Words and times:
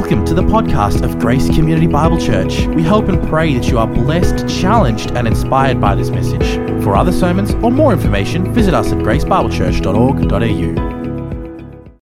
Welcome 0.00 0.24
to 0.24 0.34
the 0.34 0.42
podcast 0.42 1.02
of 1.02 1.18
Grace 1.18 1.54
Community 1.54 1.86
Bible 1.86 2.18
Church. 2.18 2.66
We 2.68 2.82
hope 2.82 3.08
and 3.08 3.22
pray 3.28 3.52
that 3.52 3.68
you 3.68 3.78
are 3.78 3.86
blessed, 3.86 4.48
challenged, 4.48 5.10
and 5.10 5.28
inspired 5.28 5.78
by 5.78 5.94
this 5.94 6.08
message. 6.08 6.54
For 6.82 6.96
other 6.96 7.12
sermons 7.12 7.52
or 7.56 7.70
more 7.70 7.92
information, 7.92 8.50
visit 8.54 8.72
us 8.72 8.92
at 8.92 8.98
gracebiblechurch.org.au. 9.00 12.00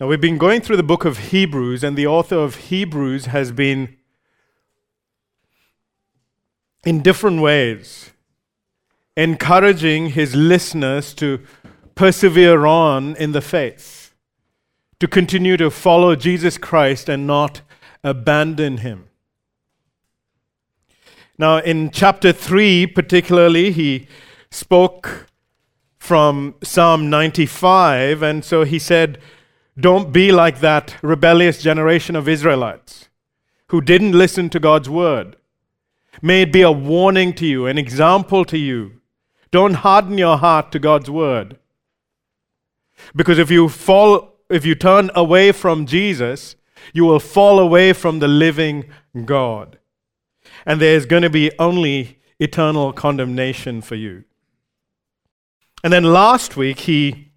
Now, 0.00 0.08
we've 0.08 0.20
been 0.20 0.36
going 0.36 0.60
through 0.60 0.78
the 0.78 0.82
book 0.82 1.04
of 1.04 1.30
Hebrews, 1.30 1.84
and 1.84 1.96
the 1.96 2.08
author 2.08 2.38
of 2.38 2.56
Hebrews 2.56 3.26
has 3.26 3.52
been, 3.52 3.96
in 6.84 7.02
different 7.02 7.40
ways, 7.40 8.10
encouraging 9.16 10.08
his 10.08 10.34
listeners 10.34 11.14
to 11.14 11.38
persevere 11.94 12.66
on 12.66 13.14
in 13.14 13.30
the 13.30 13.40
faith 13.40 14.01
to 15.02 15.08
continue 15.08 15.56
to 15.56 15.68
follow 15.68 16.14
Jesus 16.14 16.56
Christ 16.56 17.08
and 17.08 17.26
not 17.26 17.62
abandon 18.04 18.76
him. 18.76 19.08
Now, 21.36 21.58
in 21.58 21.90
chapter 21.90 22.32
3, 22.32 22.86
particularly, 22.86 23.72
he 23.72 24.06
spoke 24.52 25.26
from 25.98 26.54
Psalm 26.62 27.10
95, 27.10 28.22
and 28.22 28.44
so 28.44 28.62
he 28.62 28.78
said, 28.78 29.18
Don't 29.76 30.12
be 30.12 30.30
like 30.30 30.60
that 30.60 30.94
rebellious 31.02 31.60
generation 31.60 32.14
of 32.14 32.28
Israelites 32.28 33.08
who 33.70 33.80
didn't 33.80 34.12
listen 34.12 34.48
to 34.50 34.60
God's 34.60 34.88
word. 34.88 35.34
May 36.22 36.42
it 36.42 36.52
be 36.52 36.62
a 36.62 36.70
warning 36.70 37.32
to 37.32 37.44
you, 37.44 37.66
an 37.66 37.76
example 37.76 38.44
to 38.44 38.56
you. 38.56 39.00
Don't 39.50 39.74
harden 39.74 40.16
your 40.16 40.38
heart 40.38 40.70
to 40.70 40.78
God's 40.78 41.10
word. 41.10 41.58
Because 43.16 43.40
if 43.40 43.50
you 43.50 43.68
fall 43.68 44.31
if 44.52 44.66
you 44.66 44.74
turn 44.74 45.10
away 45.14 45.52
from 45.52 45.86
Jesus, 45.86 46.56
you 46.92 47.04
will 47.04 47.20
fall 47.20 47.58
away 47.58 47.92
from 47.92 48.18
the 48.18 48.28
living 48.28 48.84
God. 49.24 49.78
And 50.66 50.80
there's 50.80 51.06
going 51.06 51.22
to 51.22 51.30
be 51.30 51.50
only 51.58 52.18
eternal 52.38 52.92
condemnation 52.92 53.80
for 53.82 53.94
you. 53.94 54.24
And 55.84 55.92
then 55.92 56.04
last 56.04 56.56
week, 56.56 56.80
he 56.80 57.32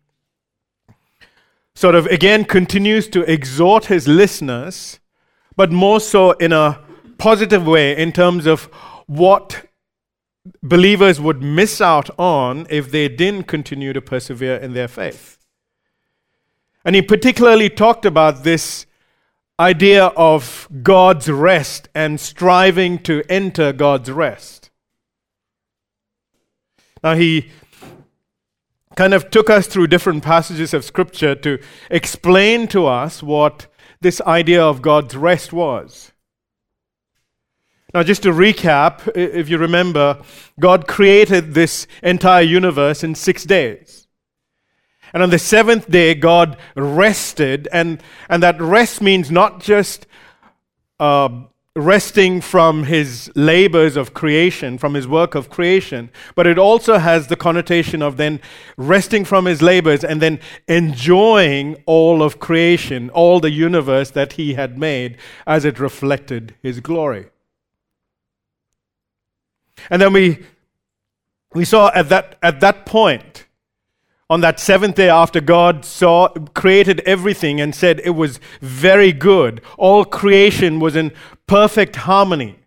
sort 1.73 1.95
of 1.95 2.05
again 2.07 2.45
continues 2.45 3.07
to 3.09 3.21
exhort 3.31 3.85
his 3.85 4.07
listeners, 4.07 4.99
but 5.55 5.71
more 5.71 5.99
so 5.99 6.31
in 6.31 6.53
a 6.53 6.79
positive 7.17 7.65
way 7.65 7.95
in 7.97 8.11
terms 8.11 8.45
of 8.45 8.65
what 9.07 9.65
believers 10.61 11.19
would 11.19 11.41
miss 11.41 11.81
out 11.81 12.09
on 12.19 12.67
if 12.69 12.91
they 12.91 13.07
didn't 13.07 13.43
continue 13.43 13.93
to 13.93 14.01
persevere 14.01 14.57
in 14.57 14.73
their 14.73 14.87
faith. 14.87 15.34
And 16.85 16.95
he 16.95 17.01
particularly 17.01 17.69
talked 17.69 18.05
about 18.05 18.43
this 18.43 18.85
idea 19.59 20.05
of 20.05 20.67
God's 20.83 21.29
rest 21.29 21.89
and 21.95 22.19
striving 22.19 22.99
to 22.99 23.23
enter 23.27 23.73
God's 23.73 24.11
rest. 24.11 24.69
Now, 27.03 27.15
he 27.15 27.49
kind 28.95 29.13
of 29.13 29.31
took 29.31 29.49
us 29.49 29.67
through 29.67 29.87
different 29.87 30.23
passages 30.23 30.73
of 30.73 30.85
Scripture 30.85 31.35
to 31.35 31.59
explain 31.89 32.67
to 32.69 32.85
us 32.85 33.23
what 33.23 33.67
this 34.01 34.21
idea 34.21 34.63
of 34.63 34.81
God's 34.81 35.15
rest 35.15 35.51
was. 35.51 36.11
Now, 37.93 38.03
just 38.03 38.23
to 38.23 38.31
recap, 38.31 39.09
if 39.15 39.49
you 39.49 39.57
remember, 39.57 40.21
God 40.59 40.87
created 40.87 41.53
this 41.53 41.87
entire 42.03 42.43
universe 42.43 43.03
in 43.03 43.15
six 43.15 43.43
days. 43.43 44.04
And 45.15 45.23
on 45.23 45.29
the 45.29 45.39
seventh 45.39 45.89
day, 45.89 46.13
God 46.13 46.57
rested. 46.75 47.69
And, 47.71 48.03
and 48.27 48.43
that 48.43 48.61
rest 48.61 49.01
means 49.01 49.31
not 49.31 49.61
just 49.61 50.07
uh, 50.99 51.29
resting 51.73 52.41
from 52.41 52.83
his 52.83 53.31
labors 53.33 53.95
of 53.95 54.13
creation, 54.13 54.77
from 54.77 54.93
his 54.93 55.07
work 55.07 55.33
of 55.33 55.49
creation, 55.49 56.09
but 56.35 56.45
it 56.45 56.57
also 56.57 56.97
has 56.97 57.27
the 57.27 57.37
connotation 57.37 58.01
of 58.01 58.17
then 58.17 58.41
resting 58.75 59.23
from 59.23 59.45
his 59.45 59.61
labors 59.61 60.03
and 60.03 60.21
then 60.21 60.37
enjoying 60.67 61.81
all 61.85 62.21
of 62.21 62.39
creation, 62.39 63.09
all 63.11 63.39
the 63.39 63.51
universe 63.51 64.11
that 64.11 64.33
he 64.33 64.55
had 64.55 64.77
made 64.77 65.15
as 65.47 65.63
it 65.63 65.79
reflected 65.79 66.55
his 66.61 66.81
glory. 66.81 67.27
And 69.89 70.01
then 70.01 70.11
we, 70.11 70.43
we 71.53 71.63
saw 71.63 71.89
at 71.95 72.09
that, 72.09 72.37
at 72.43 72.59
that 72.59 72.85
point, 72.85 73.44
on 74.29 74.41
that 74.41 74.59
seventh 74.59 74.95
day 74.95 75.09
after 75.09 75.39
God 75.39 75.85
saw 75.85 76.29
created 76.53 77.01
everything 77.01 77.61
and 77.61 77.75
said 77.75 78.01
it 78.03 78.11
was 78.11 78.39
very 78.59 79.11
good 79.11 79.61
all 79.77 80.03
creation 80.03 80.79
was 80.79 80.95
in 80.95 81.11
perfect 81.47 81.95
harmony. 81.97 82.59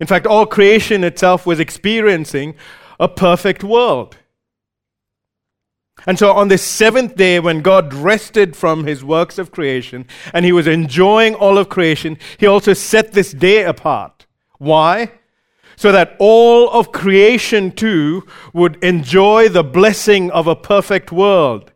In 0.00 0.06
fact 0.06 0.26
all 0.26 0.46
creation 0.46 1.02
itself 1.02 1.46
was 1.46 1.60
experiencing 1.60 2.54
a 3.00 3.08
perfect 3.08 3.64
world. 3.64 4.18
And 6.06 6.18
so 6.18 6.32
on 6.32 6.48
this 6.48 6.62
seventh 6.62 7.16
day 7.16 7.40
when 7.40 7.62
God 7.62 7.94
rested 7.94 8.54
from 8.54 8.86
his 8.86 9.02
works 9.02 9.38
of 9.38 9.50
creation 9.50 10.06
and 10.34 10.44
he 10.44 10.52
was 10.52 10.66
enjoying 10.66 11.34
all 11.34 11.56
of 11.56 11.70
creation 11.70 12.18
he 12.36 12.46
also 12.46 12.74
set 12.74 13.12
this 13.12 13.32
day 13.32 13.64
apart. 13.64 14.26
Why 14.58 15.12
so 15.76 15.92
that 15.92 16.16
all 16.18 16.70
of 16.70 16.92
creation 16.92 17.70
too 17.70 18.26
would 18.52 18.82
enjoy 18.82 19.48
the 19.48 19.64
blessing 19.64 20.30
of 20.30 20.46
a 20.46 20.56
perfect 20.56 21.12
world. 21.12 21.72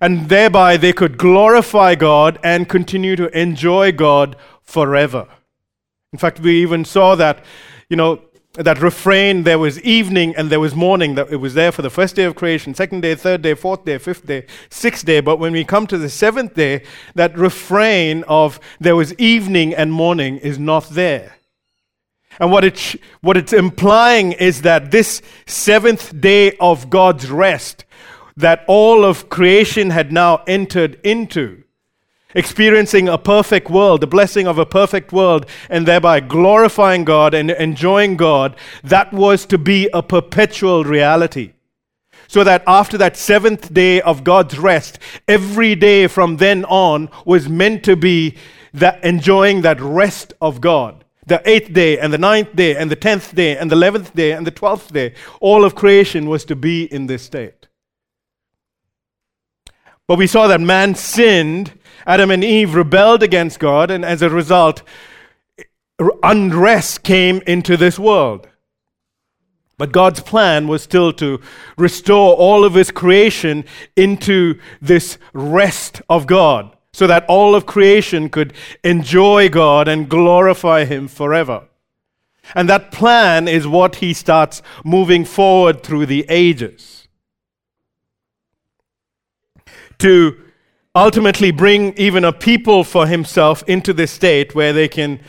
And 0.00 0.28
thereby 0.28 0.76
they 0.76 0.92
could 0.92 1.16
glorify 1.18 1.94
God 1.94 2.38
and 2.44 2.68
continue 2.68 3.16
to 3.16 3.38
enjoy 3.38 3.92
God 3.92 4.36
forever. 4.62 5.28
In 6.12 6.18
fact, 6.18 6.40
we 6.40 6.62
even 6.62 6.84
saw 6.84 7.14
that, 7.14 7.44
you 7.88 7.96
know, 7.96 8.20
that 8.54 8.80
refrain 8.80 9.42
there 9.42 9.58
was 9.58 9.80
evening 9.82 10.34
and 10.34 10.48
there 10.50 10.60
was 10.60 10.74
morning, 10.74 11.14
that 11.14 11.30
it 11.30 11.36
was 11.36 11.54
there 11.54 11.70
for 11.70 11.82
the 11.82 11.90
first 11.90 12.16
day 12.16 12.24
of 12.24 12.34
creation, 12.34 12.74
second 12.74 13.00
day, 13.02 13.14
third 13.14 13.42
day, 13.42 13.54
fourth 13.54 13.84
day, 13.84 13.98
fifth 13.98 14.26
day, 14.26 14.46
sixth 14.70 15.04
day. 15.04 15.20
But 15.20 15.38
when 15.38 15.52
we 15.52 15.64
come 15.64 15.86
to 15.88 15.98
the 15.98 16.08
seventh 16.08 16.54
day, 16.54 16.82
that 17.14 17.36
refrain 17.36 18.24
of 18.24 18.58
there 18.80 18.96
was 18.96 19.12
evening 19.14 19.74
and 19.74 19.92
morning 19.92 20.38
is 20.38 20.58
not 20.58 20.88
there. 20.90 21.35
And 22.38 22.50
what, 22.50 22.64
it, 22.64 22.96
what 23.20 23.36
it's 23.36 23.52
implying 23.52 24.32
is 24.32 24.62
that 24.62 24.90
this 24.90 25.22
seventh 25.46 26.20
day 26.20 26.56
of 26.58 26.90
God's 26.90 27.30
rest, 27.30 27.84
that 28.36 28.64
all 28.66 29.04
of 29.04 29.28
creation 29.28 29.90
had 29.90 30.12
now 30.12 30.42
entered 30.46 31.00
into, 31.02 31.62
experiencing 32.34 33.08
a 33.08 33.16
perfect 33.16 33.70
world, 33.70 34.02
the 34.02 34.06
blessing 34.06 34.46
of 34.46 34.58
a 34.58 34.66
perfect 34.66 35.12
world, 35.12 35.46
and 35.70 35.86
thereby 35.86 36.20
glorifying 36.20 37.04
God 37.04 37.32
and 37.32 37.50
enjoying 37.50 38.16
God, 38.16 38.54
that 38.84 39.12
was 39.12 39.46
to 39.46 39.56
be 39.56 39.88
a 39.94 40.02
perpetual 40.02 40.84
reality. 40.84 41.52
So 42.28 42.44
that 42.44 42.64
after 42.66 42.98
that 42.98 43.16
seventh 43.16 43.72
day 43.72 44.02
of 44.02 44.24
God's 44.24 44.58
rest, 44.58 44.98
every 45.28 45.74
day 45.74 46.08
from 46.08 46.36
then 46.36 46.64
on 46.66 47.08
was 47.24 47.48
meant 47.48 47.84
to 47.84 47.96
be 47.96 48.36
that 48.74 49.02
enjoying 49.02 49.62
that 49.62 49.80
rest 49.80 50.34
of 50.40 50.60
God 50.60 51.05
the 51.26 51.42
eighth 51.48 51.72
day 51.72 51.98
and 51.98 52.12
the 52.12 52.18
ninth 52.18 52.54
day 52.54 52.76
and 52.76 52.90
the 52.90 52.96
tenth 52.96 53.34
day 53.34 53.56
and 53.56 53.70
the 53.70 53.74
eleventh 53.74 54.14
day 54.14 54.32
and 54.32 54.46
the 54.46 54.50
twelfth 54.52 54.92
day, 54.92 55.12
all 55.40 55.64
of 55.64 55.74
creation 55.74 56.28
was 56.28 56.44
to 56.44 56.56
be 56.56 56.84
in 56.84 57.06
this 57.06 57.22
state. 57.22 57.66
But 60.06 60.18
we 60.18 60.28
saw 60.28 60.46
that 60.46 60.60
man 60.60 60.94
sinned, 60.94 61.78
Adam 62.06 62.30
and 62.30 62.44
Eve 62.44 62.76
rebelled 62.76 63.24
against 63.24 63.58
God, 63.58 63.90
and 63.90 64.04
as 64.04 64.22
a 64.22 64.30
result, 64.30 64.84
unrest 66.22 67.02
came 67.02 67.42
into 67.46 67.76
this 67.76 67.98
world. 67.98 68.48
But 69.78 69.92
God's 69.92 70.20
plan 70.20 70.68
was 70.68 70.82
still 70.82 71.12
to 71.14 71.40
restore 71.76 72.36
all 72.36 72.64
of 72.64 72.74
his 72.74 72.92
creation 72.92 73.64
into 73.96 74.60
this 74.80 75.18
rest 75.32 76.00
of 76.08 76.26
God 76.26 76.75
so 76.96 77.06
that 77.06 77.26
all 77.28 77.54
of 77.54 77.66
creation 77.66 78.30
could 78.30 78.54
enjoy 78.82 79.50
God 79.50 79.86
and 79.86 80.08
glorify 80.08 80.86
Him 80.86 81.08
forever. 81.08 81.68
And 82.54 82.70
that 82.70 82.90
plan 82.90 83.48
is 83.48 83.68
what 83.68 83.96
He 83.96 84.14
starts 84.14 84.62
moving 84.82 85.26
forward 85.26 85.82
through 85.82 86.06
the 86.06 86.24
ages. 86.30 87.06
To 89.98 90.40
ultimately 90.94 91.50
bring 91.50 91.92
even 91.98 92.24
a 92.24 92.32
people 92.32 92.82
for 92.82 93.06
Himself 93.06 93.62
into 93.66 93.92
this 93.92 94.10
state 94.10 94.54
where 94.54 94.72
they 94.72 94.88
can 94.88 95.20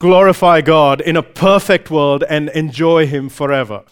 glorify 0.00 0.60
God 0.60 1.00
in 1.00 1.16
a 1.16 1.22
perfect 1.22 1.92
world 1.92 2.24
and 2.28 2.48
enjoy 2.48 3.06
Him 3.06 3.28
forever. 3.28 3.84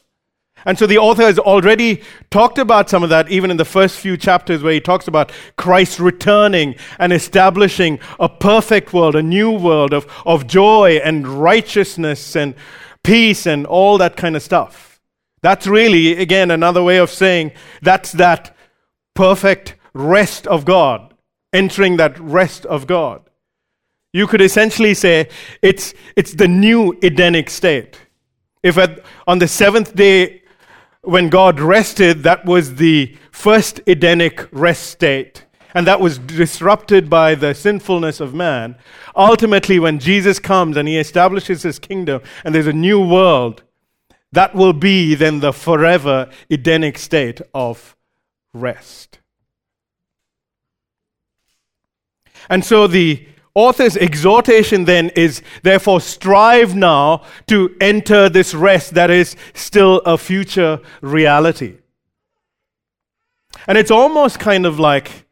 And 0.65 0.79
so 0.79 0.87
the 0.87 0.99
author 0.99 1.23
has 1.23 1.39
already 1.39 2.03
talked 2.31 2.59
about 2.59 2.91
some 2.91 3.03
of 3.03 3.11
that, 3.11 3.31
even 3.31 3.51
in 3.51 3.57
the 3.57 3.65
first 3.65 3.99
few 3.99 4.17
chapters, 4.17 4.63
where 4.63 4.73
he 4.73 4.81
talks 4.81 5.09
about 5.09 5.33
Christ 5.57 5.99
returning 5.99 6.75
and 6.99 7.13
establishing 7.13 8.01
a 8.19 8.29
perfect 8.29 8.93
world, 8.93 9.15
a 9.15 9.23
new 9.23 9.51
world 9.51 9.95
of, 9.95 10.07
of 10.27 10.47
joy 10.47 11.01
and 11.03 11.27
righteousness 11.27 12.37
and 12.37 12.55
peace 13.03 13.47
and 13.47 13.67
all 13.67 13.99
that 13.99 14.17
kind 14.17 14.37
of 14.37 14.43
stuff. 14.43 15.01
That's 15.41 15.67
really, 15.67 16.19
again, 16.19 16.51
another 16.51 16.83
way 16.83 16.99
of 16.99 17.11
saying 17.11 17.53
that's 17.81 18.13
that 18.13 18.57
perfect 19.15 19.77
rest 19.95 20.47
of 20.47 20.65
God, 20.65 21.15
entering 21.53 21.97
that 21.99 22.19
rest 22.19 22.67
of 22.67 22.87
God. 22.87 23.23
You 24.13 24.27
could 24.27 24.41
essentially 24.41 24.95
say 24.95 25.29
it's, 25.63 25.95
it's 26.17 26.35
the 26.35 26.49
new 26.49 26.99
Edenic 27.03 27.51
state. 27.51 28.01
If 28.63 28.77
at, 28.79 29.05
on 29.27 29.39
the 29.39 29.47
seventh 29.47 29.95
day, 29.95 30.43
when 31.03 31.29
God 31.29 31.61
rested, 31.61 32.23
that 32.25 32.45
was 32.45 32.77
the 32.77 33.17
first 33.31 33.81
Edenic 33.87 34.49
rest 34.53 34.91
state, 34.91 35.45
and 35.75 35.87
that 35.87 36.01
was 36.01 36.19
disrupted 36.19 37.09
by 37.09 37.35
the 37.35 37.55
sinfulness 37.55 38.21
of 38.21 38.35
man. 38.35 38.77
Ultimately, 39.15 39.79
when 39.79 39.99
Jesus 39.99 40.39
comes 40.39 40.77
and 40.77 40.89
he 40.89 40.99
establishes 40.99 41.63
his 41.63 41.79
kingdom 41.79 42.23
and 42.45 42.55
there's 42.55 42.67
a 42.67 42.73
new 42.73 43.01
world, 43.01 43.63
that 44.33 44.55
will 44.55 44.73
be 44.73 45.15
then 45.15 45.41
the 45.41 45.53
forever 45.53 46.31
Edenic 46.51 46.99
state 46.99 47.41
of 47.55 47.97
rest. 48.53 49.21
And 52.51 52.65
so 52.65 52.87
the 52.87 53.27
author's 53.59 53.97
exhortation 53.97 54.85
then 54.85 55.11
is 55.17 55.43
therefore 55.65 56.01
strive 56.01 56.77
now 56.77 57.23
to 57.49 57.75
enter 57.81 58.29
this 58.29 58.55
rest 58.55 58.95
that 58.95 59.11
is 59.11 59.35
still 59.53 59.99
a 60.07 60.17
future 60.17 60.81
reality. 61.01 61.79
And 63.67 63.77
it's 63.77 63.91
almost 63.91 64.39
kind 64.39 64.65
of 64.65 64.79
like, 64.79 65.27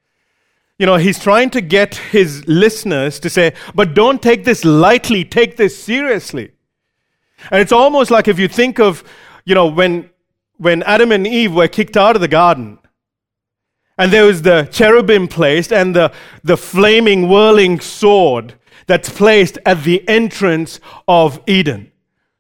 you 0.76 0.86
know, 0.86 0.96
he's 0.96 1.20
trying 1.20 1.50
to 1.50 1.60
get 1.60 1.94
his 1.94 2.46
listeners 2.48 3.20
to 3.20 3.30
say, 3.30 3.54
but 3.76 3.94
don't 3.94 4.20
take 4.20 4.44
this 4.44 4.64
lightly, 4.64 5.24
take 5.24 5.56
this 5.56 5.80
seriously. 5.80 6.50
And 7.52 7.60
it's 7.60 7.72
almost 7.72 8.10
like 8.10 8.26
if 8.26 8.40
you 8.40 8.48
think 8.48 8.80
of, 8.80 9.04
you 9.44 9.54
know, 9.54 9.66
when, 9.66 10.10
when 10.56 10.82
Adam 10.82 11.12
and 11.12 11.28
Eve 11.28 11.54
were 11.54 11.68
kicked 11.68 11.96
out 11.96 12.16
of 12.16 12.20
the 12.20 12.28
garden, 12.28 12.80
and 13.98 14.12
there 14.12 14.24
was 14.24 14.42
the 14.42 14.64
cherubim 14.70 15.26
placed 15.28 15.72
and 15.72 15.96
the, 15.96 16.12
the 16.44 16.56
flaming, 16.56 17.28
whirling 17.28 17.80
sword 17.80 18.54
that's 18.86 19.08
placed 19.08 19.58
at 19.64 19.82
the 19.84 20.06
entrance 20.08 20.80
of 21.08 21.40
Eden, 21.46 21.90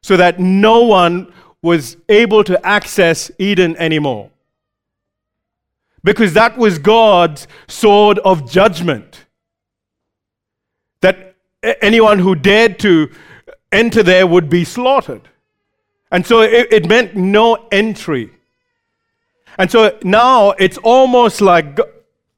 so 0.02 0.16
that 0.16 0.38
no 0.38 0.82
one 0.82 1.32
was 1.62 1.96
able 2.08 2.44
to 2.44 2.64
access 2.64 3.30
Eden 3.38 3.76
anymore. 3.76 4.30
Because 6.04 6.34
that 6.34 6.56
was 6.56 6.78
God's 6.78 7.48
sword 7.66 8.20
of 8.20 8.48
judgment. 8.48 9.24
That 11.00 11.34
anyone 11.82 12.20
who 12.20 12.36
dared 12.36 12.78
to 12.80 13.10
enter 13.72 14.02
there 14.04 14.26
would 14.26 14.48
be 14.48 14.64
slaughtered. 14.64 15.28
And 16.12 16.24
so 16.24 16.42
it, 16.42 16.68
it 16.70 16.88
meant 16.88 17.16
no 17.16 17.66
entry. 17.72 18.35
And 19.58 19.70
so 19.70 19.98
now 20.02 20.50
it's 20.52 20.78
almost 20.78 21.40
like 21.40 21.78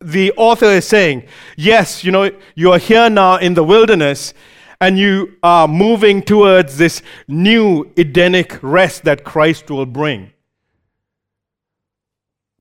the 0.00 0.32
author 0.32 0.66
is 0.66 0.86
saying, 0.86 1.24
yes, 1.56 2.04
you 2.04 2.12
know, 2.12 2.30
you 2.54 2.72
are 2.72 2.78
here 2.78 3.10
now 3.10 3.36
in 3.36 3.54
the 3.54 3.64
wilderness 3.64 4.34
and 4.80 4.98
you 4.98 5.36
are 5.42 5.66
moving 5.66 6.22
towards 6.22 6.78
this 6.78 7.02
new 7.26 7.90
Edenic 7.96 8.58
rest 8.62 9.04
that 9.04 9.24
Christ 9.24 9.70
will 9.70 9.86
bring. 9.86 10.32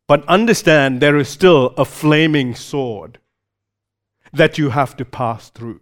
But 0.07 0.27
understand 0.27 1.01
there 1.01 1.18
is 1.18 1.27
still 1.27 1.74
a 1.77 1.86
flaming 1.86 2.56
sword 2.56 3.19
that 4.33 4.57
you 4.57 4.69
have 4.69 4.98
to 4.98 5.06
pass 5.06 5.50
through. 5.50 5.81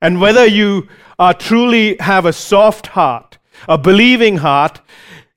And 0.00 0.20
whether 0.20 0.46
you 0.46 0.88
are 1.18 1.34
truly 1.34 1.96
have 2.00 2.24
a 2.24 2.32
soft 2.32 2.88
heart, 2.88 3.38
a 3.68 3.76
believing 3.76 4.38
heart, 4.38 4.80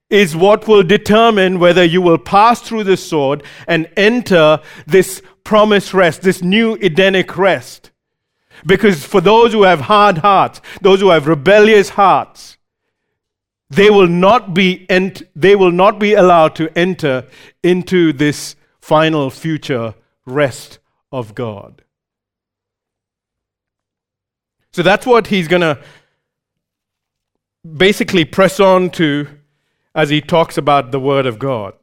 is 0.10 0.36
what 0.36 0.68
will 0.68 0.84
determine 0.84 1.60
whether 1.60 1.84
you 1.84 2.02
will 2.02 2.18
pass 2.18 2.62
through 2.62 2.84
the 2.84 2.98
sword 2.98 3.44
and 3.68 3.90
enter 3.98 4.60
this 4.86 5.22
promised 5.44 5.94
rest, 5.94 6.22
this 6.22 6.42
new 6.42 6.76
Edenic 6.76 7.38
rest. 7.38 7.92
Because 8.66 9.04
for 9.04 9.22
those 9.22 9.52
who 9.52 9.64
have 9.64 9.82
hard 9.82 10.20
hearts, 10.20 10.62
those 10.82 11.02
who 11.02 11.10
have 11.10 11.28
rebellious 11.28 11.90
hearts, 11.90 12.58
they 13.70 13.90
will 13.90 14.08
not 14.08 14.54
be 14.54 14.86
ent- 14.90 15.24
they 15.36 15.56
will 15.56 15.72
not 15.72 16.00
be 16.00 16.14
allowed 16.14 16.56
to 16.56 16.78
enter 16.78 17.26
into 17.64 18.14
this 18.14 18.56
final 18.80 19.30
future 19.30 19.96
rest 20.26 20.80
of 21.12 21.34
God. 21.34 21.84
So 24.72 24.84
that's 24.84 25.06
what 25.06 25.28
he's 25.28 25.48
going 25.48 25.62
to 25.62 25.80
basically 27.66 28.26
press 28.26 28.60
on 28.60 28.90
to 28.92 29.28
as 29.96 30.10
he 30.10 30.22
talks 30.22 30.58
about 30.58 30.92
the 30.92 31.00
Word 31.00 31.26
of 31.26 31.40
God. 31.40 31.74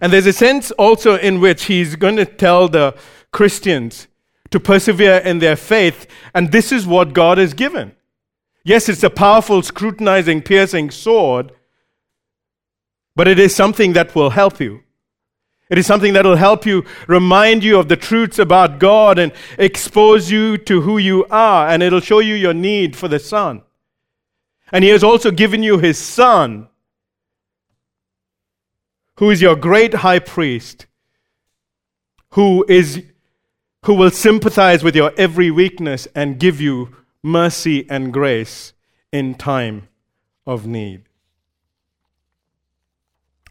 And 0.00 0.12
there's 0.12 0.26
a 0.26 0.32
sense 0.32 0.70
also 0.72 1.16
in 1.16 1.40
which 1.40 1.64
he's 1.64 1.96
going 1.96 2.16
to 2.16 2.24
tell 2.24 2.68
the 2.68 2.96
Christians 3.32 4.06
to 4.50 4.58
persevere 4.58 5.18
in 5.18 5.38
their 5.38 5.56
faith, 5.56 6.06
and 6.34 6.50
this 6.50 6.72
is 6.72 6.86
what 6.86 7.12
God 7.12 7.38
has 7.38 7.54
given. 7.54 7.92
Yes, 8.64 8.88
it's 8.88 9.02
a 9.02 9.10
powerful, 9.10 9.62
scrutinizing, 9.62 10.42
piercing 10.42 10.90
sword, 10.90 11.52
but 13.14 13.28
it 13.28 13.38
is 13.38 13.54
something 13.54 13.92
that 13.94 14.14
will 14.14 14.30
help 14.30 14.60
you. 14.60 14.82
It 15.68 15.78
is 15.78 15.86
something 15.86 16.14
that 16.14 16.24
will 16.24 16.36
help 16.36 16.66
you 16.66 16.84
remind 17.06 17.62
you 17.62 17.78
of 17.78 17.88
the 17.88 17.96
truths 17.96 18.40
about 18.40 18.80
God 18.80 19.18
and 19.18 19.32
expose 19.56 20.30
you 20.30 20.58
to 20.58 20.80
who 20.80 20.98
you 20.98 21.26
are, 21.30 21.68
and 21.68 21.82
it'll 21.82 22.00
show 22.00 22.18
you 22.18 22.34
your 22.34 22.54
need 22.54 22.96
for 22.96 23.06
the 23.06 23.20
Son. 23.20 23.62
And 24.72 24.84
he 24.84 24.90
has 24.90 25.02
also 25.02 25.30
given 25.30 25.62
you 25.62 25.78
his 25.78 25.98
son, 25.98 26.68
who 29.16 29.30
is 29.30 29.42
your 29.42 29.56
great 29.56 29.94
high 29.94 30.18
priest, 30.18 30.86
who 32.30 32.64
is 32.68 33.02
who 33.84 33.94
will 33.94 34.10
sympathize 34.10 34.84
with 34.84 34.94
your 34.94 35.12
every 35.16 35.50
weakness 35.50 36.06
and 36.14 36.38
give 36.38 36.60
you 36.60 36.94
mercy 37.22 37.88
and 37.88 38.12
grace 38.12 38.72
in 39.12 39.34
time 39.34 39.88
of 40.46 40.66
need. 40.66 41.02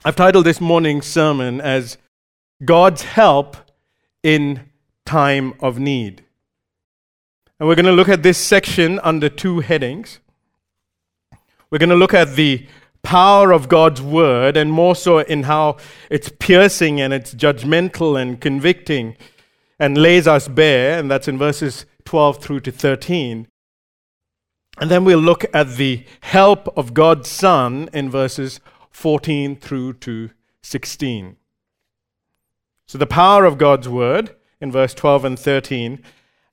I've 0.06 0.16
titled 0.16 0.46
this 0.46 0.62
morning's 0.62 1.06
sermon 1.06 1.60
as 1.60 1.98
God's 2.64 3.02
Help 3.02 3.58
in 4.24 4.70
Time 5.06 5.54
of 5.60 5.78
Need. 5.80 6.24
And 7.60 7.68
we're 7.68 7.76
going 7.76 7.86
to 7.86 7.92
look 7.92 8.08
at 8.08 8.24
this 8.24 8.38
section 8.38 9.00
under 9.00 9.28
two 9.28 9.60
headings. 9.60 10.20
We're 11.72 11.80
going 11.80 11.90
to 11.90 11.96
look 11.96 12.14
at 12.14 12.36
the 12.36 12.66
power 13.04 13.52
of 13.52 13.70
God's 13.70 14.02
word 14.02 14.58
and 14.58 14.72
more 14.72 14.96
so 14.96 15.20
in 15.20 15.44
how 15.44 15.78
it's 16.10 16.30
piercing 16.40 17.00
and 17.00 17.14
it's 17.14 17.34
judgmental 17.34 18.20
and 18.20 18.42
convicting 18.42 19.16
and 19.78 19.98
lays 19.98 20.28
us 20.28 20.48
bare, 20.48 21.00
and 21.00 21.10
that's 21.10 21.28
in 21.28 21.38
verses 21.38 21.86
12 22.06 22.44
through 22.44 22.60
to 22.62 22.72
13. 22.72 23.48
And 24.80 24.92
then 24.92 25.06
we'll 25.06 25.20
look 25.20 25.46
at 25.54 25.76
the 25.76 26.06
help 26.22 26.68
of 26.78 26.94
God's 26.94 27.30
Son 27.30 27.90
in 27.94 28.10
verses 28.10 28.60
14 28.92 29.56
through 29.56 29.94
to 29.94 30.32
16. 30.64 31.38
So 32.86 32.98
the 32.98 33.06
power 33.06 33.46
of 33.46 33.58
God's 33.58 33.88
word 33.88 34.36
in 34.60 34.72
verse 34.72 34.94
12 34.94 35.26
and 35.26 35.40
13 35.40 36.04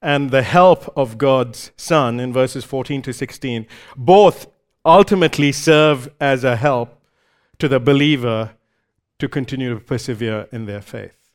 and 0.03 0.31
the 0.31 0.43
help 0.43 0.93
of 0.97 1.19
God's 1.19 1.73
Son 1.77 2.21
in 2.21 2.33
verses 2.33 2.65
14 2.65 3.03
to 3.03 3.13
16 3.13 3.67
both 3.97 4.47
ultimately 4.87 5.53
serve 5.53 6.09
as 6.21 6.45
a 6.45 6.57
help 6.57 7.03
to 7.59 7.69
the 7.69 7.81
believer 7.81 8.53
to 9.19 9.29
continue 9.29 9.75
to 9.75 9.81
persevere 9.81 10.47
in 10.53 10.67
their 10.67 10.81
faith. 10.81 11.33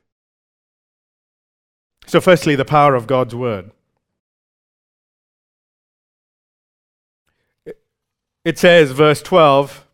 So, 2.07 2.21
firstly, 2.21 2.55
the 2.55 2.65
power 2.65 2.95
of 2.95 3.05
God's 3.05 3.35
word. 3.35 3.71
It 8.43 8.57
says, 8.57 8.91
verse 8.91 9.21
12, 9.21 9.85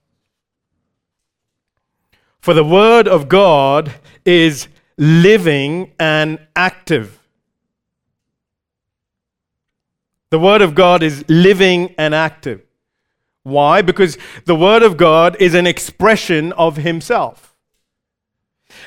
For 2.40 2.54
the 2.54 2.64
word 2.64 3.08
of 3.08 3.28
God 3.28 3.96
is 4.24 4.70
living 4.98 5.92
and 6.00 6.40
active. 6.56 7.20
The 10.30 10.40
word 10.40 10.62
of 10.62 10.76
God 10.76 11.04
is 11.04 11.26
living 11.28 11.94
and 11.98 12.16
active. 12.16 12.67
Why? 13.48 13.82
Because 13.82 14.18
the 14.46 14.56
Word 14.56 14.84
of 14.84 14.98
God 14.98 15.38
is 15.40 15.54
an 15.54 15.66
expression 15.66 16.52
of 16.54 16.76
Himself. 16.76 17.56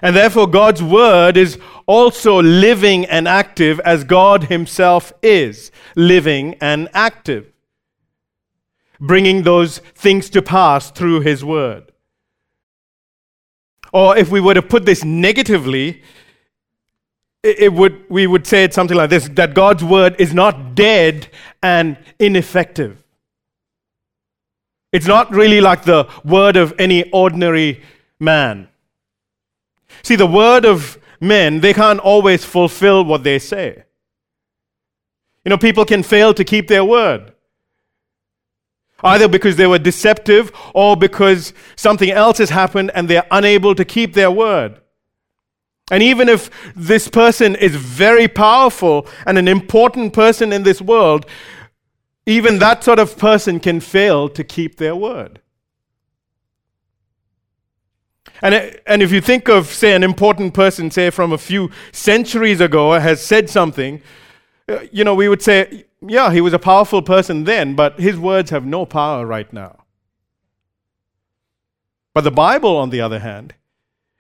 And 0.02 0.14
therefore, 0.14 0.46
God's 0.46 0.82
Word 0.82 1.38
is 1.38 1.58
also 1.86 2.42
living 2.42 3.06
and 3.06 3.26
active 3.26 3.80
as 3.80 4.04
God 4.04 4.44
Himself 4.44 5.12
is 5.22 5.72
living 5.96 6.56
and 6.60 6.88
active, 6.92 7.50
bringing 9.00 9.42
those 9.42 9.78
things 9.78 10.28
to 10.30 10.42
pass 10.42 10.90
through 10.90 11.20
His 11.20 11.42
Word. 11.42 11.90
Or 13.92 14.16
if 14.16 14.30
we 14.30 14.40
were 14.40 14.54
to 14.54 14.62
put 14.62 14.84
this 14.84 15.04
negatively, 15.04 16.02
it 17.42 17.72
would, 17.72 18.04
we 18.10 18.26
would 18.26 18.46
say 18.46 18.64
it 18.64 18.74
something 18.74 18.96
like 18.96 19.08
this 19.08 19.26
that 19.30 19.54
God's 19.54 19.82
Word 19.82 20.16
is 20.18 20.34
not 20.34 20.74
dead 20.74 21.28
and 21.62 21.96
ineffective. 22.18 22.99
It's 24.92 25.06
not 25.06 25.30
really 25.30 25.60
like 25.60 25.84
the 25.84 26.08
word 26.24 26.56
of 26.56 26.74
any 26.78 27.10
ordinary 27.10 27.82
man. 28.18 28.68
See, 30.02 30.16
the 30.16 30.26
word 30.26 30.64
of 30.64 30.98
men, 31.20 31.60
they 31.60 31.72
can't 31.72 32.00
always 32.00 32.44
fulfill 32.44 33.04
what 33.04 33.22
they 33.22 33.38
say. 33.38 33.84
You 35.44 35.50
know, 35.50 35.58
people 35.58 35.84
can 35.84 36.02
fail 36.02 36.34
to 36.34 36.44
keep 36.44 36.68
their 36.68 36.84
word. 36.84 37.32
Either 39.02 39.28
because 39.28 39.56
they 39.56 39.66
were 39.66 39.78
deceptive 39.78 40.52
or 40.74 40.96
because 40.96 41.54
something 41.76 42.10
else 42.10 42.38
has 42.38 42.50
happened 42.50 42.90
and 42.94 43.08
they're 43.08 43.26
unable 43.30 43.74
to 43.74 43.84
keep 43.84 44.12
their 44.12 44.30
word. 44.30 44.80
And 45.90 46.02
even 46.02 46.28
if 46.28 46.50
this 46.76 47.08
person 47.08 47.56
is 47.56 47.74
very 47.74 48.28
powerful 48.28 49.06
and 49.26 49.38
an 49.38 49.48
important 49.48 50.12
person 50.12 50.52
in 50.52 50.62
this 50.62 50.80
world, 50.80 51.26
even 52.30 52.58
that 52.58 52.84
sort 52.84 52.98
of 52.98 53.18
person 53.18 53.58
can 53.60 53.80
fail 53.80 54.28
to 54.28 54.44
keep 54.44 54.76
their 54.76 54.94
word. 54.94 55.40
And, 58.42 58.80
and 58.86 59.02
if 59.02 59.12
you 59.12 59.20
think 59.20 59.48
of, 59.48 59.66
say, 59.66 59.92
an 59.92 60.02
important 60.02 60.54
person, 60.54 60.90
say, 60.90 61.10
from 61.10 61.32
a 61.32 61.38
few 61.38 61.70
centuries 61.92 62.60
ago, 62.60 62.92
has 62.92 63.20
said 63.20 63.50
something, 63.50 64.00
uh, 64.68 64.80
you 64.92 65.04
know, 65.04 65.14
we 65.14 65.28
would 65.28 65.42
say, 65.42 65.84
yeah, 66.00 66.32
he 66.32 66.40
was 66.40 66.52
a 66.52 66.58
powerful 66.58 67.02
person 67.02 67.44
then, 67.44 67.74
but 67.74 67.98
his 68.00 68.18
words 68.18 68.50
have 68.50 68.64
no 68.64 68.86
power 68.86 69.26
right 69.26 69.52
now. 69.52 69.84
But 72.14 72.24
the 72.24 72.30
Bible, 72.30 72.76
on 72.76 72.90
the 72.90 73.00
other 73.00 73.18
hand, 73.18 73.54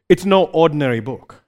it's 0.08 0.24
no 0.24 0.44
ordinary 0.46 1.00
book. 1.00 1.44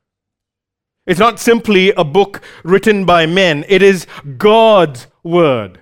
It's 1.05 1.21
not 1.21 1.41
simply 1.41 1.91
a 1.91 2.05
book 2.05 2.41
written 2.63 3.05
by 3.05 3.27
men, 3.27 3.65
it 3.69 3.83
is 3.83 4.07
God's 4.39 5.09
word. 5.23 5.82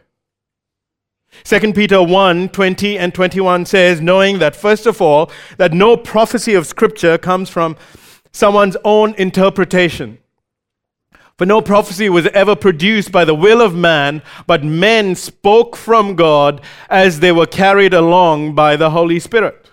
2 1.44 1.72
Peter 1.72 2.02
1 2.02 2.48
20 2.50 2.98
and 2.98 3.14
21 3.14 3.66
says, 3.66 4.00
knowing 4.00 4.38
that, 4.38 4.56
first 4.56 4.86
of 4.86 5.00
all, 5.00 5.30
that 5.56 5.72
no 5.72 5.96
prophecy 5.96 6.54
of 6.54 6.66
Scripture 6.66 7.18
comes 7.18 7.48
from 7.48 7.76
someone's 8.32 8.76
own 8.84 9.14
interpretation. 9.14 10.18
For 11.38 11.46
no 11.46 11.62
prophecy 11.62 12.10
was 12.10 12.26
ever 12.28 12.54
produced 12.54 13.10
by 13.10 13.24
the 13.24 13.34
will 13.34 13.62
of 13.62 13.74
man, 13.74 14.22
but 14.46 14.62
men 14.62 15.14
spoke 15.14 15.74
from 15.74 16.14
God 16.14 16.60
as 16.90 17.20
they 17.20 17.32
were 17.32 17.46
carried 17.46 17.94
along 17.94 18.54
by 18.54 18.76
the 18.76 18.90
Holy 18.90 19.18
Spirit. 19.18 19.69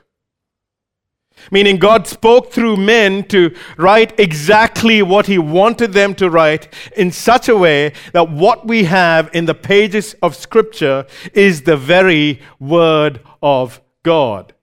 Meaning, 1.51 1.77
God 1.77 2.07
spoke 2.07 2.51
through 2.51 2.77
men 2.77 3.23
to 3.25 3.55
write 3.77 4.19
exactly 4.19 5.01
what 5.01 5.27
He 5.27 5.37
wanted 5.37 5.93
them 5.93 6.15
to 6.15 6.29
write 6.29 6.73
in 6.95 7.11
such 7.11 7.49
a 7.49 7.57
way 7.57 7.93
that 8.13 8.29
what 8.29 8.67
we 8.67 8.83
have 8.85 9.29
in 9.33 9.45
the 9.45 9.55
pages 9.55 10.15
of 10.21 10.35
Scripture 10.35 11.05
is 11.33 11.63
the 11.63 11.77
very 11.77 12.41
Word 12.59 13.21
of 13.41 13.81
God. 14.03 14.53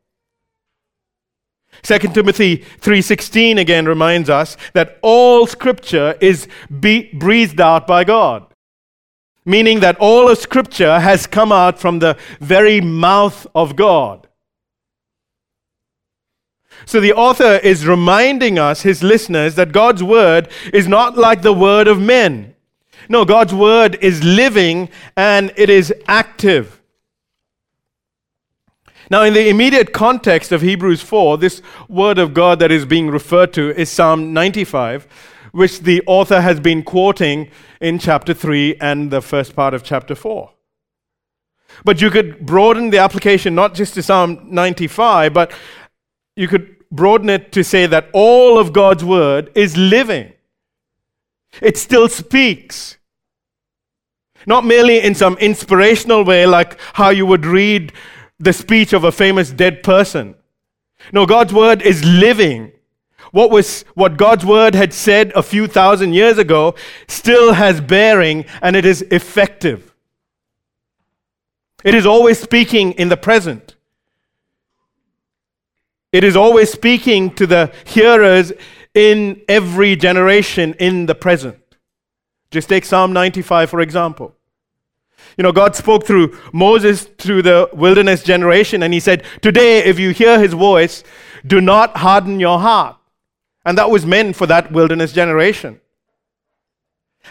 2 1.84 1.98
Timothy 2.14 2.64
3:16 2.80 3.58
again 3.58 3.86
reminds 3.86 4.30
us 4.30 4.56
that 4.72 4.98
all 5.02 5.46
scripture 5.46 6.16
is 6.20 6.48
breathed 6.70 7.60
out 7.60 7.86
by 7.86 8.04
God. 8.04 8.46
Meaning 9.44 9.80
that 9.80 9.98
all 9.98 10.30
of 10.30 10.38
scripture 10.38 10.98
has 11.00 11.26
come 11.26 11.52
out 11.52 11.78
from 11.78 11.98
the 11.98 12.16
very 12.40 12.80
mouth 12.80 13.46
of 13.54 13.76
God. 13.76 14.26
So 16.86 17.00
the 17.00 17.12
author 17.12 17.56
is 17.62 17.86
reminding 17.86 18.58
us, 18.58 18.82
his 18.82 19.02
listeners, 19.02 19.54
that 19.54 19.72
God's 19.72 20.02
word 20.02 20.48
is 20.72 20.86
not 20.86 21.16
like 21.16 21.42
the 21.42 21.52
word 21.52 21.88
of 21.88 22.00
men. 22.00 22.54
No, 23.08 23.24
God's 23.24 23.54
word 23.54 23.98
is 24.00 24.22
living 24.22 24.88
and 25.16 25.52
it 25.56 25.70
is 25.70 25.92
active. 26.06 26.80
Now, 29.10 29.22
in 29.22 29.34
the 29.34 29.48
immediate 29.48 29.92
context 29.92 30.50
of 30.50 30.62
Hebrews 30.62 31.02
4, 31.02 31.36
this 31.38 31.60
word 31.88 32.18
of 32.18 32.32
God 32.32 32.58
that 32.60 32.72
is 32.72 32.86
being 32.86 33.10
referred 33.10 33.52
to 33.54 33.70
is 33.78 33.90
Psalm 33.90 34.32
95, 34.32 35.06
which 35.52 35.80
the 35.80 36.02
author 36.06 36.40
has 36.40 36.58
been 36.58 36.82
quoting 36.82 37.50
in 37.80 37.98
chapter 37.98 38.32
3 38.32 38.76
and 38.80 39.10
the 39.10 39.20
first 39.20 39.54
part 39.54 39.74
of 39.74 39.84
chapter 39.84 40.14
4. 40.14 40.50
But 41.84 42.00
you 42.00 42.10
could 42.10 42.46
broaden 42.46 42.90
the 42.90 42.98
application 42.98 43.54
not 43.54 43.74
just 43.74 43.94
to 43.94 44.02
Psalm 44.02 44.46
95, 44.50 45.34
but 45.34 45.52
you 46.36 46.48
could 46.48 46.76
broaden 46.90 47.30
it 47.30 47.52
to 47.52 47.64
say 47.64 47.86
that 47.86 48.08
all 48.12 48.58
of 48.58 48.72
God's 48.72 49.04
word 49.04 49.50
is 49.54 49.76
living. 49.76 50.32
It 51.60 51.76
still 51.76 52.08
speaks. 52.08 52.96
Not 54.46 54.64
merely 54.64 55.00
in 55.00 55.14
some 55.14 55.36
inspirational 55.38 56.24
way, 56.24 56.46
like 56.46 56.78
how 56.94 57.10
you 57.10 57.26
would 57.26 57.46
read 57.46 57.92
the 58.38 58.52
speech 58.52 58.92
of 58.92 59.04
a 59.04 59.12
famous 59.12 59.50
dead 59.50 59.82
person. 59.82 60.34
No, 61.12 61.26
God's 61.26 61.52
word 61.52 61.82
is 61.82 62.04
living. 62.04 62.72
What 63.30 63.50
was 63.50 63.82
what 63.94 64.16
God's 64.16 64.44
word 64.44 64.74
had 64.74 64.92
said 64.92 65.32
a 65.34 65.42
few 65.42 65.66
thousand 65.66 66.14
years 66.14 66.38
ago 66.38 66.74
still 67.08 67.54
has 67.54 67.80
bearing 67.80 68.44
and 68.62 68.76
it 68.76 68.84
is 68.84 69.02
effective. 69.10 69.94
It 71.82 71.94
is 71.94 72.06
always 72.06 72.38
speaking 72.38 72.92
in 72.92 73.08
the 73.08 73.16
present. 73.16 73.73
It 76.14 76.22
is 76.22 76.36
always 76.36 76.70
speaking 76.70 77.34
to 77.34 77.44
the 77.44 77.72
hearers 77.84 78.52
in 78.94 79.42
every 79.48 79.96
generation 79.96 80.74
in 80.78 81.06
the 81.06 81.14
present. 81.16 81.58
Just 82.52 82.68
take 82.68 82.84
Psalm 82.84 83.12
95, 83.12 83.68
for 83.68 83.80
example. 83.80 84.32
You 85.36 85.42
know, 85.42 85.50
God 85.50 85.74
spoke 85.74 86.06
through 86.06 86.38
Moses 86.52 87.02
through 87.02 87.42
the 87.42 87.68
wilderness 87.72 88.22
generation, 88.22 88.84
and 88.84 88.94
he 88.94 89.00
said, 89.00 89.24
Today, 89.42 89.82
if 89.82 89.98
you 89.98 90.10
hear 90.10 90.38
his 90.38 90.52
voice, 90.52 91.02
do 91.44 91.60
not 91.60 91.96
harden 91.96 92.38
your 92.38 92.60
heart. 92.60 92.96
And 93.64 93.76
that 93.76 93.90
was 93.90 94.06
meant 94.06 94.36
for 94.36 94.46
that 94.46 94.70
wilderness 94.70 95.12
generation. 95.12 95.80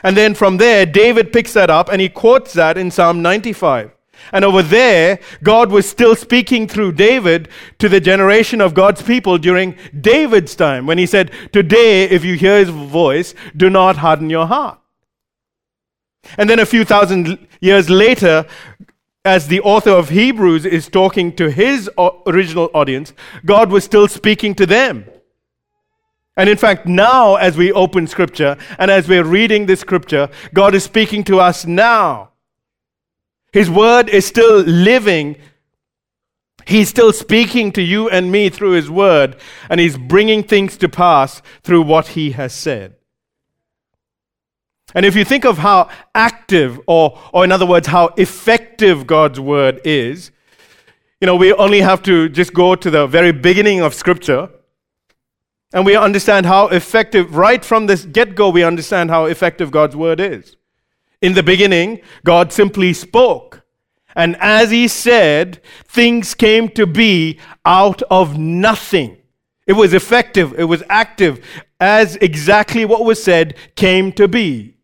And 0.03 0.17
then 0.17 0.33
from 0.33 0.57
there, 0.57 0.85
David 0.85 1.31
picks 1.31 1.53
that 1.53 1.69
up 1.69 1.87
and 1.87 2.01
he 2.01 2.09
quotes 2.09 2.51
that 2.51 2.77
in 2.77 2.91
Psalm 2.91 3.21
95. 3.21 3.91
And 4.31 4.45
over 4.45 4.63
there, 4.63 5.19
God 5.43 5.71
was 5.71 5.89
still 5.89 6.15
speaking 6.15 6.67
through 6.67 6.93
David 6.93 7.49
to 7.79 7.89
the 7.89 7.99
generation 7.99 8.61
of 8.61 8.73
God's 8.73 9.01
people 9.01 9.37
during 9.37 9.75
David's 9.99 10.55
time 10.55 10.85
when 10.85 10.97
he 10.97 11.05
said, 11.05 11.31
Today, 11.51 12.03
if 12.03 12.23
you 12.23 12.35
hear 12.35 12.59
his 12.59 12.69
voice, 12.69 13.35
do 13.55 13.69
not 13.69 13.97
harden 13.97 14.29
your 14.29 14.47
heart. 14.47 14.79
And 16.37 16.49
then 16.49 16.59
a 16.59 16.65
few 16.65 16.85
thousand 16.85 17.47
years 17.59 17.89
later, 17.89 18.45
as 19.25 19.47
the 19.47 19.61
author 19.61 19.91
of 19.91 20.09
Hebrews 20.09 20.65
is 20.65 20.89
talking 20.89 21.35
to 21.35 21.49
his 21.49 21.89
original 22.27 22.69
audience, 22.73 23.13
God 23.45 23.71
was 23.71 23.83
still 23.83 24.07
speaking 24.07 24.55
to 24.55 24.65
them. 24.65 25.05
And 26.35 26.49
in 26.49 26.57
fact, 26.57 26.87
now 26.87 27.35
as 27.35 27.55
we 27.55 27.71
open 27.71 28.07
scripture 28.07 28.57
and 28.79 28.89
as 28.89 29.07
we're 29.07 29.23
reading 29.23 29.65
this 29.65 29.81
scripture, 29.81 30.29
God 30.53 30.73
is 30.73 30.83
speaking 30.83 31.23
to 31.25 31.39
us 31.39 31.65
now. 31.65 32.32
His 33.53 33.69
word 33.69 34.09
is 34.09 34.25
still 34.25 34.61
living. 34.61 35.37
He's 36.65 36.89
still 36.89 37.13
speaking 37.13 37.71
to 37.73 37.81
you 37.83 38.09
and 38.09 38.31
me 38.31 38.49
through 38.49 38.71
His 38.71 38.89
word, 38.89 39.35
and 39.69 39.79
He's 39.79 39.95
bringing 39.95 40.43
things 40.43 40.75
to 40.77 40.89
pass 40.89 41.41
through 41.61 41.83
what 41.83 42.09
He 42.09 42.31
has 42.31 42.51
said. 42.51 42.95
And 44.95 45.05
if 45.05 45.15
you 45.15 45.23
think 45.23 45.45
of 45.45 45.59
how 45.59 45.89
active, 46.15 46.79
or, 46.87 47.19
or 47.31 47.43
in 47.43 47.51
other 47.51 47.65
words, 47.65 47.87
how 47.87 48.07
effective 48.17 49.05
God's 49.05 49.39
word 49.39 49.81
is, 49.83 50.31
you 51.21 51.27
know, 51.27 51.35
we 51.35 51.53
only 51.53 51.81
have 51.81 52.01
to 52.03 52.29
just 52.29 52.53
go 52.53 52.75
to 52.75 52.89
the 52.89 53.05
very 53.07 53.31
beginning 53.31 53.81
of 53.81 53.93
Scripture, 53.93 54.49
and 55.73 55.85
we 55.85 55.95
understand 55.95 56.47
how 56.47 56.67
effective, 56.67 57.35
right 57.35 57.63
from 57.63 57.85
this 57.85 58.05
get 58.05 58.35
go, 58.35 58.49
we 58.49 58.63
understand 58.63 59.11
how 59.11 59.25
effective 59.25 59.69
God's 59.69 59.95
word 59.95 60.19
is. 60.19 60.55
In 61.23 61.35
the 61.35 61.41
beginning, 61.41 62.01
God 62.25 62.51
simply 62.51 62.91
spoke. 62.91 63.61
And 64.13 64.35
as 64.41 64.71
he 64.71 64.89
said, 64.89 65.61
things 65.85 66.35
came 66.35 66.67
to 66.71 66.85
be 66.85 67.39
out 67.63 68.01
of 68.11 68.37
nothing. 68.37 69.17
It 69.65 69.73
was 69.73 69.93
effective, 69.93 70.53
it 70.59 70.65
was 70.65 70.83
active, 70.89 71.39
as 71.79 72.17
exactly 72.17 72.83
what 72.83 73.05
was 73.05 73.23
said 73.23 73.55
came 73.77 74.11
to 74.11 74.27
be. 74.27 74.75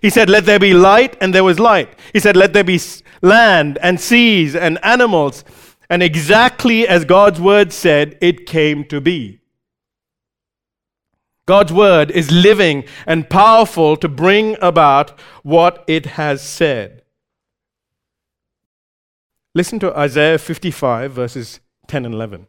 He 0.00 0.08
said, 0.08 0.30
Let 0.30 0.46
there 0.46 0.58
be 0.58 0.72
light, 0.72 1.18
and 1.20 1.34
there 1.34 1.44
was 1.44 1.60
light. 1.60 1.98
He 2.14 2.20
said, 2.20 2.34
Let 2.34 2.54
there 2.54 2.64
be 2.64 2.80
land 3.20 3.76
and 3.82 4.00
seas 4.00 4.56
and 4.56 4.82
animals. 4.82 5.44
And 5.90 6.02
exactly 6.02 6.88
as 6.88 7.04
God's 7.04 7.42
word 7.42 7.74
said, 7.74 8.16
it 8.22 8.46
came 8.46 8.84
to 8.86 9.02
be. 9.02 9.37
God's 11.48 11.72
word 11.72 12.10
is 12.10 12.30
living 12.30 12.84
and 13.06 13.30
powerful 13.30 13.96
to 13.96 14.06
bring 14.06 14.54
about 14.60 15.18
what 15.42 15.82
it 15.86 16.04
has 16.04 16.42
said. 16.42 17.00
Listen 19.54 19.78
to 19.78 19.98
Isaiah 19.98 20.36
55, 20.36 21.10
verses 21.10 21.60
10 21.86 22.04
and 22.04 22.12
11. 22.12 22.48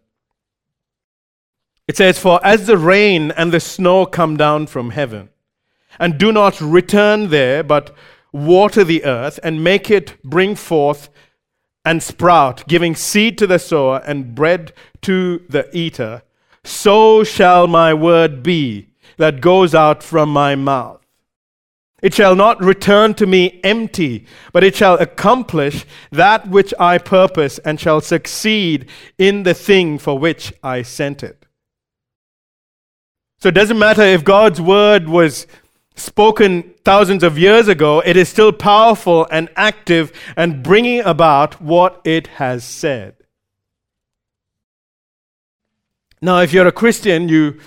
It 1.87 1.95
says, 1.95 2.19
For 2.19 2.45
as 2.45 2.67
the 2.67 2.77
rain 2.77 3.31
and 3.31 3.53
the 3.53 3.61
snow 3.61 4.05
come 4.05 4.35
down 4.35 4.67
from 4.67 4.89
heaven, 4.89 5.29
and 5.97 6.17
do 6.17 6.33
not 6.33 6.59
return 6.59 7.29
there, 7.29 7.63
but 7.63 7.95
water 8.33 8.83
the 8.83 9.05
earth 9.05 9.39
and 9.41 9.63
make 9.63 9.89
it 9.89 10.21
bring 10.25 10.55
forth 10.55 11.07
and 11.85 12.03
sprout, 12.03 12.67
giving 12.67 12.97
seed 12.97 13.37
to 13.37 13.47
the 13.47 13.59
sower 13.59 14.01
and 14.05 14.35
bread 14.35 14.73
to 15.03 15.45
the 15.47 15.69
eater, 15.73 16.23
so 16.65 17.23
shall 17.23 17.65
my 17.65 17.93
word 17.93 18.43
be 18.43 18.88
that 19.19 19.41
goes 19.41 19.75
out 19.75 20.01
from 20.01 20.29
my 20.29 20.55
mouth. 20.55 21.05
It 22.01 22.13
shall 22.13 22.35
not 22.35 22.63
return 22.63 23.13
to 23.15 23.27
me 23.27 23.59
empty, 23.63 24.25
but 24.53 24.63
it 24.63 24.75
shall 24.75 24.95
accomplish 24.95 25.85
that 26.11 26.47
which 26.47 26.73
I 26.79 26.97
purpose 26.97 27.59
and 27.59 27.77
shall 27.77 27.99
succeed 27.99 28.89
in 29.17 29.43
the 29.43 29.53
thing 29.53 29.97
for 29.99 30.17
which 30.17 30.53
I 30.63 30.81
sent 30.81 31.21
it. 31.21 31.45
So 33.39 33.49
it 33.49 33.55
doesn't 33.55 33.77
matter 33.77 34.03
if 34.03 34.23
God's 34.23 34.61
word 34.61 35.09
was 35.09 35.45
spoken 35.97 36.73
thousands 36.85 37.21
of 37.21 37.37
years 37.37 37.67
ago, 37.67 38.01
it 38.05 38.15
is 38.15 38.29
still 38.29 38.53
powerful 38.53 39.27
and 39.29 39.49
active 39.57 40.13
and 40.37 40.63
bringing 40.63 41.01
about 41.01 41.61
what 41.61 42.01
it 42.05 42.27
has 42.27 42.63
said. 42.63 43.15
Now, 46.21 46.39
if 46.39 46.53
you're 46.53 46.67
a 46.67 46.71
Christian, 46.71 47.27
you, 47.27 47.59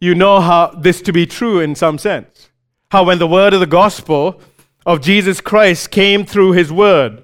you 0.00 0.14
know 0.14 0.40
how 0.40 0.68
this 0.68 1.00
to 1.02 1.12
be 1.12 1.26
true 1.26 1.60
in 1.60 1.74
some 1.74 1.98
sense. 1.98 2.50
How 2.90 3.04
when 3.04 3.18
the 3.18 3.26
word 3.26 3.54
of 3.54 3.60
the 3.60 3.66
gospel 3.66 4.40
of 4.84 5.00
Jesus 5.00 5.40
Christ 5.40 5.90
came 5.90 6.24
through 6.24 6.52
his 6.52 6.72
word, 6.72 7.22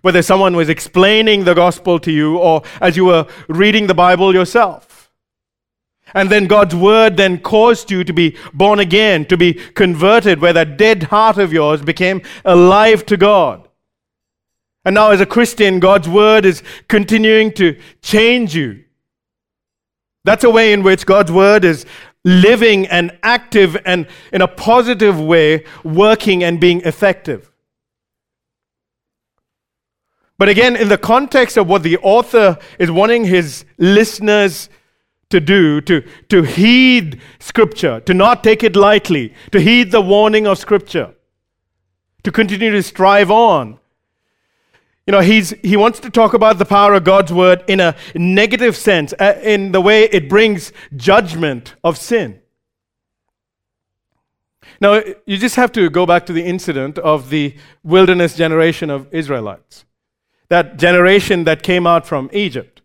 whether 0.00 0.22
someone 0.22 0.56
was 0.56 0.68
explaining 0.68 1.44
the 1.44 1.54
gospel 1.54 1.98
to 2.00 2.10
you 2.10 2.38
or 2.38 2.62
as 2.80 2.96
you 2.96 3.04
were 3.04 3.26
reading 3.48 3.86
the 3.86 3.94
Bible 3.94 4.34
yourself. 4.34 5.10
And 6.14 6.30
then 6.30 6.46
God's 6.46 6.74
word 6.74 7.16
then 7.16 7.38
caused 7.38 7.90
you 7.90 8.04
to 8.04 8.12
be 8.12 8.36
born 8.52 8.78
again, 8.78 9.24
to 9.26 9.36
be 9.36 9.54
converted, 9.54 10.40
where 10.40 10.52
that 10.52 10.76
dead 10.76 11.04
heart 11.04 11.38
of 11.38 11.52
yours 11.52 11.82
became 11.82 12.22
alive 12.44 13.06
to 13.06 13.16
God. 13.16 13.68
And 14.84 14.94
now, 14.94 15.10
as 15.10 15.20
a 15.20 15.26
Christian, 15.26 15.78
God's 15.78 16.08
word 16.08 16.44
is 16.44 16.62
continuing 16.88 17.52
to 17.52 17.78
change 18.02 18.54
you. 18.54 18.84
That's 20.24 20.44
a 20.44 20.50
way 20.50 20.72
in 20.72 20.82
which 20.82 21.06
God's 21.06 21.32
word 21.32 21.64
is 21.64 21.86
living 22.24 22.86
and 22.86 23.16
active 23.22 23.76
and 23.84 24.06
in 24.32 24.42
a 24.42 24.48
positive 24.48 25.20
way, 25.20 25.64
working 25.84 26.44
and 26.44 26.60
being 26.60 26.80
effective. 26.82 27.50
But 30.38 30.48
again, 30.48 30.74
in 30.74 30.88
the 30.88 30.98
context 30.98 31.56
of 31.56 31.68
what 31.68 31.82
the 31.82 31.98
author 31.98 32.58
is 32.78 32.90
wanting 32.90 33.24
his 33.24 33.64
listeners 33.78 34.68
to 35.30 35.40
do, 35.40 35.80
to, 35.82 36.02
to 36.28 36.42
heed 36.42 37.20
Scripture, 37.38 38.00
to 38.00 38.14
not 38.14 38.44
take 38.44 38.62
it 38.62 38.76
lightly, 38.76 39.34
to 39.50 39.60
heed 39.60 39.90
the 39.90 40.00
warning 40.00 40.46
of 40.46 40.58
Scripture, 40.58 41.14
to 42.22 42.30
continue 42.30 42.70
to 42.70 42.82
strive 42.82 43.30
on. 43.30 43.78
You 45.06 45.10
know, 45.12 45.20
he's, 45.20 45.50
he 45.62 45.76
wants 45.76 45.98
to 46.00 46.10
talk 46.10 46.32
about 46.32 46.58
the 46.58 46.64
power 46.64 46.94
of 46.94 47.04
God's 47.04 47.32
word 47.32 47.64
in 47.66 47.80
a 47.80 47.96
negative 48.14 48.76
sense, 48.76 49.12
uh, 49.18 49.40
in 49.42 49.72
the 49.72 49.80
way 49.80 50.04
it 50.04 50.28
brings 50.28 50.72
judgment 50.94 51.74
of 51.82 51.98
sin. 51.98 52.40
Now, 54.80 55.02
you 55.26 55.38
just 55.38 55.56
have 55.56 55.72
to 55.72 55.90
go 55.90 56.06
back 56.06 56.26
to 56.26 56.32
the 56.32 56.44
incident 56.44 56.98
of 56.98 57.30
the 57.30 57.56
wilderness 57.82 58.36
generation 58.36 58.90
of 58.90 59.12
Israelites. 59.12 59.84
That 60.48 60.76
generation 60.76 61.44
that 61.44 61.62
came 61.62 61.86
out 61.86 62.06
from 62.06 62.30
Egypt. 62.32 62.82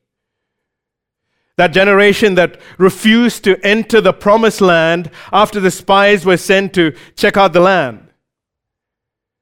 That 1.58 1.74
generation 1.74 2.36
that 2.36 2.60
refused 2.78 3.44
to 3.46 3.60
enter 3.66 4.00
the 4.00 4.14
promised 4.14 4.62
land 4.62 5.10
after 5.32 5.60
the 5.60 5.72
spies 5.72 6.26
were 6.26 6.38
sent 6.38 6.74
to 6.76 6.96
check 7.16 7.36
out 7.36 7.54
the 7.54 7.60
land. 7.60 8.07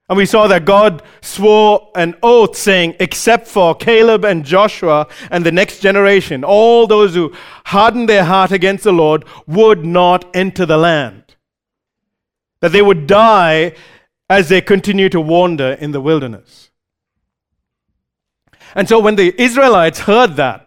And 0.08 0.18
we 0.18 0.26
saw 0.28 0.48
that 0.48 0.66
God 0.66 1.02
swore 1.22 1.90
an 1.96 2.16
oath 2.22 2.56
saying, 2.56 2.96
except 3.00 3.48
for 3.48 3.74
Caleb 3.74 4.24
and 4.24 4.46
Joshua 4.46 5.08
and 5.32 5.44
the 5.44 5.52
next 5.52 5.80
generation, 5.80 6.44
all 6.44 6.86
those 6.86 7.16
who 7.16 7.34
hardened 7.66 8.08
their 8.08 8.26
heart 8.26 8.52
against 8.52 8.84
the 8.84 8.94
Lord 8.94 9.26
would 9.48 9.84
not 9.84 10.24
enter 10.36 10.66
the 10.66 10.78
land. 10.78 11.36
That 12.60 12.72
they 12.72 12.84
would 12.84 13.08
die 13.08 13.74
as 14.30 14.50
they 14.50 14.62
continue 14.62 15.10
to 15.10 15.20
wander 15.20 15.74
in 15.74 15.92
the 15.92 16.02
wilderness. 16.02 16.70
And 18.76 18.88
so 18.88 19.00
when 19.00 19.16
the 19.16 19.34
Israelites 19.42 20.02
heard 20.02 20.36
that, 20.36 20.66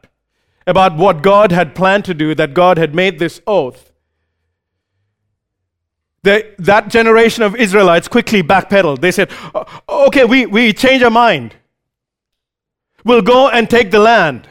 about 0.68 0.96
what 0.96 1.22
God 1.22 1.50
had 1.50 1.74
planned 1.74 2.04
to 2.04 2.14
do, 2.14 2.34
that 2.34 2.52
God 2.52 2.76
had 2.76 2.94
made 2.94 3.18
this 3.18 3.40
oath. 3.46 3.87
They, 6.22 6.54
that 6.58 6.88
generation 6.88 7.42
of 7.42 7.54
Israelites 7.56 8.08
quickly 8.08 8.42
backpedaled. 8.42 9.00
They 9.00 9.12
said, 9.12 9.30
okay, 9.88 10.24
we, 10.24 10.46
we 10.46 10.72
change 10.72 11.02
our 11.02 11.10
mind. 11.10 11.54
We'll 13.04 13.22
go 13.22 13.48
and 13.48 13.70
take 13.70 13.90
the 13.90 14.00
land. 14.00 14.48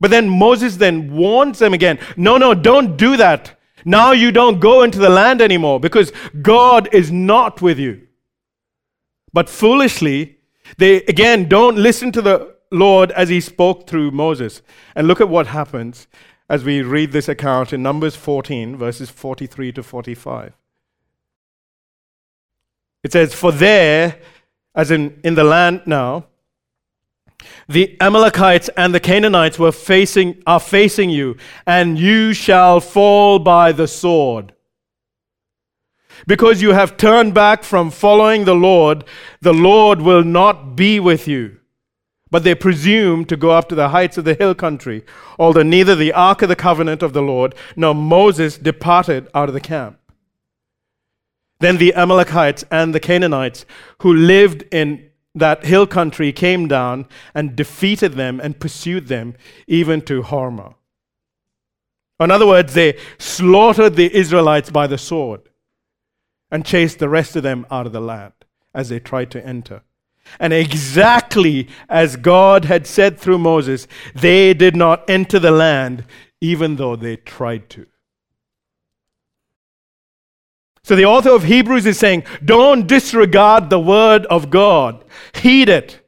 But 0.00 0.10
then 0.10 0.28
Moses 0.28 0.76
then 0.76 1.12
warns 1.14 1.58
them 1.58 1.74
again 1.74 1.98
no, 2.16 2.38
no, 2.38 2.54
don't 2.54 2.96
do 2.96 3.16
that. 3.16 3.58
Now 3.84 4.12
you 4.12 4.30
don't 4.30 4.60
go 4.60 4.82
into 4.82 4.98
the 4.98 5.08
land 5.08 5.40
anymore 5.40 5.80
because 5.80 6.12
God 6.40 6.88
is 6.92 7.10
not 7.10 7.60
with 7.60 7.78
you. 7.78 8.06
But 9.32 9.48
foolishly, 9.48 10.38
they 10.76 11.02
again 11.02 11.48
don't 11.48 11.76
listen 11.76 12.12
to 12.12 12.22
the 12.22 12.54
Lord 12.70 13.10
as 13.12 13.28
he 13.28 13.40
spoke 13.40 13.88
through 13.88 14.10
Moses. 14.12 14.62
And 14.94 15.08
look 15.08 15.20
at 15.20 15.28
what 15.28 15.48
happens 15.48 16.06
as 16.48 16.64
we 16.64 16.82
read 16.82 17.12
this 17.12 17.28
account 17.28 17.72
in 17.72 17.82
Numbers 17.82 18.16
14, 18.16 18.76
verses 18.76 19.10
43 19.10 19.72
to 19.72 19.82
45. 19.82 20.52
It 23.04 23.12
says, 23.12 23.34
For 23.34 23.52
there, 23.52 24.18
as 24.74 24.90
in, 24.90 25.20
in 25.22 25.34
the 25.34 25.44
land 25.44 25.82
now, 25.86 26.26
the 27.68 27.96
Amalekites 28.00 28.68
and 28.76 28.94
the 28.94 29.00
Canaanites 29.00 29.58
were 29.58 29.72
facing, 29.72 30.42
are 30.46 30.60
facing 30.60 31.10
you, 31.10 31.36
and 31.66 31.98
you 31.98 32.32
shall 32.32 32.80
fall 32.80 33.38
by 33.38 33.72
the 33.72 33.86
sword. 33.86 34.54
Because 36.26 36.62
you 36.62 36.72
have 36.72 36.96
turned 36.96 37.34
back 37.34 37.62
from 37.62 37.90
following 37.90 38.44
the 38.44 38.54
Lord, 38.54 39.04
the 39.40 39.54
Lord 39.54 40.00
will 40.00 40.24
not 40.24 40.74
be 40.74 40.98
with 40.98 41.28
you. 41.28 41.60
But 42.30 42.44
they 42.44 42.54
presumed 42.54 43.28
to 43.28 43.36
go 43.36 43.50
up 43.50 43.68
to 43.68 43.74
the 43.74 43.88
heights 43.88 44.18
of 44.18 44.24
the 44.24 44.34
hill 44.34 44.54
country, 44.54 45.04
although 45.38 45.62
neither 45.62 45.94
the 45.94 46.12
ark 46.12 46.42
of 46.42 46.48
the 46.48 46.56
covenant 46.56 47.02
of 47.02 47.12
the 47.12 47.22
Lord 47.22 47.54
nor 47.74 47.94
Moses 47.94 48.58
departed 48.58 49.28
out 49.34 49.48
of 49.48 49.54
the 49.54 49.60
camp. 49.60 49.98
Then 51.60 51.78
the 51.78 51.94
Amalekites 51.94 52.64
and 52.70 52.94
the 52.94 53.00
Canaanites 53.00 53.64
who 54.02 54.12
lived 54.12 54.64
in 54.70 55.10
that 55.34 55.64
hill 55.64 55.86
country 55.86 56.32
came 56.32 56.68
down 56.68 57.06
and 57.34 57.56
defeated 57.56 58.12
them 58.12 58.40
and 58.40 58.60
pursued 58.60 59.08
them 59.08 59.34
even 59.66 60.02
to 60.02 60.22
Hormah. 60.22 60.74
In 62.20 62.30
other 62.30 62.46
words, 62.46 62.74
they 62.74 62.98
slaughtered 63.18 63.94
the 63.94 64.14
Israelites 64.14 64.70
by 64.70 64.86
the 64.86 64.98
sword 64.98 65.48
and 66.50 66.64
chased 66.64 66.98
the 66.98 67.08
rest 67.08 67.36
of 67.36 67.42
them 67.42 67.66
out 67.70 67.86
of 67.86 67.92
the 67.92 68.00
land 68.00 68.32
as 68.74 68.88
they 68.88 68.98
tried 68.98 69.30
to 69.30 69.46
enter. 69.46 69.82
And 70.38 70.52
exactly 70.52 71.68
as 71.88 72.16
God 72.16 72.64
had 72.64 72.86
said 72.86 73.18
through 73.18 73.38
Moses, 73.38 73.86
they 74.14 74.54
did 74.54 74.76
not 74.76 75.08
enter 75.08 75.38
the 75.38 75.50
land, 75.50 76.04
even 76.40 76.76
though 76.76 76.96
they 76.96 77.16
tried 77.16 77.68
to. 77.70 77.86
So 80.82 80.96
the 80.96 81.04
author 81.04 81.30
of 81.30 81.44
Hebrews 81.44 81.84
is 81.84 81.98
saying, 81.98 82.24
don't 82.44 82.86
disregard 82.86 83.68
the 83.68 83.80
word 83.80 84.24
of 84.26 84.48
God, 84.48 85.04
heed 85.34 85.68
it. 85.68 86.00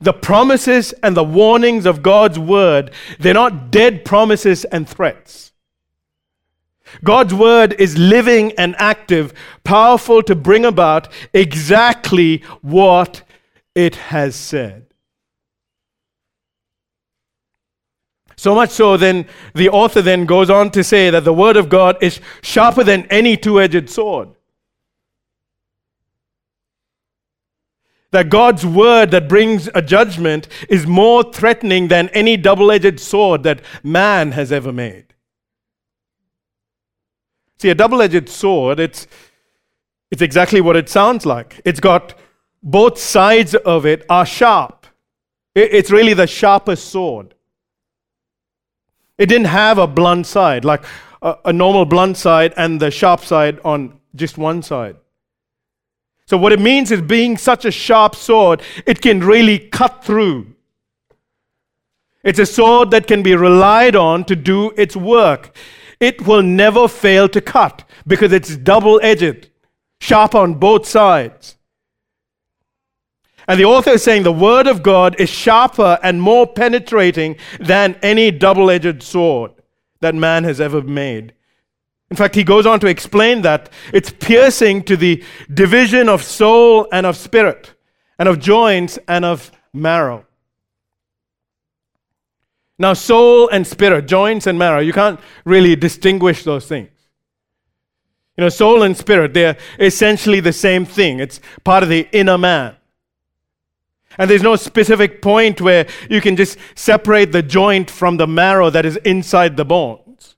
The 0.00 0.12
promises 0.12 0.92
and 1.02 1.16
the 1.16 1.24
warnings 1.24 1.86
of 1.86 2.02
God's 2.02 2.38
word, 2.38 2.92
they're 3.18 3.34
not 3.34 3.70
dead 3.70 4.04
promises 4.04 4.64
and 4.64 4.88
threats. 4.88 5.52
God's 7.02 7.34
word 7.34 7.74
is 7.78 7.98
living 7.98 8.52
and 8.58 8.76
active, 8.78 9.32
powerful 9.64 10.22
to 10.22 10.34
bring 10.34 10.64
about 10.64 11.08
exactly 11.32 12.42
what 12.62 13.22
it 13.74 13.96
has 13.96 14.36
said. 14.36 14.86
So 18.36 18.54
much 18.54 18.70
so, 18.70 18.96
then 18.96 19.26
the 19.54 19.70
author 19.70 20.02
then 20.02 20.26
goes 20.26 20.50
on 20.50 20.70
to 20.72 20.84
say 20.84 21.10
that 21.10 21.24
the 21.24 21.32
word 21.32 21.56
of 21.56 21.68
God 21.68 21.96
is 22.02 22.20
sharper 22.42 22.84
than 22.84 23.06
any 23.06 23.36
two 23.36 23.60
edged 23.60 23.88
sword. 23.88 24.30
That 28.10 28.28
God's 28.28 28.64
word 28.66 29.10
that 29.12 29.28
brings 29.28 29.68
a 29.74 29.82
judgment 29.82 30.46
is 30.68 30.86
more 30.86 31.22
threatening 31.32 31.88
than 31.88 32.08
any 32.10 32.36
double 32.36 32.70
edged 32.70 33.00
sword 33.00 33.42
that 33.44 33.60
man 33.82 34.32
has 34.32 34.52
ever 34.52 34.72
made. 34.72 35.13
See, 37.64 37.70
a 37.70 37.74
double 37.74 38.02
edged 38.02 38.28
sword, 38.28 38.78
it's, 38.78 39.06
it's 40.10 40.20
exactly 40.20 40.60
what 40.60 40.76
it 40.76 40.90
sounds 40.90 41.24
like. 41.24 41.62
It's 41.64 41.80
got 41.80 42.12
both 42.62 42.98
sides 42.98 43.54
of 43.54 43.86
it 43.86 44.04
are 44.10 44.26
sharp. 44.26 44.86
It's 45.54 45.90
really 45.90 46.12
the 46.12 46.26
sharpest 46.26 46.90
sword. 46.90 47.34
It 49.16 49.30
didn't 49.30 49.46
have 49.46 49.78
a 49.78 49.86
blunt 49.86 50.26
side, 50.26 50.66
like 50.66 50.84
a, 51.22 51.38
a 51.46 51.52
normal 51.54 51.86
blunt 51.86 52.18
side 52.18 52.52
and 52.58 52.78
the 52.78 52.90
sharp 52.90 53.20
side 53.20 53.60
on 53.64 53.98
just 54.14 54.36
one 54.36 54.60
side. 54.60 54.96
So, 56.26 56.36
what 56.36 56.52
it 56.52 56.60
means 56.60 56.90
is 56.90 57.00
being 57.00 57.38
such 57.38 57.64
a 57.64 57.70
sharp 57.70 58.14
sword, 58.14 58.60
it 58.84 59.00
can 59.00 59.20
really 59.20 59.58
cut 59.58 60.04
through. 60.04 60.54
It's 62.22 62.38
a 62.38 62.44
sword 62.44 62.90
that 62.90 63.06
can 63.06 63.22
be 63.22 63.34
relied 63.34 63.96
on 63.96 64.26
to 64.26 64.36
do 64.36 64.72
its 64.72 64.94
work. 64.94 65.56
It 66.00 66.26
will 66.26 66.42
never 66.42 66.88
fail 66.88 67.28
to 67.28 67.40
cut 67.40 67.84
because 68.06 68.32
it's 68.32 68.56
double 68.56 69.00
edged, 69.02 69.50
sharp 70.00 70.34
on 70.34 70.54
both 70.54 70.86
sides. 70.86 71.56
And 73.46 73.60
the 73.60 73.64
author 73.64 73.90
is 73.90 74.02
saying 74.02 74.22
the 74.22 74.32
Word 74.32 74.66
of 74.66 74.82
God 74.82 75.20
is 75.20 75.28
sharper 75.28 75.98
and 76.02 76.20
more 76.20 76.46
penetrating 76.46 77.36
than 77.60 77.96
any 78.02 78.30
double 78.30 78.70
edged 78.70 79.02
sword 79.02 79.52
that 80.00 80.14
man 80.14 80.44
has 80.44 80.60
ever 80.60 80.82
made. 80.82 81.34
In 82.10 82.16
fact, 82.16 82.34
he 82.34 82.44
goes 82.44 82.66
on 82.66 82.80
to 82.80 82.86
explain 82.86 83.42
that 83.42 83.70
it's 83.92 84.10
piercing 84.10 84.82
to 84.84 84.96
the 84.96 85.22
division 85.52 86.08
of 86.08 86.22
soul 86.22 86.86
and 86.92 87.06
of 87.06 87.16
spirit, 87.16 87.74
and 88.18 88.28
of 88.28 88.38
joints 88.38 88.98
and 89.08 89.24
of 89.24 89.50
marrow. 89.72 90.24
Now, 92.78 92.92
soul 92.92 93.48
and 93.48 93.66
spirit, 93.66 94.06
joints 94.06 94.46
and 94.46 94.58
marrow, 94.58 94.80
you 94.80 94.92
can't 94.92 95.20
really 95.44 95.76
distinguish 95.76 96.42
those 96.42 96.66
things. 96.66 96.90
You 98.36 98.42
know, 98.42 98.48
soul 98.48 98.82
and 98.82 98.96
spirit, 98.96 99.32
they're 99.32 99.56
essentially 99.78 100.40
the 100.40 100.52
same 100.52 100.84
thing. 100.84 101.20
It's 101.20 101.40
part 101.62 101.84
of 101.84 101.88
the 101.88 102.08
inner 102.10 102.36
man. 102.36 102.74
And 104.18 104.28
there's 104.28 104.42
no 104.42 104.56
specific 104.56 105.22
point 105.22 105.60
where 105.60 105.86
you 106.08 106.20
can 106.20 106.36
just 106.36 106.58
separate 106.74 107.32
the 107.32 107.42
joint 107.42 107.90
from 107.90 108.16
the 108.16 108.26
marrow 108.26 108.70
that 108.70 108.84
is 108.84 108.96
inside 108.98 109.56
the 109.56 109.64
bones. 109.64 110.36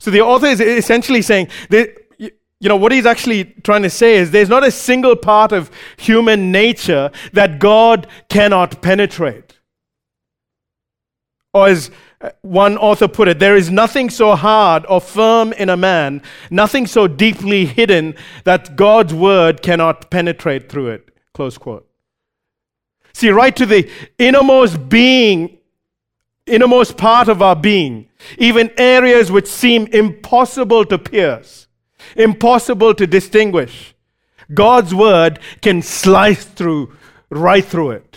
So 0.00 0.10
the 0.10 0.20
author 0.20 0.46
is 0.46 0.60
essentially 0.60 1.22
saying 1.22 1.48
that, 1.70 1.94
you 2.18 2.68
know, 2.68 2.76
what 2.76 2.92
he's 2.92 3.06
actually 3.06 3.44
trying 3.62 3.82
to 3.82 3.90
say 3.90 4.16
is 4.16 4.30
there's 4.30 4.48
not 4.48 4.64
a 4.64 4.70
single 4.70 5.16
part 5.16 5.52
of 5.52 5.70
human 5.96 6.52
nature 6.52 7.10
that 7.32 7.58
God 7.58 8.06
cannot 8.28 8.82
penetrate. 8.82 9.47
Or 11.54 11.68
as 11.68 11.90
uh, 12.20 12.30
one 12.42 12.76
author 12.76 13.08
put 13.08 13.28
it, 13.28 13.38
there 13.38 13.56
is 13.56 13.70
nothing 13.70 14.10
so 14.10 14.34
hard 14.34 14.84
or 14.88 15.00
firm 15.00 15.52
in 15.54 15.70
a 15.70 15.76
man, 15.76 16.22
nothing 16.50 16.86
so 16.86 17.06
deeply 17.08 17.64
hidden 17.64 18.14
that 18.44 18.76
God's 18.76 19.14
word 19.14 19.62
cannot 19.62 20.10
penetrate 20.10 20.68
through 20.68 20.88
it. 20.88 21.10
Close 21.32 21.56
quote. 21.56 21.88
See, 23.12 23.30
right 23.30 23.54
to 23.56 23.66
the 23.66 23.90
innermost 24.18 24.88
being, 24.88 25.58
innermost 26.46 26.96
part 26.96 27.28
of 27.28 27.42
our 27.42 27.56
being, 27.56 28.08
even 28.38 28.70
areas 28.78 29.32
which 29.32 29.46
seem 29.46 29.86
impossible 29.88 30.84
to 30.84 30.98
pierce, 30.98 31.66
impossible 32.16 32.94
to 32.94 33.06
distinguish. 33.06 33.94
God's 34.52 34.94
word 34.94 35.40
can 35.62 35.82
slice 35.82 36.44
through, 36.44 36.96
right 37.30 37.64
through 37.64 37.90
it. 37.92 38.07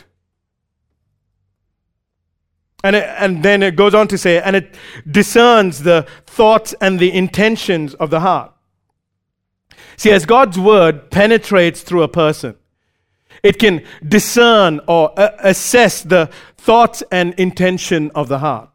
And, 2.83 2.95
it, 2.95 3.07
and 3.17 3.43
then 3.43 3.61
it 3.61 3.75
goes 3.75 3.93
on 3.93 4.07
to 4.07 4.17
say, 4.17 4.41
and 4.41 4.55
it 4.55 4.75
discerns 5.09 5.83
the 5.83 6.07
thoughts 6.25 6.73
and 6.81 6.99
the 6.99 7.13
intentions 7.13 7.93
of 7.95 8.09
the 8.09 8.21
heart. 8.21 8.53
See, 9.97 10.11
as 10.11 10.25
God's 10.25 10.57
word 10.57 11.11
penetrates 11.11 11.81
through 11.81 12.01
a 12.03 12.07
person, 12.07 12.55
it 13.43 13.59
can 13.59 13.83
discern 14.07 14.81
or 14.87 15.19
uh, 15.19 15.29
assess 15.39 16.01
the 16.01 16.29
thoughts 16.57 17.03
and 17.11 17.33
intention 17.35 18.11
of 18.15 18.27
the 18.27 18.39
heart. 18.39 18.69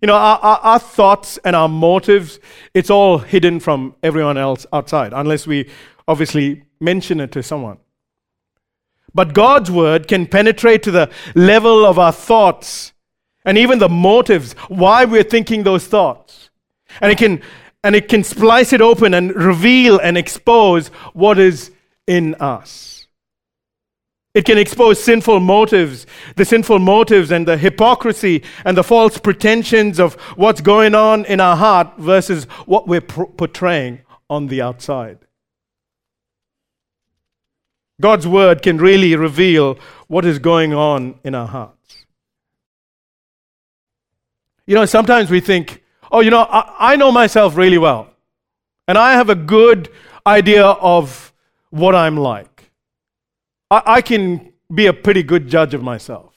You 0.00 0.08
know, 0.08 0.16
our, 0.16 0.38
our, 0.38 0.58
our, 0.58 0.78
thoughts 0.78 1.38
and 1.44 1.56
our 1.56 1.68
motives, 1.68 2.38
it's 2.74 2.90
all 2.90 3.18
hidden 3.18 3.60
from 3.60 3.94
everyone 4.02 4.36
else 4.36 4.66
outside, 4.70 5.14
unless 5.14 5.46
we 5.46 5.70
obviously 6.06 6.64
mention 6.78 7.20
it 7.20 7.32
to 7.32 7.42
someone. 7.42 7.78
But 9.14 9.32
God's 9.32 9.70
word 9.70 10.08
can 10.08 10.26
penetrate 10.26 10.82
to 10.84 10.90
the 10.90 11.10
level 11.34 11.86
of 11.86 11.98
our 11.98 12.12
thoughts 12.12 12.92
and 13.44 13.58
even 13.58 13.78
the 13.78 13.88
motives, 13.88 14.54
why 14.68 15.04
we're 15.04 15.22
thinking 15.22 15.62
those 15.62 15.86
thoughts. 15.86 16.50
And 17.00 17.12
it 17.12 17.18
can, 17.18 17.42
and 17.82 17.94
it 17.94 18.08
can 18.08 18.24
splice 18.24 18.72
it 18.72 18.80
open 18.80 19.14
and 19.14 19.34
reveal 19.34 19.98
and 19.98 20.16
expose 20.16 20.88
what 21.12 21.38
is 21.38 21.70
in 22.06 22.34
us. 22.36 23.06
It 24.34 24.44
can 24.44 24.58
expose 24.58 25.02
sinful 25.02 25.38
motives, 25.40 26.06
the 26.34 26.44
sinful 26.44 26.80
motives 26.80 27.30
and 27.30 27.46
the 27.46 27.56
hypocrisy 27.56 28.42
and 28.64 28.76
the 28.76 28.82
false 28.82 29.16
pretensions 29.18 30.00
of 30.00 30.14
what's 30.36 30.60
going 30.60 30.94
on 30.94 31.24
in 31.26 31.38
our 31.38 31.56
heart 31.56 31.92
versus 31.98 32.44
what 32.66 32.88
we're 32.88 33.00
portraying 33.00 34.00
on 34.28 34.48
the 34.48 34.60
outside. 34.60 35.18
God's 38.00 38.26
word 38.26 38.62
can 38.62 38.78
really 38.78 39.14
reveal 39.16 39.78
what 40.08 40.24
is 40.24 40.38
going 40.38 40.74
on 40.74 41.18
in 41.24 41.34
our 41.34 41.46
hearts. 41.46 42.06
You 44.66 44.74
know, 44.74 44.84
sometimes 44.84 45.30
we 45.30 45.40
think, 45.40 45.84
oh, 46.10 46.20
you 46.20 46.30
know, 46.30 46.42
I, 46.42 46.92
I 46.92 46.96
know 46.96 47.12
myself 47.12 47.56
really 47.56 47.78
well, 47.78 48.08
and 48.88 48.98
I 48.98 49.12
have 49.12 49.30
a 49.30 49.34
good 49.34 49.90
idea 50.26 50.64
of 50.64 51.32
what 51.70 51.94
I'm 51.94 52.16
like. 52.16 52.70
I, 53.70 53.82
I 53.86 54.00
can 54.02 54.52
be 54.72 54.86
a 54.86 54.92
pretty 54.92 55.22
good 55.22 55.48
judge 55.48 55.74
of 55.74 55.82
myself. 55.82 56.32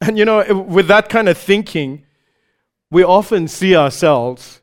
And 0.00 0.16
you 0.16 0.24
know, 0.24 0.64
with 0.66 0.88
that 0.88 1.08
kind 1.08 1.28
of 1.28 1.36
thinking, 1.36 2.06
we 2.90 3.04
often 3.04 3.48
see 3.48 3.76
ourselves 3.76 4.59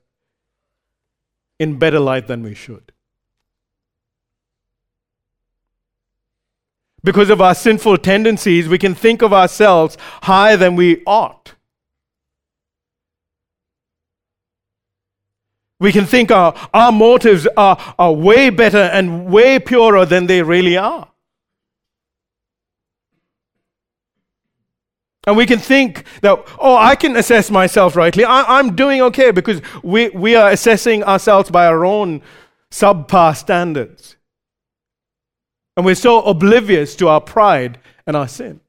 in 1.59 1.79
better 1.79 1.99
light 1.99 2.27
than 2.27 2.43
we 2.43 2.53
should. 2.53 2.91
Because 7.03 7.29
of 7.29 7.41
our 7.41 7.55
sinful 7.55 7.99
tendencies, 7.99 8.67
we 8.67 8.77
can 8.77 8.93
think 8.93 9.21
of 9.21 9.31
ourselves 9.31 9.97
higher 10.23 10.57
than 10.57 10.75
we 10.75 11.03
ought. 11.05 11.53
We 15.79 15.91
can 15.91 16.05
think 16.05 16.31
our, 16.31 16.55
our 16.73 16.91
motives 16.91 17.47
are, 17.55 17.77
are 17.99 18.11
way 18.11 18.49
better 18.49 18.77
and 18.77 19.27
way 19.27 19.59
purer 19.59 20.05
than 20.05 20.25
they 20.25 20.41
really 20.41 20.75
are. 20.75 21.07
And 25.27 25.35
we 25.35 25.45
can 25.45 25.59
think 25.59 26.05
that, 26.21 26.39
oh, 26.57 26.77
I 26.77 26.95
can 26.95 27.17
assess 27.17 27.51
myself 27.51 27.97
rightly. 27.97 28.23
I, 28.23 28.59
am 28.59 28.77
doing 28.77 29.01
okay 29.01 29.31
because 29.31 29.61
we, 29.83 30.07
we 30.09 30.35
are 30.35 30.49
assessing 30.49 31.03
ourselves 31.03 31.51
by 31.51 31.67
our 31.67 31.83
own 31.83 32.21
subpar 32.71 33.35
standards. 33.35 34.15
And 35.75 35.85
we're 35.85 35.95
so 35.95 36.21
oblivious 36.21 36.95
to 36.95 37.09
our 37.09 37.19
pride 37.19 37.77
and 38.07 38.15
our 38.15 38.29
sin. 38.29 38.61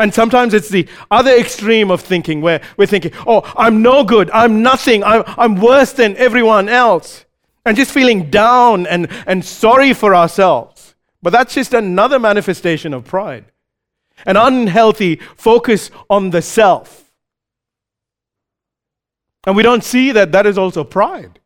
And 0.00 0.14
sometimes 0.14 0.54
it's 0.54 0.70
the 0.70 0.88
other 1.10 1.32
extreme 1.32 1.90
of 1.90 2.00
thinking 2.00 2.40
where 2.40 2.62
we're 2.78 2.86
thinking, 2.86 3.12
oh, 3.26 3.52
I'm 3.54 3.82
no 3.82 4.02
good, 4.02 4.30
I'm 4.30 4.62
nothing, 4.62 5.04
I'm, 5.04 5.24
I'm 5.26 5.56
worse 5.56 5.92
than 5.92 6.16
everyone 6.16 6.70
else. 6.70 7.26
And 7.66 7.76
just 7.76 7.90
feeling 7.90 8.30
down 8.30 8.86
and, 8.86 9.08
and 9.26 9.44
sorry 9.44 9.92
for 9.92 10.14
ourselves. 10.14 10.94
But 11.20 11.34
that's 11.34 11.52
just 11.52 11.74
another 11.74 12.18
manifestation 12.18 12.94
of 12.94 13.04
pride. 13.04 13.44
An 14.26 14.36
unhealthy 14.36 15.16
focus 15.36 15.90
on 16.08 16.30
the 16.30 16.42
self. 16.42 17.04
And 19.46 19.56
we 19.56 19.62
don't 19.62 19.84
see 19.84 20.12
that 20.12 20.32
that 20.32 20.46
is 20.46 20.58
also 20.58 20.84
pride. 20.84 21.40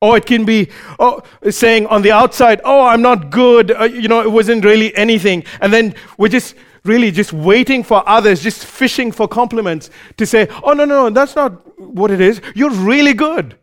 Or 0.00 0.16
it 0.16 0.24
can 0.24 0.44
be 0.44 0.70
oh, 0.98 1.22
saying 1.50 1.86
on 1.86 2.02
the 2.02 2.12
outside, 2.12 2.60
oh, 2.64 2.86
I'm 2.86 3.02
not 3.02 3.30
good. 3.30 3.70
Uh, 3.70 3.84
you 3.84 4.08
know, 4.08 4.20
it 4.22 4.30
wasn't 4.30 4.64
really 4.64 4.96
anything. 4.96 5.44
And 5.60 5.72
then 5.72 5.94
we're 6.16 6.28
just 6.28 6.54
really 6.84 7.10
just 7.10 7.32
waiting 7.32 7.82
for 7.82 8.08
others, 8.08 8.42
just 8.42 8.64
fishing 8.64 9.12
for 9.12 9.28
compliments 9.28 9.90
to 10.16 10.24
say, 10.24 10.48
oh, 10.62 10.72
no, 10.72 10.84
no, 10.84 11.08
no, 11.08 11.10
that's 11.10 11.36
not 11.36 11.78
what 11.78 12.10
it 12.10 12.20
is. 12.20 12.40
You're 12.54 12.70
really 12.70 13.12
good. 13.12 13.58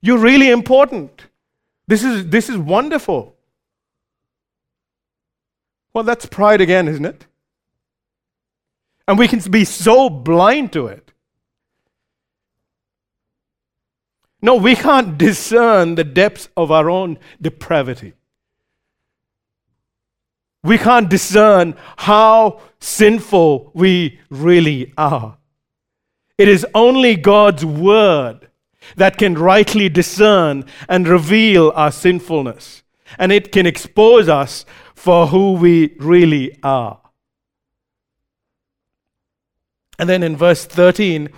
You're 0.00 0.18
really 0.18 0.50
important. 0.50 1.26
This 1.86 2.02
is, 2.02 2.28
this 2.28 2.48
is 2.48 2.56
wonderful. 2.56 3.33
Well, 5.94 6.04
that's 6.04 6.26
pride 6.26 6.60
again, 6.60 6.88
isn't 6.88 7.04
it? 7.04 7.26
And 9.06 9.18
we 9.18 9.28
can 9.28 9.40
be 9.50 9.64
so 9.64 10.10
blind 10.10 10.72
to 10.72 10.88
it. 10.88 11.12
No, 14.42 14.56
we 14.56 14.74
can't 14.74 15.16
discern 15.16 15.94
the 15.94 16.04
depths 16.04 16.48
of 16.56 16.70
our 16.70 16.90
own 16.90 17.18
depravity. 17.40 18.12
We 20.62 20.78
can't 20.78 21.08
discern 21.08 21.76
how 21.96 22.60
sinful 22.80 23.70
we 23.74 24.20
really 24.30 24.92
are. 24.98 25.38
It 26.36 26.48
is 26.48 26.66
only 26.74 27.16
God's 27.16 27.64
word 27.64 28.48
that 28.96 29.16
can 29.16 29.34
rightly 29.34 29.88
discern 29.88 30.64
and 30.88 31.06
reveal 31.06 31.72
our 31.74 31.92
sinfulness, 31.92 32.82
and 33.18 33.30
it 33.30 33.52
can 33.52 33.66
expose 33.66 34.28
us 34.28 34.66
for 35.04 35.26
who 35.26 35.52
we 35.52 35.94
really 35.98 36.58
are. 36.62 36.98
And 39.98 40.08
then 40.08 40.22
in 40.22 40.34
verse 40.34 40.64
13, 40.64 41.28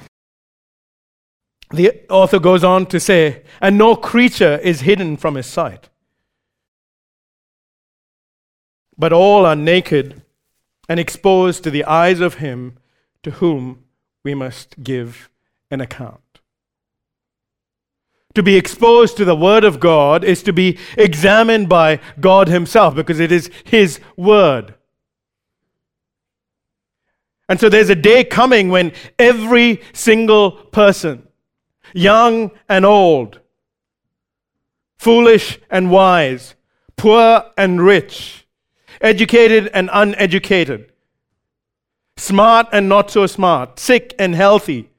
the 1.71 2.01
author 2.09 2.39
goes 2.39 2.63
on 2.63 2.87
to 2.87 3.01
say, 3.01 3.43
and 3.61 3.77
no 3.77 3.97
creature 3.97 4.59
is 4.59 4.83
hidden 4.83 5.17
from 5.17 5.35
his 5.35 5.47
sight. 5.47 5.89
But 8.97 9.13
all 9.13 9.45
are 9.45 9.57
naked 9.57 10.23
and 10.89 11.01
exposed 11.01 11.65
to 11.65 11.71
the 11.73 11.85
eyes 11.87 12.21
of 12.21 12.35
him 12.35 12.79
to 13.25 13.33
whom 13.33 13.83
we 14.23 14.33
must 14.33 14.81
give 14.85 15.29
an 15.73 15.81
account. 15.81 16.21
To 18.37 18.43
be 18.43 18.57
exposed 18.57 19.17
to 19.17 19.25
the 19.25 19.35
Word 19.35 19.65
of 19.65 19.81
God 19.81 20.23
is 20.23 20.43
to 20.43 20.53
be 20.53 20.77
examined 20.99 21.71
by 21.71 22.01
God 22.21 22.49
Himself 22.49 22.95
because 22.95 23.19
it 23.19 23.33
is 23.33 23.51
His 23.65 23.99
Word. 24.15 24.75
And 27.49 27.59
so 27.59 27.71
there's 27.71 27.89
a 27.89 27.95
day 27.95 28.25
coming 28.25 28.69
when 28.69 28.93
every 29.19 29.81
single 29.95 30.51
person, 30.51 31.27
young 31.95 32.51
and 32.69 32.85
old, 32.85 33.41
foolish 34.99 35.59
and 35.71 35.91
wise, 35.91 36.57
poor 36.99 37.43
and 37.57 37.83
rich, 37.83 38.47
educated 39.01 39.71
and 39.73 39.89
uneducated, 39.91 40.93
smart 42.19 42.67
and 42.71 42.87
not 42.87 43.11
so 43.11 43.27
smart, 43.27 43.81
sick 43.81 44.15
and 44.19 44.35
healthy, 44.35 44.91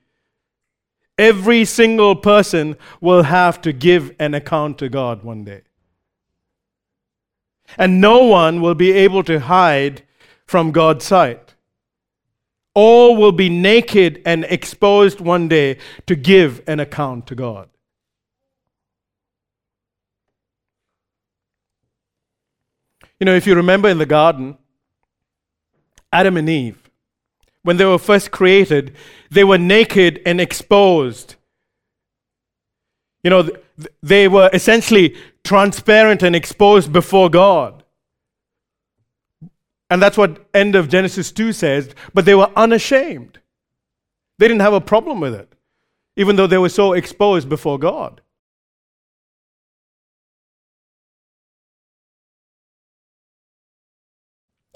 every 1.18 1.66
single 1.66 2.16
person 2.16 2.76
will 3.02 3.24
have 3.24 3.62
to 3.62 3.74
give 3.74 4.16
an 4.20 4.34
account 4.34 4.78
to 4.80 4.90
God 4.90 5.24
one 5.24 5.44
day. 5.44 5.62
And 7.78 8.00
no 8.00 8.24
one 8.24 8.62
will 8.62 8.76
be 8.76 8.92
able 8.92 9.24
to 9.24 9.40
hide 9.40 10.04
from 10.46 10.72
God's 10.72 11.06
sight. 11.06 11.56
All 12.74 13.16
will 13.18 13.32
be 13.32 13.50
naked 13.50 14.22
and 14.26 14.46
exposed 14.46 15.20
one 15.20 15.48
day 15.48 15.80
to 16.06 16.16
give 16.16 16.62
an 16.68 16.80
account 16.80 17.28
to 17.28 17.36
God. 17.36 17.70
You 23.20 23.26
know, 23.26 23.36
if 23.36 23.48
you 23.48 23.56
remember 23.56 23.90
in 23.90 23.98
the 23.98 24.06
garden, 24.06 24.58
Adam 26.14 26.38
and 26.38 26.48
Eve, 26.48 26.87
when 27.64 27.78
they 27.78 27.86
were 27.86 28.00
first 28.00 28.32
created, 28.32 28.96
they 29.30 29.44
were 29.44 29.58
naked 29.58 30.22
and 30.26 30.40
exposed. 30.40 31.36
You 33.24 33.30
know, 33.30 33.50
they 34.02 34.28
were 34.28 34.50
essentially 34.54 35.16
transparent 35.44 36.24
and 36.24 36.36
exposed 36.36 36.92
before 36.94 37.30
God. 37.30 37.84
And 39.90 40.02
that's 40.02 40.18
what 40.18 40.48
end 40.54 40.76
of 40.76 40.90
Genesis 40.90 41.32
2 41.32 41.54
says, 41.54 41.94
but 42.14 42.26
they 42.26 42.36
were 42.36 42.52
unashamed. 42.56 43.40
They 44.40 44.48
didn't 44.48 44.62
have 44.62 44.74
a 44.74 44.82
problem 44.82 45.20
with 45.20 45.34
it, 45.34 45.54
even 46.16 46.36
though 46.36 46.48
they 46.48 46.58
were 46.58 46.70
so 46.70 46.94
exposed 46.94 47.50
before 47.50 47.80
God. 47.80 48.22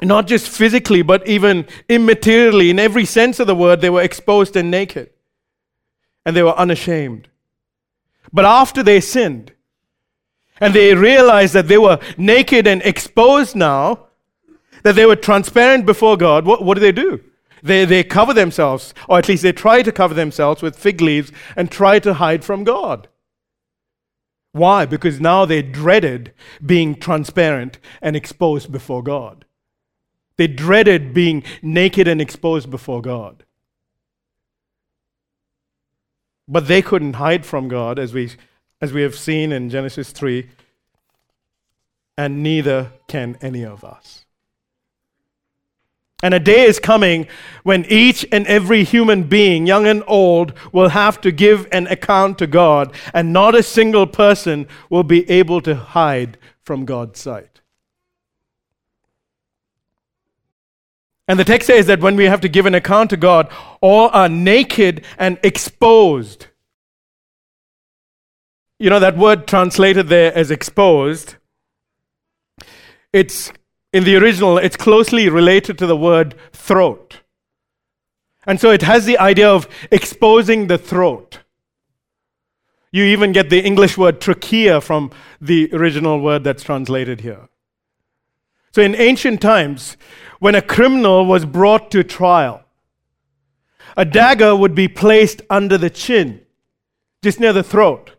Not 0.02 0.28
just 0.28 0.48
physically, 0.48 1.04
but 1.04 1.28
even 1.28 1.66
immaterially, 1.88 2.70
in 2.70 2.80
every 2.80 3.06
sense 3.06 3.40
of 3.40 3.48
the 3.48 3.56
word, 3.56 3.82
they 3.82 3.90
were 3.90 4.02
exposed 4.02 4.56
and 4.56 4.72
naked. 4.72 5.12
And 6.26 6.36
they 6.36 6.44
were 6.44 6.58
unashamed. 6.58 7.28
But 8.34 8.46
after 8.46 8.82
they 8.82 9.00
sinned, 9.00 9.54
and 10.60 10.74
they 10.74 10.96
realized 10.96 11.54
that 11.54 11.68
they 11.68 11.78
were 11.78 12.00
naked 12.18 12.68
and 12.68 12.82
exposed 12.84 13.56
now, 13.56 14.08
that 14.84 14.96
they 14.96 15.06
were 15.06 15.16
transparent 15.16 15.86
before 15.86 16.18
God, 16.18 16.46
what, 16.46 16.64
what 16.64 16.76
do 16.76 16.82
they 16.82 16.92
do? 16.92 17.20
They, 17.64 17.86
they 17.86 18.04
cover 18.04 18.34
themselves, 18.34 18.94
or 19.08 19.20
at 19.20 19.28
least 19.28 19.44
they 19.44 19.52
try 19.52 19.84
to 19.84 19.92
cover 19.92 20.14
themselves 20.14 20.62
with 20.62 20.78
fig 20.78 21.02
leaves 21.02 21.32
and 21.56 21.70
try 21.70 22.00
to 22.00 22.16
hide 22.16 22.44
from 22.44 22.64
God. 22.64 23.08
Why? 24.52 24.86
Because 24.86 25.22
now 25.22 25.46
they 25.46 25.62
dreaded 25.62 26.34
being 26.66 26.96
transparent 26.96 27.78
and 28.02 28.16
exposed 28.16 28.72
before 28.72 29.04
God. 29.04 29.46
They 30.42 30.48
dreaded 30.48 31.14
being 31.14 31.44
naked 31.62 32.08
and 32.08 32.20
exposed 32.20 32.72
before 32.72 33.00
God. 33.00 33.44
But 36.48 36.68
they 36.68 36.82
couldn't 36.82 37.14
hide 37.14 37.46
from 37.46 37.68
God, 37.68 38.00
as 38.00 38.12
we, 38.12 38.32
as 38.82 38.92
we 38.92 39.04
have 39.04 39.14
seen 39.14 39.52
in 39.52 39.70
Genesis 39.70 40.10
3, 40.10 40.50
and 42.18 42.42
neither 42.42 42.92
can 43.08 43.38
any 43.40 43.64
of 43.64 43.84
us. 43.84 44.26
And 46.24 46.34
a 46.34 46.40
day 46.40 46.64
is 46.64 46.80
coming 46.80 47.28
when 47.62 47.86
each 47.86 48.26
and 48.32 48.48
every 48.48 48.84
human 48.84 49.26
being, 49.26 49.68
young 49.68 49.86
and 49.86 50.04
old, 50.08 50.54
will 50.72 50.90
have 50.90 51.22
to 51.22 51.32
give 51.32 51.68
an 51.72 51.86
account 51.86 52.40
to 52.40 52.48
God, 52.48 52.96
and 53.14 53.32
not 53.32 53.54
a 53.54 53.62
single 53.62 54.08
person 54.08 54.68
will 54.90 55.04
be 55.04 55.30
able 55.30 55.62
to 55.62 55.76
hide 55.76 56.40
from 56.64 56.86
God's 56.86 57.20
sight. 57.20 57.51
And 61.32 61.40
the 61.40 61.46
text 61.46 61.68
says 61.68 61.86
that 61.86 62.02
when 62.02 62.18
we 62.18 62.26
have 62.26 62.42
to 62.42 62.50
give 62.50 62.66
an 62.66 62.76
account 62.76 63.10
to 63.12 63.16
God, 63.16 63.50
all 63.80 64.10
are 64.10 64.28
naked 64.28 65.06
and 65.18 65.40
exposed. 65.44 66.48
You 68.80 68.90
know, 68.90 69.00
that 69.00 69.18
word 69.18 69.48
translated 69.48 70.10
there 70.10 70.38
as 70.38 70.52
exposed, 70.52 71.36
it's 73.14 73.50
in 73.94 74.04
the 74.04 74.18
original, 74.18 74.58
it's 74.58 74.76
closely 74.76 75.30
related 75.30 75.78
to 75.78 75.88
the 75.88 75.96
word 75.96 76.36
throat. 76.52 77.22
And 78.46 78.60
so 78.60 78.70
it 78.72 78.82
has 78.82 79.06
the 79.06 79.18
idea 79.18 79.50
of 79.50 79.70
exposing 79.90 80.68
the 80.68 80.78
throat. 80.78 81.40
You 82.92 83.06
even 83.06 83.32
get 83.32 83.50
the 83.50 83.64
English 83.64 83.98
word 83.98 84.20
trachea 84.20 84.82
from 84.82 85.12
the 85.40 85.70
original 85.72 86.20
word 86.20 86.44
that's 86.44 86.64
translated 86.64 87.22
here. 87.22 87.48
So 88.74 88.82
in 88.82 88.96
ancient 88.96 89.42
times, 89.42 89.96
when 90.42 90.56
a 90.56 90.62
criminal 90.62 91.24
was 91.24 91.46
brought 91.46 91.92
to 91.92 92.04
trial, 92.04 92.64
a 93.96 94.04
dagger 94.04 94.56
would 94.56 94.74
be 94.74 94.88
placed 94.88 95.44
under 95.52 95.78
the 95.78 95.90
chin, 95.92 96.42
just 97.22 97.40
near 97.40 97.54
the 97.54 97.62
throat. 97.62 98.16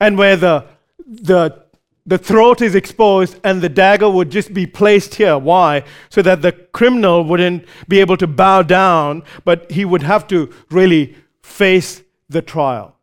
And 0.00 0.18
where 0.18 0.36
the, 0.36 0.66
the 1.06 1.62
the 2.04 2.18
throat 2.18 2.60
is 2.60 2.74
exposed 2.74 3.38
and 3.44 3.62
the 3.62 3.68
dagger 3.68 4.10
would 4.10 4.28
just 4.28 4.52
be 4.52 4.66
placed 4.66 5.14
here. 5.14 5.38
Why? 5.38 5.84
So 6.10 6.20
that 6.22 6.42
the 6.42 6.50
criminal 6.52 7.24
wouldn't 7.24 7.64
be 7.88 8.00
able 8.00 8.16
to 8.16 8.26
bow 8.26 8.62
down, 8.62 9.22
but 9.44 9.70
he 9.70 9.84
would 9.84 10.02
have 10.02 10.26
to 10.28 10.52
really 10.68 11.16
face 11.44 12.02
the 12.28 12.42
trial. 12.42 12.96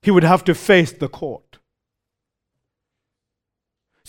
He 0.00 0.10
would 0.10 0.24
have 0.24 0.44
to 0.44 0.54
face 0.54 0.92
the 0.92 1.08
court. 1.08 1.49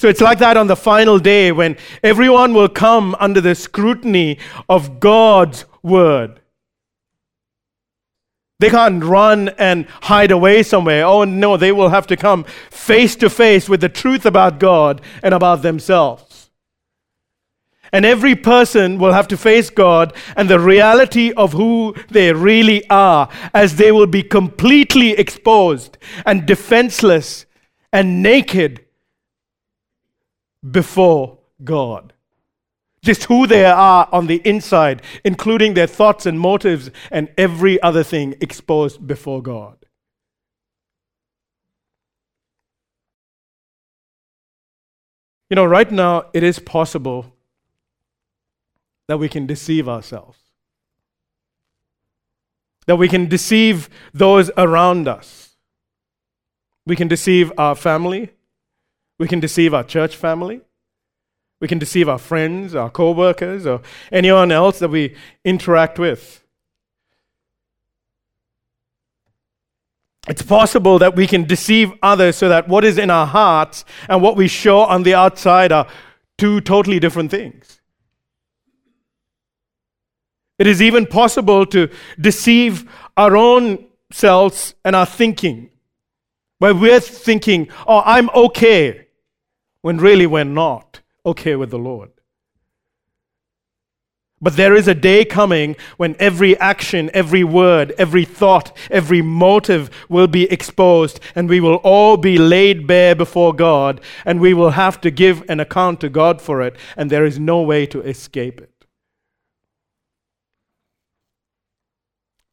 So 0.01 0.07
it's 0.07 0.19
like 0.19 0.39
that 0.39 0.57
on 0.57 0.65
the 0.65 0.75
final 0.75 1.19
day 1.19 1.51
when 1.51 1.77
everyone 2.01 2.55
will 2.55 2.69
come 2.69 3.15
under 3.19 3.39
the 3.39 3.53
scrutiny 3.53 4.39
of 4.67 4.99
God's 4.99 5.65
word. 5.83 6.41
They 8.57 8.71
can't 8.71 9.03
run 9.03 9.49
and 9.59 9.85
hide 10.01 10.31
away 10.31 10.63
somewhere. 10.63 11.05
Oh, 11.05 11.23
no, 11.23 11.55
they 11.55 11.71
will 11.71 11.89
have 11.89 12.07
to 12.07 12.17
come 12.17 12.45
face 12.71 13.15
to 13.17 13.29
face 13.29 13.69
with 13.69 13.79
the 13.79 13.89
truth 13.89 14.25
about 14.25 14.59
God 14.59 15.01
and 15.21 15.35
about 15.35 15.61
themselves. 15.61 16.49
And 17.93 18.03
every 18.03 18.33
person 18.33 18.97
will 18.97 19.13
have 19.13 19.27
to 19.27 19.37
face 19.37 19.69
God 19.69 20.15
and 20.35 20.49
the 20.49 20.59
reality 20.59 21.31
of 21.33 21.53
who 21.53 21.93
they 22.09 22.33
really 22.33 22.89
are, 22.89 23.29
as 23.53 23.75
they 23.75 23.91
will 23.91 24.07
be 24.07 24.23
completely 24.23 25.11
exposed 25.11 25.99
and 26.25 26.47
defenseless 26.47 27.45
and 27.93 28.23
naked 28.23 28.83
before 30.69 31.39
God 31.63 32.13
just 33.03 33.23
who 33.23 33.47
they 33.47 33.65
are 33.65 34.07
on 34.11 34.27
the 34.27 34.41
inside, 34.47 35.01
including 35.23 35.73
their 35.73 35.87
thoughts 35.87 36.25
and 36.25 36.39
motives 36.39 36.91
and 37.09 37.29
every 37.37 37.81
other 37.81 38.03
thing 38.03 38.35
exposed 38.41 39.05
before 39.05 39.41
God. 39.41 39.77
You 45.49 45.55
know, 45.55 45.65
right 45.65 45.91
now, 45.91 46.25
it 46.33 46.43
is 46.43 46.59
possible 46.59 47.33
that 49.07 49.17
we 49.17 49.27
can 49.27 49.45
deceive 49.45 49.89
ourselves, 49.89 50.37
that 52.85 52.95
we 52.95 53.09
can 53.09 53.27
deceive 53.27 53.89
those 54.13 54.49
around 54.57 55.07
us. 55.07 55.49
We 56.85 56.95
can 56.95 57.07
deceive 57.07 57.51
our 57.57 57.75
family, 57.75 58.31
we 59.21 59.27
can 59.27 59.39
deceive 59.39 59.71
our 59.71 59.83
church 59.83 60.15
family. 60.15 60.61
We 61.59 61.67
can 61.67 61.77
deceive 61.77 62.09
our 62.09 62.17
friends, 62.17 62.73
our 62.73 62.89
co 62.89 63.11
workers, 63.11 63.67
or 63.67 63.83
anyone 64.11 64.51
else 64.51 64.79
that 64.79 64.89
we 64.89 65.15
interact 65.45 65.99
with. 65.99 66.43
It's 70.27 70.41
possible 70.41 70.97
that 70.97 71.15
we 71.15 71.27
can 71.27 71.43
deceive 71.43 71.91
others 72.01 72.35
so 72.35 72.49
that 72.49 72.67
what 72.67 72.83
is 72.83 72.97
in 72.97 73.11
our 73.11 73.27
hearts 73.27 73.85
and 74.09 74.23
what 74.23 74.35
we 74.35 74.47
show 74.47 74.79
on 74.79 75.03
the 75.03 75.13
outside 75.13 75.71
are 75.71 75.85
two 76.39 76.59
totally 76.59 76.99
different 76.99 77.29
things. 77.29 77.79
It 80.57 80.65
is 80.65 80.81
even 80.81 81.05
possible 81.05 81.67
to 81.67 81.91
deceive 82.19 82.89
our 83.15 83.37
own 83.37 83.85
selves 84.11 84.73
and 84.83 84.95
our 84.95 85.05
thinking, 85.05 85.69
where 86.57 86.73
we're 86.73 86.99
thinking, 86.99 87.69
oh, 87.85 88.01
I'm 88.03 88.27
okay, 88.31 89.09
when 89.81 89.97
really 89.97 90.27
we're 90.27 90.43
not 90.43 91.01
okay 91.25 91.55
with 91.55 91.69
the 91.69 91.79
Lord. 91.79 92.11
But 94.43 94.55
there 94.55 94.73
is 94.73 94.87
a 94.87 94.95
day 94.95 95.23
coming 95.23 95.75
when 95.97 96.15
every 96.17 96.59
action, 96.59 97.11
every 97.13 97.43
word, 97.43 97.93
every 97.99 98.25
thought, 98.25 98.75
every 98.89 99.21
motive 99.21 99.91
will 100.09 100.27
be 100.27 100.51
exposed, 100.51 101.19
and 101.35 101.47
we 101.47 101.59
will 101.59 101.75
all 101.75 102.17
be 102.17 102.39
laid 102.39 102.87
bare 102.87 103.13
before 103.13 103.53
God, 103.53 104.01
and 104.25 104.39
we 104.39 104.55
will 104.55 104.71
have 104.71 104.99
to 105.01 105.11
give 105.11 105.47
an 105.47 105.59
account 105.59 106.01
to 106.01 106.09
God 106.09 106.41
for 106.41 106.63
it, 106.63 106.75
and 106.97 107.11
there 107.11 107.25
is 107.25 107.37
no 107.37 107.61
way 107.61 107.85
to 107.85 108.01
escape 108.01 108.59
it. 108.59 108.85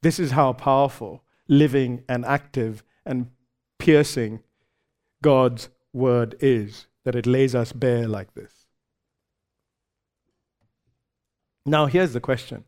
This 0.03 0.19
is 0.19 0.33
how 0.33 0.53
powerful, 0.53 1.25
living, 1.49 2.05
and 2.07 2.25
active 2.27 2.85
and 3.07 3.31
piercing 3.79 4.41
God's 5.23 5.71
word 5.95 6.37
is, 6.41 6.87
that 7.09 7.17
it 7.17 7.27
lays 7.27 7.55
us 7.55 7.73
bare 7.73 8.07
like 8.07 8.35
this. 8.35 8.53
Now, 11.65 11.87
here's 11.87 12.13
the 12.13 12.21
question. 12.21 12.65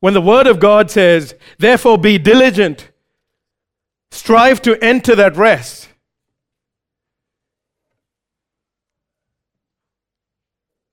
When 0.00 0.12
the 0.12 0.20
Word 0.20 0.46
of 0.46 0.60
God 0.60 0.90
says, 0.90 1.34
therefore 1.56 1.96
be 1.96 2.18
diligent, 2.18 2.90
strive 4.10 4.60
to 4.60 4.76
enter 4.84 5.14
that 5.14 5.34
rest, 5.34 5.88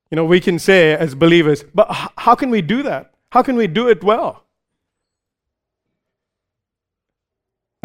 you 0.09 0.15
know, 0.15 0.23
we 0.23 0.39
can 0.39 0.59
say 0.59 0.93
as 0.93 1.13
believers, 1.13 1.65
but 1.73 1.87
how 2.15 2.35
can 2.35 2.49
we 2.49 2.61
do 2.61 2.83
that? 2.83 3.11
How 3.33 3.43
can 3.43 3.57
we 3.57 3.67
do 3.67 3.89
it 3.89 4.01
well? 4.01 4.44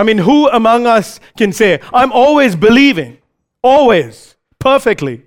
I 0.00 0.02
mean, 0.02 0.16
who 0.16 0.48
among 0.48 0.86
us 0.86 1.20
can 1.36 1.52
say, 1.52 1.78
I'm 1.92 2.10
always 2.10 2.56
believing, 2.56 3.18
always, 3.62 4.34
perfectly? 4.58 5.24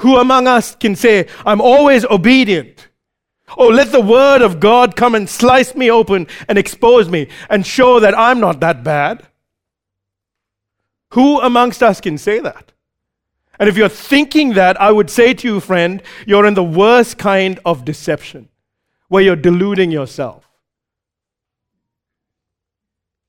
Who 0.00 0.16
among 0.16 0.48
us 0.48 0.74
can 0.74 0.96
say, 0.96 1.28
I'm 1.46 1.60
always 1.60 2.04
obedient? 2.04 2.88
Oh, 3.56 3.68
let 3.68 3.92
the 3.92 4.00
word 4.00 4.42
of 4.42 4.58
God 4.58 4.96
come 4.96 5.14
and 5.14 5.30
slice 5.30 5.76
me 5.76 5.92
open 5.92 6.26
and 6.48 6.58
expose 6.58 7.08
me 7.08 7.28
and 7.48 7.64
show 7.64 8.00
that 8.00 8.18
I'm 8.18 8.40
not 8.40 8.58
that 8.58 8.82
bad. 8.82 9.28
Who 11.10 11.40
amongst 11.40 11.84
us 11.84 12.00
can 12.00 12.18
say 12.18 12.40
that? 12.40 12.72
And 13.60 13.68
if 13.68 13.76
you're 13.76 13.88
thinking 13.88 14.54
that, 14.54 14.80
I 14.80 14.90
would 14.90 15.08
say 15.08 15.34
to 15.34 15.46
you, 15.46 15.60
friend, 15.60 16.02
you're 16.26 16.46
in 16.46 16.54
the 16.54 16.64
worst 16.64 17.16
kind 17.16 17.60
of 17.64 17.84
deception 17.84 18.48
where 19.06 19.22
you're 19.22 19.36
deluding 19.36 19.92
yourself. 19.92 20.43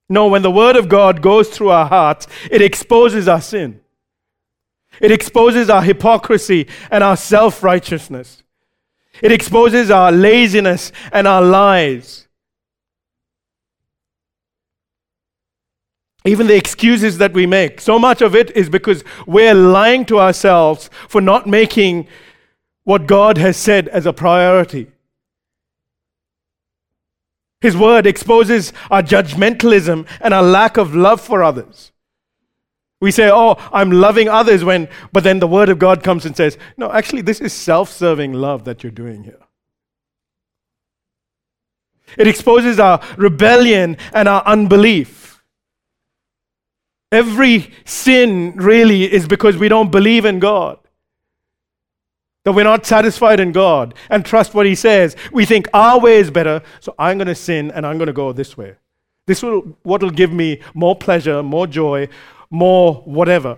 No, 0.08 0.28
when 0.28 0.44
the 0.44 0.52
Word 0.52 0.76
of 0.76 0.88
God 0.88 1.22
goes 1.22 1.50
through 1.50 1.70
our 1.70 1.88
hearts, 1.88 2.28
it 2.52 2.62
exposes 2.62 3.28
our 3.28 3.42
sin. 3.42 3.82
It 5.02 5.12
exposes 5.12 5.70
our 5.70 5.82
hypocrisy 5.82 6.68
and 6.92 7.04
our 7.04 7.18
self 7.18 7.64
righteousness. 7.64 8.44
It 9.22 9.32
exposes 9.32 9.90
our 9.90 10.12
laziness 10.12 10.92
and 11.12 11.28
our 11.28 11.42
lies. 11.42 12.28
Even 16.26 16.48
the 16.48 16.56
excuses 16.56 17.20
that 17.20 17.34
we 17.34 17.46
make, 17.46 17.80
so 17.80 18.00
much 18.00 18.22
of 18.22 18.36
it 18.36 18.50
is 18.58 18.68
because 18.68 19.04
we're 19.28 19.54
lying 19.54 20.06
to 20.06 20.20
ourselves 20.20 20.90
for 21.08 21.22
not 21.22 21.46
making 21.46 22.08
what 22.84 23.06
God 23.06 23.38
has 23.38 23.58
said 23.58 23.88
as 23.90 24.06
a 24.06 24.14
priority. 24.14 24.88
His 27.66 27.76
word 27.76 28.06
exposes 28.06 28.74
our 28.92 29.02
judgmentalism 29.02 30.06
and 30.22 30.36
our 30.36 30.44
lack 30.44 30.78
of 30.78 30.94
love 30.94 31.20
for 31.20 31.42
others. 31.42 31.92
We 33.02 33.10
say, 33.10 33.32
oh, 33.34 33.56
I'm 33.74 33.90
loving 33.90 34.30
others 34.30 34.64
when, 34.64 34.88
but 35.12 35.24
then 35.24 35.40
the 35.40 35.48
word 35.48 35.70
of 35.70 35.80
God 35.80 36.04
comes 36.04 36.28
and 36.28 36.38
says, 36.38 36.60
no, 36.78 36.92
actually, 36.92 37.24
this 37.24 37.42
is 37.42 37.54
self 37.54 37.90
serving 37.90 38.34
love 38.34 38.66
that 38.66 38.84
you're 38.84 38.92
doing 38.92 39.24
here. 39.24 39.40
It 42.20 42.28
exposes 42.28 42.80
our 42.80 43.02
rebellion 43.18 43.98
and 44.14 44.28
our 44.28 44.44
unbelief. 44.46 45.42
Every 47.12 47.74
sin 47.84 48.54
really 48.58 49.12
is 49.12 49.28
because 49.28 49.58
we 49.58 49.70
don't 49.70 49.92
believe 49.92 50.24
in 50.24 50.38
God. 50.38 50.78
That 52.46 52.54
we're 52.54 52.64
not 52.64 52.86
satisfied 52.86 53.40
in 53.40 53.52
God 53.52 53.94
and 54.10 54.26
trust 54.26 54.54
what 54.54 54.66
He 54.66 54.76
says. 54.76 55.16
We 55.34 55.46
think 55.46 55.68
our 55.74 56.00
way 56.00 56.18
is 56.18 56.32
better, 56.32 56.62
so 56.80 56.96
I'm 56.98 57.18
going 57.18 57.28
to 57.28 57.36
sin 57.36 57.72
and 57.72 57.86
I'm 57.86 57.98
going 57.98 58.08
to 58.08 58.14
go 58.14 58.32
this 58.32 58.56
way. 58.56 58.76
This 59.26 59.44
will 59.44 59.78
what 59.84 60.02
will 60.02 60.12
give 60.12 60.32
me 60.32 60.62
more 60.74 60.96
pleasure, 60.96 61.44
more 61.44 61.68
joy, 61.68 62.08
more 62.50 62.96
whatever. 63.06 63.58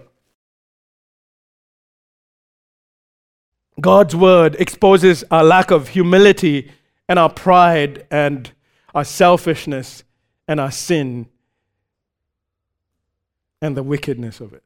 God's 3.80 4.16
word 4.16 4.56
exposes 4.56 5.24
our 5.30 5.44
lack 5.44 5.70
of 5.70 5.90
humility 5.90 6.72
and 7.08 7.20
our 7.20 7.30
pride 7.30 8.08
and 8.10 8.52
our 8.96 9.04
selfishness 9.04 10.04
and 10.48 10.60
our 10.60 10.72
sin 10.72 11.28
and 13.62 13.78
the 13.78 13.84
wickedness 13.84 14.40
of 14.40 14.54
it. 14.54 14.64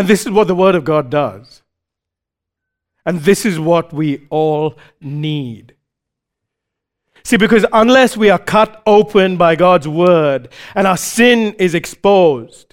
And 0.00 0.08
this 0.08 0.24
is 0.24 0.32
what 0.32 0.48
the 0.48 0.54
Word 0.54 0.76
of 0.76 0.84
God 0.84 1.10
does. 1.10 1.60
And 3.04 3.20
this 3.20 3.44
is 3.44 3.60
what 3.60 3.92
we 3.92 4.26
all 4.30 4.78
need. 4.98 5.74
See, 7.22 7.36
because 7.36 7.66
unless 7.70 8.16
we 8.16 8.30
are 8.30 8.38
cut 8.38 8.82
open 8.86 9.36
by 9.36 9.56
God's 9.56 9.86
word 9.86 10.48
and 10.74 10.86
our 10.86 10.96
sin 10.96 11.52
is 11.58 11.74
exposed, 11.74 12.69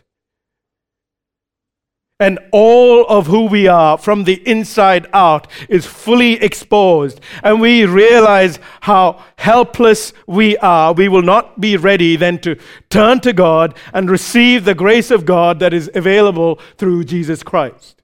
and 2.19 2.39
all 2.51 3.05
of 3.07 3.27
who 3.27 3.45
we 3.45 3.67
are 3.67 3.97
from 3.97 4.23
the 4.23 4.41
inside 4.47 5.05
out 5.13 5.47
is 5.69 5.85
fully 5.85 6.33
exposed, 6.33 7.21
and 7.43 7.61
we 7.61 7.85
realize 7.85 8.59
how 8.81 9.23
helpless 9.37 10.13
we 10.25 10.57
are, 10.57 10.93
we 10.93 11.07
will 11.07 11.21
not 11.21 11.61
be 11.61 11.77
ready 11.77 12.15
then 12.15 12.39
to 12.39 12.57
turn 12.89 13.19
to 13.19 13.33
God 13.33 13.75
and 13.93 14.09
receive 14.09 14.65
the 14.65 14.73
grace 14.73 15.11
of 15.11 15.25
God 15.25 15.59
that 15.59 15.73
is 15.73 15.91
available 15.93 16.59
through 16.77 17.03
Jesus 17.03 17.43
Christ. 17.43 18.01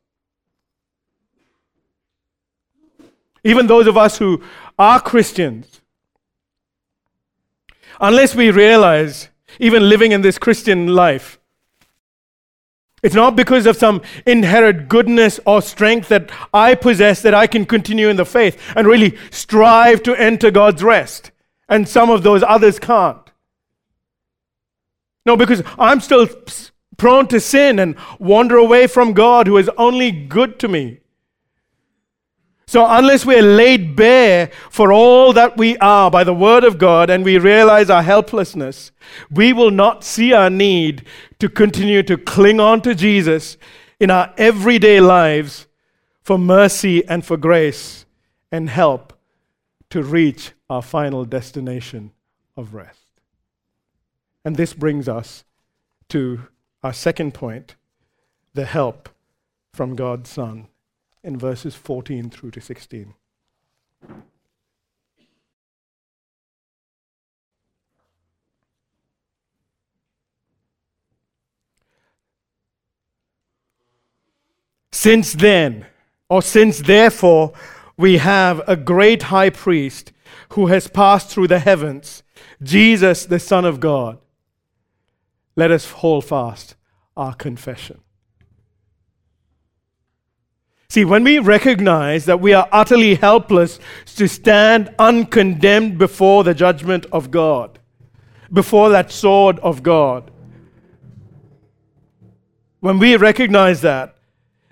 Even 3.44 3.68
those 3.68 3.88
of 3.88 3.98
us 3.98 4.20
who 4.20 4.44
are 4.78 5.02
Christians, 5.02 5.82
unless 8.00 8.36
we 8.36 8.52
realize, 8.52 9.30
even 9.60 9.90
living 9.90 10.12
in 10.12 10.22
this 10.22 10.38
Christian 10.38 10.88
life, 10.88 11.40
it's 13.04 13.14
not 13.14 13.36
because 13.36 13.66
of 13.66 13.76
some 13.76 14.02
inherent 14.26 14.88
goodness 14.88 15.40
or 15.46 15.62
strength 15.62 16.08
that 16.08 16.32
I 16.54 16.74
possess 16.74 17.22
that 17.22 17.34
I 17.34 17.48
can 17.48 17.66
continue 17.66 18.08
in 18.08 18.16
the 18.16 18.26
faith 18.26 18.58
and 18.76 18.88
really 18.88 19.18
strive 19.30 20.02
to 20.04 20.16
enter 20.16 20.50
God's 20.50 20.82
rest. 20.82 21.32
And 21.68 21.88
some 21.88 22.10
of 22.10 22.24
those 22.24 22.44
others 22.44 22.80
can't. 22.80 23.30
No, 25.26 25.36
because 25.36 25.64
I'm 25.78 26.00
still 26.00 26.28
prone 26.98 27.28
to 27.28 27.40
sin 27.40 27.78
and 27.78 27.96
wander 28.20 28.56
away 28.56 28.88
from 28.88 29.14
God 29.14 29.48
who 29.48 29.58
is 29.58 29.70
only 29.78 30.12
good 30.12 30.58
to 30.60 30.68
me. 30.68 31.00
So, 32.66 32.86
unless 32.90 33.26
we're 33.26 33.42
laid 33.42 33.96
bare 33.96 34.50
for 34.70 34.94
all 34.94 35.34
that 35.34 35.58
we 35.58 35.78
are 35.78 36.10
by 36.10 36.24
the 36.24 36.34
Word 36.34 36.64
of 36.64 36.78
God 36.78 37.10
and 37.10 37.24
we 37.24 37.38
realize 37.38 37.90
our 37.90 38.04
helplessness, 38.04 38.92
we 39.30 39.52
will 39.52 39.72
not 39.72 40.04
see 40.04 40.34
our 40.34 40.50
need 40.50 41.06
to 41.40 41.50
continue 41.50 42.04
to 42.04 42.18
cling 42.18 42.60
on 42.60 42.82
to 42.82 42.96
Jesus 42.96 43.58
in 44.00 44.10
our 44.10 44.34
everyday 44.38 45.02
lives 45.02 45.68
for 46.22 46.38
mercy 46.38 47.06
and 47.08 47.26
for 47.26 47.36
grace 47.36 48.06
and 48.52 48.70
help 48.70 49.14
to 49.90 50.02
reach 50.02 50.54
our 50.70 50.82
final 50.82 51.26
destination 51.26 52.12
of 52.56 52.74
rest. 52.74 53.06
And 54.46 54.56
this 54.56 54.74
brings 54.74 55.08
us 55.08 55.44
to 56.10 56.48
our 56.82 56.94
second 56.94 57.34
point 57.34 57.76
the 58.54 58.66
help 58.66 59.10
from 59.74 59.96
God's 59.96 60.30
Son 60.30 60.68
in 61.24 61.38
verses 61.38 61.76
14 61.76 62.30
through 62.30 62.52
to 62.52 62.62
16. 62.62 63.14
Since 74.92 75.34
then, 75.34 75.88
or 76.30 76.42
since 76.42 76.80
therefore, 76.80 77.54
we 77.98 78.18
have 78.18 78.62
a 78.68 78.76
great 78.76 79.24
high 79.24 79.50
priest 79.50 80.12
who 80.50 80.68
has 80.68 80.88
passed 80.88 81.30
through 81.30 81.48
the 81.48 81.60
heavens, 81.60 82.24
Jesus, 82.62 83.26
the 83.26 83.40
Son 83.40 83.66
of 83.66 83.80
God, 83.80 84.20
let 85.56 85.72
us 85.72 85.92
hold 85.92 86.26
fast 86.26 86.76
our 87.18 87.34
confession. 87.34 88.03
See, 90.94 91.06
when 91.06 91.24
we 91.24 91.40
recognize 91.40 92.26
that 92.26 92.40
we 92.40 92.54
are 92.54 92.70
utterly 92.72 93.16
helpless 93.16 93.80
to 94.16 94.28
stand 94.28 94.94
uncondemned 95.00 95.98
before 95.98 96.44
the 96.44 96.54
judgment 96.54 97.08
of 97.12 97.32
God, 97.32 97.80
before 98.52 98.92
that 98.92 99.12
sword 99.12 99.58
of 99.62 99.82
God, 99.82 100.30
when 102.80 103.00
we 103.00 103.18
recognize 103.18 103.82
that, 103.82 104.16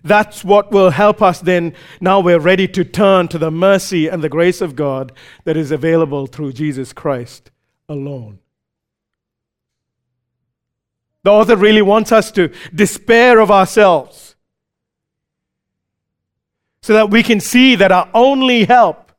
that's 0.03 0.43
what 0.43 0.71
will 0.71 0.91
help 0.91 1.23
us 1.23 1.41
then. 1.41 1.73
Now 1.99 2.19
we're 2.19 2.39
ready 2.39 2.67
to 2.67 2.83
turn 2.83 3.27
to 3.29 3.39
the 3.39 3.49
mercy 3.49 4.07
and 4.07 4.23
the 4.23 4.29
grace 4.29 4.61
of 4.61 4.75
God 4.75 5.13
that 5.45 5.57
is 5.57 5.71
available 5.71 6.27
through 6.27 6.53
Jesus 6.53 6.93
Christ 6.93 7.49
alone. 7.89 8.37
The 11.23 11.31
author 11.31 11.55
really 11.55 11.81
wants 11.81 12.11
us 12.11 12.29
to 12.33 12.53
despair 12.75 13.39
of 13.39 13.49
ourselves 13.49 14.30
so 16.81 16.93
that 16.93 17.09
we 17.09 17.21
can 17.23 17.39
see 17.39 17.75
that 17.75 17.91
our 17.91 18.09
only 18.13 18.65
help, 18.65 19.11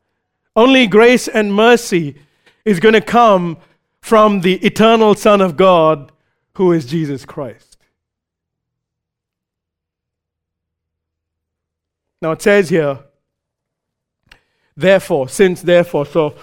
only 0.56 0.86
grace 0.86 1.28
and 1.28 1.54
mercy 1.54 2.16
is 2.64 2.80
going 2.80 2.94
to 2.94 3.00
come 3.00 3.56
from 4.00 4.40
the 4.40 4.54
eternal 4.56 5.14
Son 5.14 5.40
of 5.40 5.56
God 5.56 6.10
who 6.54 6.72
is 6.72 6.86
Jesus 6.86 7.24
Christ. 7.24 7.78
Now 12.20 12.32
it 12.32 12.42
says 12.42 12.68
here, 12.68 12.98
therefore, 14.76 15.28
since 15.28 15.62
therefore, 15.62 16.06
so 16.06 16.36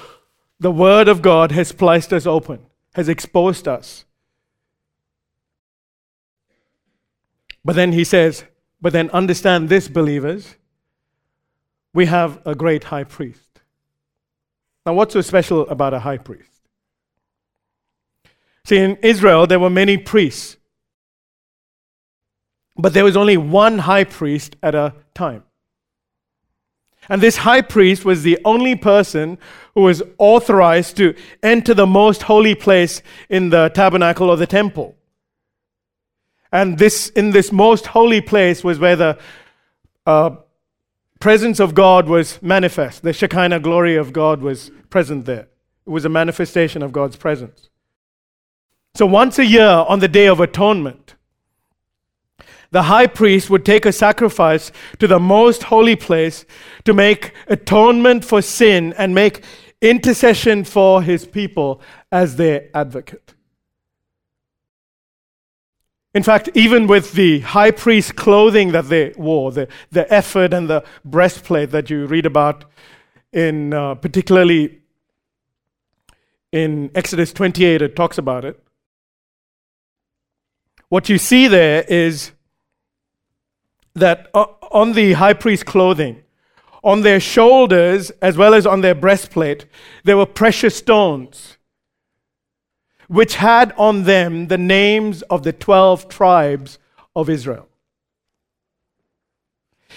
the 0.59 0.71
Word 0.71 1.07
of 1.07 1.21
God 1.21 1.51
has 1.51 1.71
placed 1.71 2.11
us 2.11 2.25
open, 2.25 2.65
has 2.95 3.07
exposed 3.07 3.67
us. 3.67 4.03
But 7.63 7.75
then 7.75 7.91
he 7.91 8.03
says, 8.03 8.43
but 8.81 8.93
then 8.93 9.09
understand 9.11 9.69
this, 9.69 9.87
believers, 9.87 10.55
we 11.93 12.05
have 12.05 12.39
a 12.45 12.55
great 12.55 12.85
high 12.85 13.03
priest. 13.03 13.61
Now, 14.85 14.93
what's 14.93 15.13
so 15.13 15.21
special 15.21 15.67
about 15.69 15.93
a 15.93 15.99
high 15.99 16.17
priest? 16.17 16.49
See, 18.65 18.77
in 18.77 18.97
Israel, 18.97 19.47
there 19.47 19.59
were 19.59 19.69
many 19.69 19.97
priests, 19.97 20.57
but 22.77 22.93
there 22.93 23.03
was 23.03 23.17
only 23.17 23.37
one 23.37 23.79
high 23.79 24.03
priest 24.03 24.55
at 24.61 24.75
a 24.75 24.93
time. 25.13 25.43
And 27.09 27.21
this 27.21 27.37
high 27.37 27.61
priest 27.61 28.05
was 28.05 28.21
the 28.21 28.37
only 28.45 28.75
person 28.75 29.39
who 29.73 29.81
was 29.81 30.03
authorized 30.19 30.97
to 30.97 31.15
enter 31.41 31.73
the 31.73 31.87
most 31.87 32.23
holy 32.23 32.53
place 32.53 33.01
in 33.29 33.49
the 33.49 33.69
tabernacle 33.69 34.29
or 34.29 34.37
the 34.37 34.45
temple. 34.45 34.95
And 36.51 36.77
this, 36.77 37.09
in 37.09 37.31
this 37.31 37.51
most 37.51 37.87
holy 37.87 38.21
place 38.21 38.63
was 38.63 38.79
where 38.79 38.95
the 38.95 39.17
uh, 40.05 40.31
presence 41.19 41.59
of 41.59 41.75
God 41.75 42.07
was 42.07 42.41
manifest. 42.41 43.03
The 43.03 43.13
Shekinah 43.13 43.59
glory 43.59 43.95
of 43.95 44.13
God 44.13 44.41
was 44.41 44.71
present 44.89 45.25
there. 45.25 45.47
It 45.85 45.89
was 45.89 46.05
a 46.05 46.09
manifestation 46.09 46.81
of 46.81 46.91
God's 46.91 47.15
presence. 47.15 47.69
So 48.95 49.05
once 49.05 49.37
a 49.39 49.45
year 49.45 49.67
on 49.67 49.99
the 49.99 50.07
Day 50.07 50.27
of 50.27 50.39
Atonement, 50.39 51.15
the 52.71 52.83
high 52.83 53.07
priest 53.07 53.49
would 53.49 53.65
take 53.65 53.85
a 53.85 53.91
sacrifice 53.91 54.71
to 54.99 55.07
the 55.07 55.19
most 55.19 55.63
holy 55.63 55.95
place 55.95 56.45
to 56.85 56.93
make 56.93 57.33
atonement 57.47 58.23
for 58.23 58.41
sin 58.41 58.93
and 58.97 59.15
make 59.15 59.43
intercession 59.81 60.63
for 60.63 61.01
his 61.01 61.25
people 61.25 61.81
as 62.11 62.35
their 62.35 62.69
advocate. 62.73 63.28
In 66.13 66.23
fact, 66.23 66.49
even 66.55 66.87
with 66.87 67.13
the 67.13 67.39
high 67.41 67.71
priest 67.71 68.15
clothing 68.15 68.71
that 68.71 68.89
they 68.89 69.13
wore, 69.15 69.51
the, 69.51 69.67
the 69.91 70.07
ephod 70.15 70.53
and 70.53 70.67
the 70.67 70.83
breastplate 71.05 71.69
that 71.71 71.89
you 71.89 72.07
read 72.07 72.25
about 72.25 72.65
in 73.31 73.73
uh, 73.73 73.93
particularly 73.95 74.79
in 76.51 76.89
Exodus 76.95 77.31
28, 77.31 77.81
it 77.83 77.95
talks 77.95 78.17
about 78.17 78.43
it. 78.43 78.59
What 80.89 81.09
you 81.09 81.19
see 81.19 81.47
there 81.47 81.83
is 81.83 82.31
that 83.93 84.29
on 84.33 84.93
the 84.93 85.13
high 85.13 85.33
priest 85.33 85.67
clothing, 85.67 86.23
on 86.83 87.01
their 87.01 87.19
shoulders 87.19 88.09
as 88.21 88.35
well 88.35 88.55
as 88.55 88.65
on 88.65 88.81
their 88.81 88.95
breastplate, 88.95 89.67
there 90.03 90.17
were 90.17 90.25
precious 90.25 90.75
stones, 90.75 91.58
which 93.09 93.35
had 93.35 93.73
on 93.75 94.03
them 94.03 94.47
the 94.47 94.57
names 94.57 95.23
of 95.23 95.41
the 95.41 95.51
12 95.51 96.07
tribes 96.07 96.77
of 97.15 97.27
Israel. 97.27 97.67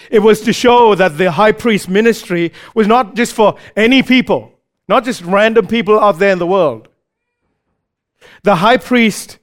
It 0.09 0.19
was 0.19 0.41
to 0.41 0.51
show 0.51 0.95
that 0.95 1.19
the 1.19 1.31
high 1.31 1.51
priest 1.51 1.87
ministry 1.87 2.51
was 2.73 2.87
not 2.87 3.15
just 3.15 3.33
for 3.33 3.55
any 3.75 4.01
people, 4.01 4.51
not 4.87 5.05
just 5.05 5.21
random 5.21 5.67
people 5.67 5.99
out 5.99 6.17
there 6.17 6.33
in 6.33 6.39
the 6.39 6.47
world. 6.47 6.89
The 8.41 8.55
high 8.55 8.77
priest 8.77 9.37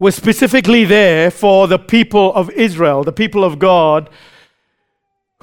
was 0.00 0.16
specifically 0.16 0.84
there 0.84 1.30
for 1.30 1.68
the 1.68 1.78
people 1.78 2.34
of 2.34 2.50
Israel, 2.50 3.04
the 3.04 3.12
people 3.12 3.44
of 3.44 3.60
God, 3.60 4.10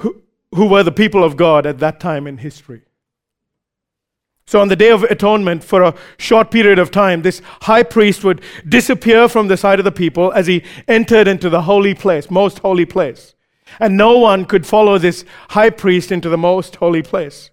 who, 0.00 0.20
who 0.54 0.66
were 0.66 0.82
the 0.82 0.92
people 0.92 1.24
of 1.24 1.38
God 1.38 1.64
at 1.64 1.78
that 1.78 1.98
time 1.98 2.26
in 2.26 2.36
history. 2.36 2.82
So, 4.52 4.60
on 4.60 4.68
the 4.68 4.76
Day 4.76 4.90
of 4.90 5.02
Atonement, 5.04 5.64
for 5.64 5.80
a 5.80 5.94
short 6.18 6.50
period 6.50 6.78
of 6.78 6.90
time, 6.90 7.22
this 7.22 7.40
high 7.62 7.82
priest 7.82 8.22
would 8.22 8.42
disappear 8.68 9.26
from 9.26 9.48
the 9.48 9.56
sight 9.56 9.78
of 9.78 9.86
the 9.86 9.90
people 9.90 10.30
as 10.32 10.46
he 10.46 10.62
entered 10.86 11.26
into 11.26 11.48
the 11.48 11.62
holy 11.62 11.94
place, 11.94 12.30
most 12.30 12.58
holy 12.58 12.84
place. 12.84 13.34
And 13.80 13.96
no 13.96 14.18
one 14.18 14.44
could 14.44 14.66
follow 14.66 14.98
this 14.98 15.24
high 15.48 15.70
priest 15.70 16.12
into 16.12 16.28
the 16.28 16.36
most 16.36 16.76
holy 16.76 17.00
place. 17.00 17.48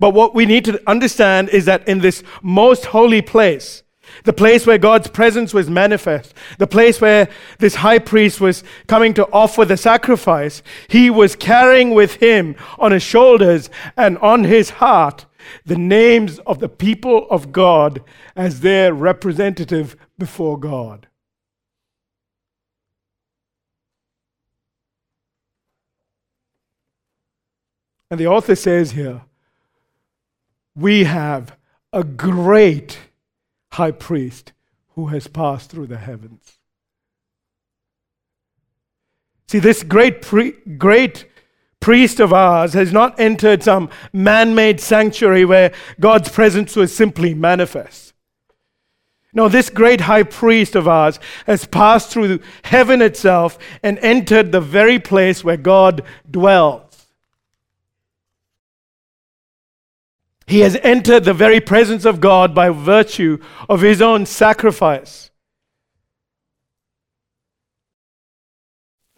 But 0.00 0.14
what 0.14 0.34
we 0.34 0.46
need 0.46 0.64
to 0.64 0.82
understand 0.84 1.50
is 1.50 1.64
that 1.66 1.86
in 1.86 2.00
this 2.00 2.24
most 2.42 2.86
holy 2.86 3.22
place, 3.22 3.84
the 4.24 4.32
place 4.32 4.66
where 4.66 4.78
God's 4.78 5.06
presence 5.06 5.54
was 5.54 5.70
manifest, 5.70 6.34
the 6.58 6.66
place 6.66 7.00
where 7.00 7.28
this 7.60 7.76
high 7.76 8.00
priest 8.00 8.40
was 8.40 8.64
coming 8.88 9.14
to 9.14 9.28
offer 9.32 9.64
the 9.64 9.76
sacrifice, 9.76 10.64
he 10.88 11.08
was 11.08 11.36
carrying 11.36 11.94
with 11.94 12.14
him 12.16 12.56
on 12.80 12.90
his 12.90 13.04
shoulders 13.04 13.70
and 13.96 14.18
on 14.18 14.42
his 14.42 14.70
heart 14.70 15.24
the 15.64 15.76
names 15.76 16.38
of 16.40 16.58
the 16.58 16.68
people 16.68 17.26
of 17.30 17.52
God 17.52 18.02
as 18.34 18.60
their 18.60 18.92
representative 18.92 19.96
before 20.18 20.58
God. 20.58 21.08
And 28.10 28.20
the 28.20 28.26
author 28.26 28.54
says 28.54 28.92
here, 28.92 29.22
we 30.74 31.04
have 31.04 31.56
a 31.92 32.04
great 32.04 32.98
high 33.72 33.90
priest 33.90 34.52
who 34.94 35.08
has 35.08 35.26
passed 35.26 35.70
through 35.70 35.86
the 35.86 35.98
heavens. 35.98 36.58
See, 39.48 39.58
this 39.58 39.82
great, 39.82 40.22
pre- 40.22 40.52
great 40.52 41.26
priest 41.86 42.18
of 42.18 42.32
ours 42.32 42.72
has 42.72 42.92
not 42.92 43.20
entered 43.20 43.62
some 43.62 43.88
man 44.12 44.56
made 44.56 44.80
sanctuary 44.80 45.44
where 45.44 45.72
God's 46.00 46.28
presence 46.28 46.74
was 46.74 46.92
simply 46.92 47.32
manifest. 47.32 48.12
No, 49.32 49.48
this 49.48 49.70
great 49.70 50.00
high 50.00 50.24
priest 50.24 50.74
of 50.74 50.88
ours 50.88 51.20
has 51.46 51.64
passed 51.64 52.10
through 52.10 52.40
heaven 52.64 53.00
itself 53.00 53.56
and 53.84 54.00
entered 54.00 54.50
the 54.50 54.60
very 54.60 54.98
place 54.98 55.44
where 55.44 55.56
God 55.56 56.02
dwells. 56.28 57.06
He 60.48 60.58
has 60.62 60.76
entered 60.82 61.22
the 61.22 61.34
very 61.34 61.60
presence 61.60 62.04
of 62.04 62.20
God 62.20 62.52
by 62.52 62.70
virtue 62.70 63.38
of 63.68 63.82
his 63.82 64.02
own 64.02 64.26
sacrifice. 64.26 65.25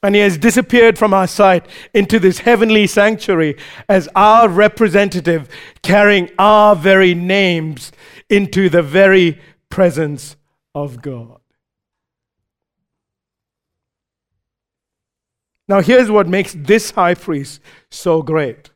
And 0.02 0.14
he 0.14 0.20
has 0.20 0.38
disappeared 0.38 0.96
from 0.96 1.12
our 1.12 1.26
sight 1.26 1.66
into 1.92 2.18
this 2.18 2.40
heavenly 2.40 2.86
sanctuary 2.86 3.56
as 3.88 4.08
our 4.14 4.48
representative, 4.48 5.48
carrying 5.82 6.30
our 6.38 6.76
very 6.76 7.14
names 7.14 7.90
into 8.30 8.68
the 8.68 8.82
very 8.82 9.40
presence 9.70 10.36
of 10.74 11.02
God. 11.02 11.40
Now, 15.68 15.80
here's 15.82 16.10
what 16.10 16.26
makes 16.26 16.54
this 16.56 16.92
high 16.92 17.14
priest 17.14 17.60
so 17.90 18.22
great 18.22 18.70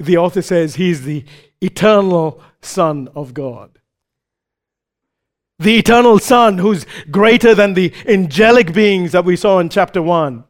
the 0.00 0.16
author 0.16 0.42
says 0.42 0.74
he's 0.74 1.02
the 1.02 1.24
eternal 1.60 2.42
Son 2.60 3.08
of 3.14 3.32
God. 3.32 3.78
The 5.58 5.78
eternal 5.78 6.18
Son 6.18 6.58
who's 6.58 6.84
greater 7.10 7.54
than 7.54 7.74
the 7.74 7.92
angelic 8.06 8.72
beings 8.72 9.12
that 9.12 9.24
we 9.24 9.36
saw 9.36 9.60
in 9.60 9.68
chapter 9.68 10.02
1 10.02 10.44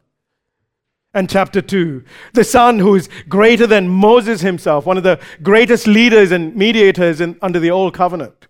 and 1.13 1.29
chapter 1.29 1.61
2. 1.61 2.03
The 2.33 2.43
Son 2.43 2.79
who 2.79 2.95
is 2.95 3.07
greater 3.29 3.67
than 3.67 3.87
Moses 3.87 4.41
himself, 4.41 4.85
one 4.85 4.97
of 4.97 5.03
the 5.03 5.19
greatest 5.43 5.87
leaders 5.87 6.31
and 6.31 6.55
mediators 6.55 7.21
in, 7.21 7.37
under 7.41 7.59
the 7.59 7.71
Old 7.71 7.93
Covenant. 7.93 8.47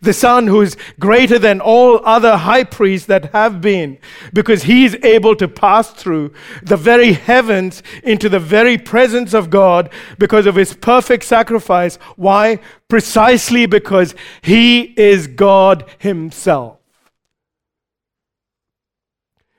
The 0.00 0.12
Son 0.12 0.46
who's 0.46 0.76
greater 0.98 1.38
than 1.38 1.60
all 1.60 2.00
other 2.04 2.36
high 2.36 2.64
priests 2.64 3.06
that 3.06 3.32
have 3.32 3.60
been, 3.60 3.98
because 4.32 4.64
he 4.64 4.84
is 4.84 4.96
able 5.02 5.36
to 5.36 5.48
pass 5.48 5.90
through 5.90 6.32
the 6.62 6.76
very 6.76 7.12
heavens 7.12 7.82
into 8.02 8.28
the 8.28 8.40
very 8.40 8.78
presence 8.78 9.34
of 9.34 9.50
God 9.50 9.92
because 10.18 10.46
of 10.46 10.54
his 10.54 10.74
perfect 10.74 11.24
sacrifice. 11.24 11.96
Why? 12.16 12.58
Precisely 12.88 13.66
because 13.66 14.14
he 14.40 14.94
is 14.96 15.26
God 15.26 15.84
himself. 15.98 16.78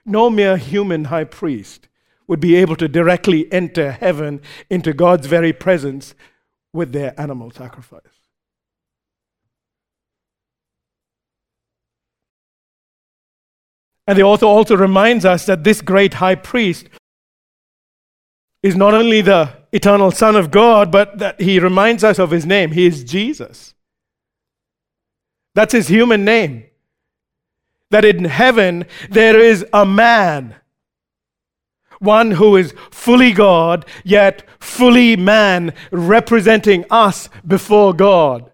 No 0.06 0.30
mere 0.30 0.58
human 0.58 1.06
high 1.06 1.24
priest 1.24 1.88
would 2.28 2.40
be 2.40 2.56
able 2.56 2.76
to 2.78 2.88
directly 2.88 3.52
enter 3.52 3.92
heaven 3.92 4.42
into 4.70 4.94
God's 4.94 5.28
very 5.28 5.54
presence 5.54 6.16
with 6.74 6.92
their 6.92 7.20
animal 7.20 7.52
sacrifice. 7.52 8.02
And 14.06 14.18
the 14.18 14.24
author 14.24 14.46
also 14.46 14.76
reminds 14.76 15.26
us 15.26 15.46
that 15.46 15.64
this 15.64 15.82
great 15.82 16.16
high 16.16 16.36
priest 16.36 16.90
is 18.62 18.76
not 18.76 18.94
only 18.94 19.22
the 19.22 19.50
eternal 19.72 20.12
Son 20.12 20.36
of 20.36 20.52
God, 20.52 20.92
but 20.92 21.20
that 21.20 21.40
he 21.42 21.60
reminds 21.60 22.04
us 22.04 22.20
of 22.20 22.32
his 22.32 22.46
name. 22.46 22.72
He 22.72 22.86
is 22.86 23.04
Jesus. 23.04 23.74
That's 25.56 25.74
his 25.74 25.88
human 25.88 26.26
name. 26.26 26.66
That 27.92 28.06
in 28.06 28.26
heaven 28.26 28.86
there 29.10 29.40
is 29.40 29.66
a 29.72 29.86
man, 29.86 30.56
one 32.00 32.32
who 32.32 32.56
is 32.56 32.74
fully 32.90 33.32
God, 33.32 33.86
yet 34.04 34.44
fully 34.60 35.16
man, 35.16 35.74
representing 35.92 36.86
us 36.90 37.30
before 37.46 37.94
God. 37.94 38.52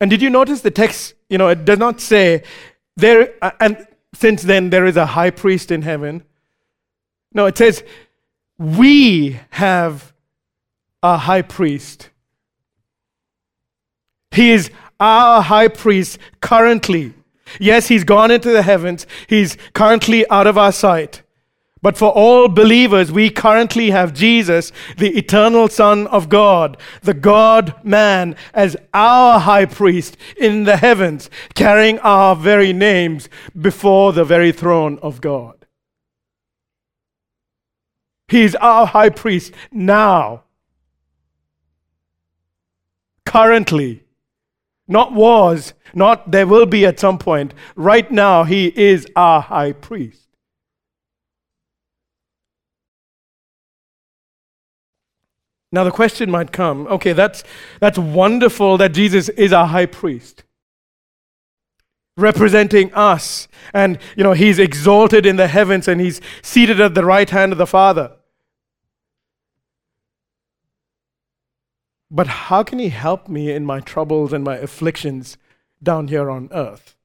And 0.00 0.10
did 0.10 0.22
you 0.22 0.30
notice 0.30 0.62
the 0.62 0.70
text? 0.70 1.14
You 1.28 1.38
know, 1.38 1.48
it 1.48 1.64
does 1.64 1.78
not 1.78 2.00
say 2.00 2.42
there, 2.96 3.34
uh, 3.42 3.50
and 3.60 3.86
since 4.14 4.42
then 4.42 4.70
there 4.70 4.86
is 4.86 4.96
a 4.96 5.06
high 5.06 5.30
priest 5.30 5.70
in 5.70 5.82
heaven. 5.82 6.22
No, 7.32 7.46
it 7.46 7.58
says 7.58 7.84
we 8.58 9.38
have 9.50 10.12
a 11.02 11.16
high 11.16 11.42
priest. 11.42 12.10
He 14.30 14.50
is 14.50 14.70
our 14.98 15.42
high 15.42 15.68
priest 15.68 16.18
currently. 16.40 17.14
Yes, 17.58 17.88
he's 17.88 18.04
gone 18.04 18.30
into 18.30 18.50
the 18.50 18.62
heavens. 18.62 19.06
He's 19.26 19.56
currently 19.74 20.28
out 20.30 20.46
of 20.46 20.56
our 20.56 20.72
sight. 20.72 21.22
But 21.82 21.96
for 21.96 22.10
all 22.10 22.48
believers, 22.48 23.10
we 23.10 23.30
currently 23.30 23.90
have 23.90 24.12
Jesus, 24.12 24.70
the 24.98 25.16
eternal 25.16 25.68
Son 25.68 26.06
of 26.08 26.28
God, 26.28 26.76
the 27.00 27.14
God 27.14 27.74
man, 27.82 28.36
as 28.52 28.76
our 28.92 29.40
high 29.40 29.64
priest 29.64 30.18
in 30.36 30.64
the 30.64 30.76
heavens, 30.76 31.30
carrying 31.54 31.98
our 32.00 32.36
very 32.36 32.74
names 32.74 33.30
before 33.58 34.12
the 34.12 34.24
very 34.24 34.52
throne 34.52 34.98
of 35.00 35.22
God. 35.22 35.66
He 38.28 38.42
is 38.42 38.54
our 38.56 38.86
high 38.86 39.08
priest 39.08 39.52
now, 39.72 40.44
currently, 43.24 44.04
not 44.86 45.14
was, 45.14 45.72
not 45.94 46.30
there 46.30 46.46
will 46.46 46.66
be 46.66 46.84
at 46.84 47.00
some 47.00 47.18
point. 47.18 47.54
Right 47.74 48.10
now, 48.12 48.44
he 48.44 48.66
is 48.66 49.06
our 49.16 49.40
high 49.40 49.72
priest. 49.72 50.29
Now 55.72 55.84
the 55.84 55.90
question 55.90 56.30
might 56.30 56.52
come, 56.52 56.86
okay, 56.88 57.12
that's 57.12 57.44
that's 57.78 57.98
wonderful 57.98 58.76
that 58.78 58.92
Jesus 58.92 59.28
is 59.30 59.52
our 59.52 59.66
high 59.66 59.86
priest 59.86 60.44
representing 62.20 62.92
us 62.92 63.48
and 63.72 63.98
you 64.16 64.22
know 64.22 64.32
he's 64.32 64.58
exalted 64.58 65.24
in 65.26 65.36
the 65.36 65.48
heavens 65.48 65.88
and 65.88 66.00
he's 66.00 66.20
seated 66.42 66.80
at 66.80 66.94
the 66.94 67.04
right 67.04 67.30
hand 67.30 67.52
of 67.52 67.58
the 67.58 67.66
Father. 67.66 68.12
But 72.10 72.26
how 72.26 72.62
can 72.62 72.78
he 72.78 72.88
help 72.88 73.28
me 73.28 73.52
in 73.52 73.64
my 73.64 73.80
troubles 73.80 74.32
and 74.32 74.42
my 74.42 74.56
afflictions 74.56 75.38
down 75.82 76.08
here 76.08 76.28
on 76.28 76.48
earth? 76.52 76.96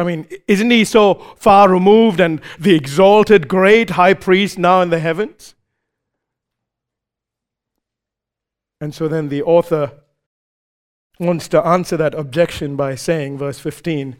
I 0.00 0.04
mean, 0.04 0.26
isn't 0.46 0.70
he 0.70 0.84
so 0.84 1.14
far 1.36 1.68
removed 1.68 2.20
and 2.20 2.40
the 2.58 2.74
exalted 2.74 3.48
great 3.48 3.90
high 3.90 4.14
priest 4.14 4.58
now 4.58 4.80
in 4.80 4.90
the 4.90 4.98
heavens? 4.98 5.54
And 8.80 8.94
so 8.94 9.08
then 9.08 9.28
the 9.28 9.42
author 9.42 9.92
wants 11.18 11.48
to 11.48 11.64
answer 11.66 11.96
that 11.96 12.14
objection 12.14 12.76
by 12.76 12.94
saying, 12.94 13.38
verse 13.38 13.58
15, 13.58 14.16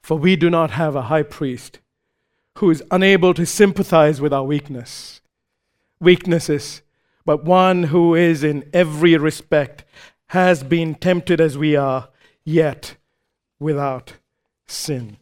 For 0.00 0.16
we 0.16 0.36
do 0.36 0.48
not 0.48 0.70
have 0.70 0.96
a 0.96 1.02
high 1.02 1.24
priest 1.24 1.80
who 2.58 2.70
is 2.70 2.82
unable 2.90 3.34
to 3.34 3.44
sympathize 3.44 4.20
with 4.20 4.32
our 4.32 4.44
weakness, 4.44 5.20
weaknesses, 6.00 6.82
but 7.24 7.44
one 7.44 7.84
who 7.84 8.14
is 8.14 8.42
in 8.42 8.68
every 8.72 9.16
respect 9.16 9.84
has 10.28 10.62
been 10.62 10.94
tempted 10.94 11.40
as 11.40 11.58
we 11.58 11.76
are, 11.76 12.08
yet 12.44 12.96
without 13.58 14.14
sin. 14.66 15.18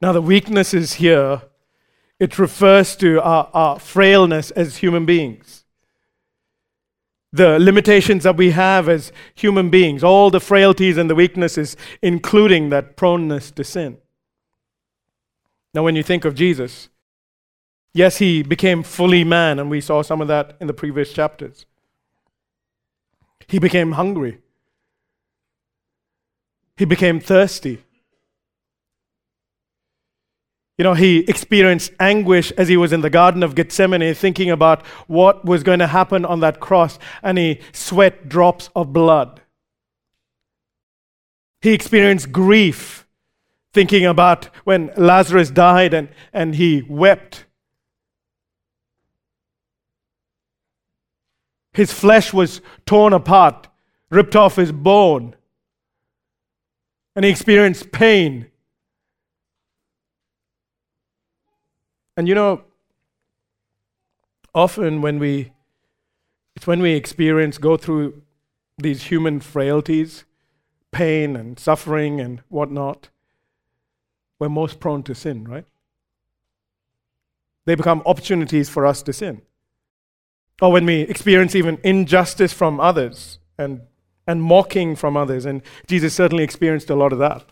Now, 0.00 0.12
the 0.12 0.22
weaknesses 0.22 0.94
here 0.94 1.42
it 2.20 2.38
refers 2.38 2.96
to 2.96 3.20
our, 3.22 3.48
our 3.54 3.78
frailness 3.78 4.50
as 4.52 4.78
human 4.78 5.06
beings. 5.06 5.64
The 7.32 7.58
limitations 7.58 8.24
that 8.24 8.36
we 8.36 8.52
have 8.52 8.88
as 8.88 9.12
human 9.34 9.70
beings, 9.70 10.02
all 10.02 10.30
the 10.30 10.40
frailties 10.40 10.96
and 10.96 11.10
the 11.10 11.14
weaknesses, 11.14 11.76
including 12.02 12.70
that 12.70 12.96
proneness 12.96 13.50
to 13.52 13.64
sin. 13.64 13.98
Now, 15.74 15.84
when 15.84 15.94
you 15.94 16.02
think 16.02 16.24
of 16.24 16.34
Jesus, 16.34 16.88
yes, 17.92 18.16
he 18.16 18.42
became 18.42 18.82
fully 18.82 19.24
man, 19.24 19.58
and 19.58 19.68
we 19.68 19.80
saw 19.80 20.02
some 20.02 20.20
of 20.22 20.28
that 20.28 20.56
in 20.60 20.66
the 20.66 20.72
previous 20.72 21.12
chapters. 21.12 21.66
He 23.46 23.58
became 23.58 23.92
hungry, 23.92 24.38
he 26.76 26.84
became 26.84 27.20
thirsty. 27.20 27.84
You 30.78 30.84
know, 30.84 30.94
he 30.94 31.18
experienced 31.28 31.92
anguish 31.98 32.52
as 32.52 32.68
he 32.68 32.76
was 32.76 32.92
in 32.92 33.00
the 33.00 33.10
Garden 33.10 33.42
of 33.42 33.56
Gethsemane, 33.56 34.14
thinking 34.14 34.48
about 34.48 34.86
what 35.08 35.44
was 35.44 35.64
going 35.64 35.80
to 35.80 35.88
happen 35.88 36.24
on 36.24 36.38
that 36.40 36.60
cross, 36.60 37.00
and 37.20 37.36
he 37.36 37.60
sweat 37.72 38.28
drops 38.28 38.70
of 38.76 38.92
blood. 38.92 39.40
He 41.60 41.72
experienced 41.72 42.30
grief, 42.30 43.08
thinking 43.72 44.06
about 44.06 44.50
when 44.62 44.92
Lazarus 44.96 45.50
died 45.50 45.92
and, 45.92 46.10
and 46.32 46.54
he 46.54 46.82
wept. 46.88 47.46
His 51.72 51.92
flesh 51.92 52.32
was 52.32 52.60
torn 52.86 53.12
apart, 53.12 53.66
ripped 54.10 54.36
off 54.36 54.54
his 54.54 54.70
bone, 54.70 55.34
and 57.16 57.24
he 57.24 57.30
experienced 57.32 57.90
pain. 57.90 58.46
And 62.18 62.26
you 62.26 62.34
know, 62.34 62.62
often 64.52 65.02
when 65.02 65.20
we, 65.20 65.52
it's 66.56 66.66
when 66.66 66.82
we 66.82 66.94
experience, 66.94 67.58
go 67.58 67.76
through 67.76 68.22
these 68.76 69.04
human 69.04 69.38
frailties, 69.38 70.24
pain 70.90 71.36
and 71.36 71.60
suffering 71.60 72.20
and 72.20 72.42
whatnot, 72.48 73.10
we're 74.40 74.48
most 74.48 74.80
prone 74.80 75.04
to 75.04 75.14
sin, 75.14 75.46
right? 75.46 75.64
They 77.66 77.76
become 77.76 78.02
opportunities 78.04 78.68
for 78.68 78.84
us 78.84 79.00
to 79.04 79.12
sin. 79.12 79.42
Or 80.60 80.72
when 80.72 80.86
we 80.86 81.02
experience 81.02 81.54
even 81.54 81.78
injustice 81.84 82.52
from 82.52 82.80
others 82.80 83.38
and, 83.56 83.82
and 84.26 84.42
mocking 84.42 84.96
from 84.96 85.16
others. 85.16 85.46
And 85.46 85.62
Jesus 85.86 86.14
certainly 86.14 86.42
experienced 86.42 86.90
a 86.90 86.96
lot 86.96 87.12
of 87.12 87.20
that. 87.20 87.44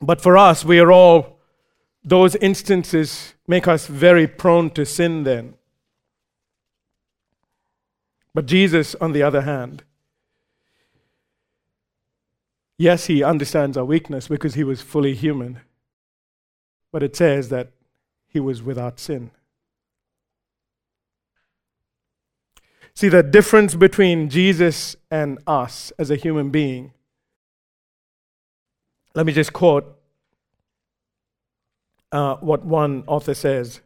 But 0.00 0.20
for 0.20 0.38
us, 0.38 0.64
we 0.64 0.78
are 0.78 0.92
all 0.92 1.37
those 2.08 2.36
instances 2.36 3.34
make 3.46 3.68
us 3.68 3.86
very 3.86 4.26
prone 4.26 4.70
to 4.70 4.86
sin 4.86 5.24
then. 5.24 5.54
But 8.34 8.46
Jesus, 8.46 8.94
on 8.96 9.12
the 9.12 9.22
other 9.22 9.42
hand, 9.42 9.82
yes, 12.78 13.06
he 13.06 13.22
understands 13.22 13.76
our 13.76 13.84
weakness 13.84 14.28
because 14.28 14.54
he 14.54 14.64
was 14.64 14.80
fully 14.80 15.14
human. 15.14 15.60
But 16.92 17.02
it 17.02 17.16
says 17.16 17.48
that 17.50 17.72
he 18.28 18.40
was 18.40 18.62
without 18.62 19.00
sin. 19.00 19.30
See, 22.94 23.08
the 23.08 23.22
difference 23.22 23.74
between 23.74 24.28
Jesus 24.28 24.96
and 25.10 25.38
us 25.46 25.92
as 25.98 26.10
a 26.10 26.16
human 26.16 26.50
being. 26.50 26.92
Let 29.14 29.26
me 29.26 29.32
just 29.32 29.52
quote 29.52 29.97
uh, 32.12 32.36
what 32.36 32.64
one 32.64 33.04
author 33.06 33.34
says. 33.34 33.80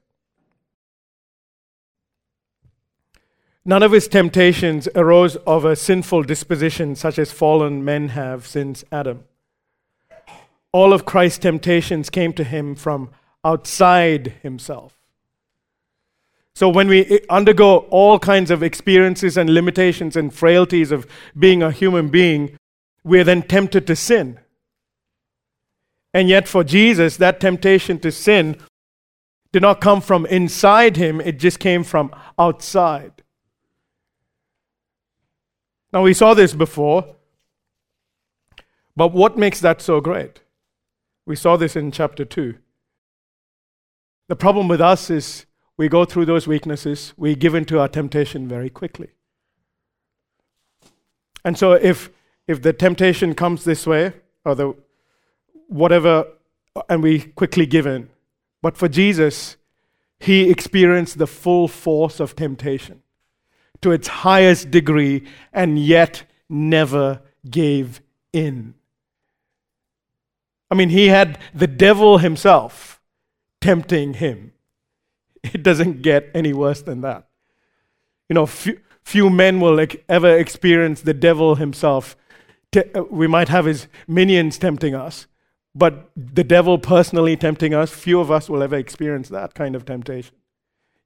None 3.65 3.83
of 3.83 3.93
his 3.93 4.09
temptations 4.09 4.89
arose 4.95 5.37
of 5.37 5.65
a 5.65 5.77
sinful 5.77 6.25
disposition 6.25 6.97
such 6.97 7.19
as 7.19 7.31
fallen 7.31 7.85
men 7.85 8.09
have 8.09 8.47
since 8.47 8.85
Adam. 8.91 9.25
All 10.73 10.93
of 10.93 11.05
Christ's 11.05 11.39
temptations 11.39 12.11
came 12.11 12.33
to 12.33 12.45
him 12.45 12.75
from 12.75 13.11
outside 13.45 14.35
himself. 14.43 14.97
So 16.55 16.69
when 16.69 16.89
we 16.89 17.21
undergo 17.31 17.79
all 17.91 18.19
kinds 18.19 18.51
of 18.51 18.63
experiences 18.63 19.37
and 19.37 19.55
limitations 19.55 20.17
and 20.17 20.35
frailties 20.35 20.91
of 20.91 21.07
being 21.39 21.63
a 21.63 21.71
human 21.71 22.09
being, 22.09 22.59
we're 23.05 23.25
then 23.25 23.43
tempted 23.43 23.87
to 23.87 23.97
sin. 23.97 24.39
And 26.15 26.29
yet, 26.29 26.47
for 26.47 26.63
Jesus, 26.63 27.17
that 27.17 27.41
temptation 27.41 27.99
to 28.01 28.13
sin 28.13 28.57
did 29.53 29.63
not 29.63 29.81
come 29.81 30.01
from 30.01 30.27
inside 30.27 30.97
him, 30.97 31.21
it 31.21 31.39
just 31.39 31.59
came 31.59 31.85
from 31.85 32.15
outside. 32.39 33.23
Now, 35.93 36.03
we 36.03 36.15
saw 36.15 36.35
this 36.35 36.55
before, 36.55 37.17
but 38.97 39.13
what 39.13 39.39
makes 39.39 39.61
that 39.61 39.81
so 39.81 40.01
great? 40.01 40.41
We 41.27 41.37
saw 41.37 41.57
this 41.57 41.77
in 41.77 41.93
chapter 41.93 42.25
2. 42.25 42.57
The 44.29 44.37
problem 44.37 44.69
with 44.69 44.81
us 44.81 45.11
is 45.11 45.47
we 45.77 45.89
go 45.89 46.05
through 46.05 46.27
those 46.27 46.47
weaknesses, 46.47 47.13
we 47.17 47.35
give 47.35 47.55
in 47.55 47.65
to 47.67 47.79
our 47.81 47.89
temptation 47.89 48.49
very 48.49 48.71
quickly. 48.71 49.11
And 51.45 51.59
so, 51.59 51.73
if, 51.73 52.11
if 52.47 52.63
the 52.63 52.73
temptation 52.73 53.35
comes 53.35 53.65
this 53.65 53.87
way, 53.87 54.13
or 54.45 54.55
the 54.55 54.75
whatever, 55.73 56.27
and 56.89 57.03
we 57.03 57.21
quickly 57.21 57.67
give 57.67 57.87
in. 57.87 58.09
But 58.61 58.77
for 58.77 58.89
Jesus, 58.89 59.57
he 60.21 60.51
experienced 60.51 61.19
the 61.19 61.27
full 61.27 61.67
force 61.69 62.21
of 62.21 62.37
temptation 62.37 63.03
to 63.81 63.91
its 63.91 64.07
highest 64.09 64.71
degree 64.71 65.27
and 65.53 65.79
yet 65.79 66.25
never 66.49 67.21
gave 67.49 68.01
in. 68.33 68.75
I 70.71 70.75
mean, 70.75 70.91
he 70.91 71.09
had 71.09 71.39
the 71.53 71.67
devil 71.67 72.19
himself 72.19 73.01
tempting 73.61 74.15
him. 74.15 74.53
It 75.43 75.63
doesn't 75.63 76.03
get 76.03 76.31
any 76.35 76.53
worse 76.53 76.83
than 76.83 77.01
that. 77.01 77.27
You 78.29 78.35
know, 78.35 78.47
few, 78.47 78.81
few 79.03 79.29
men 79.29 79.61
will 79.61 79.75
like, 79.75 80.05
ever 80.09 80.39
experience 80.39 81.01
the 81.01 81.15
devil 81.15 81.57
himself. 81.57 82.17
Uh, 82.75 83.03
we 83.11 83.27
might 83.27 83.49
have 83.49 83.65
his 83.65 83.89
minions 84.07 84.57
tempting 84.57 84.95
us, 84.95 85.27
but 85.75 86.11
the 86.17 86.45
devil 86.45 86.79
personally 86.79 87.37
tempting 87.37 87.73
us, 87.75 87.91
few 87.91 88.21
of 88.21 88.31
us 88.31 88.49
will 88.49 88.63
ever 88.63 88.77
experience 88.77 89.29
that 89.29 89.55
kind 89.55 89.75
of 89.75 89.85
temptation. 89.85 90.35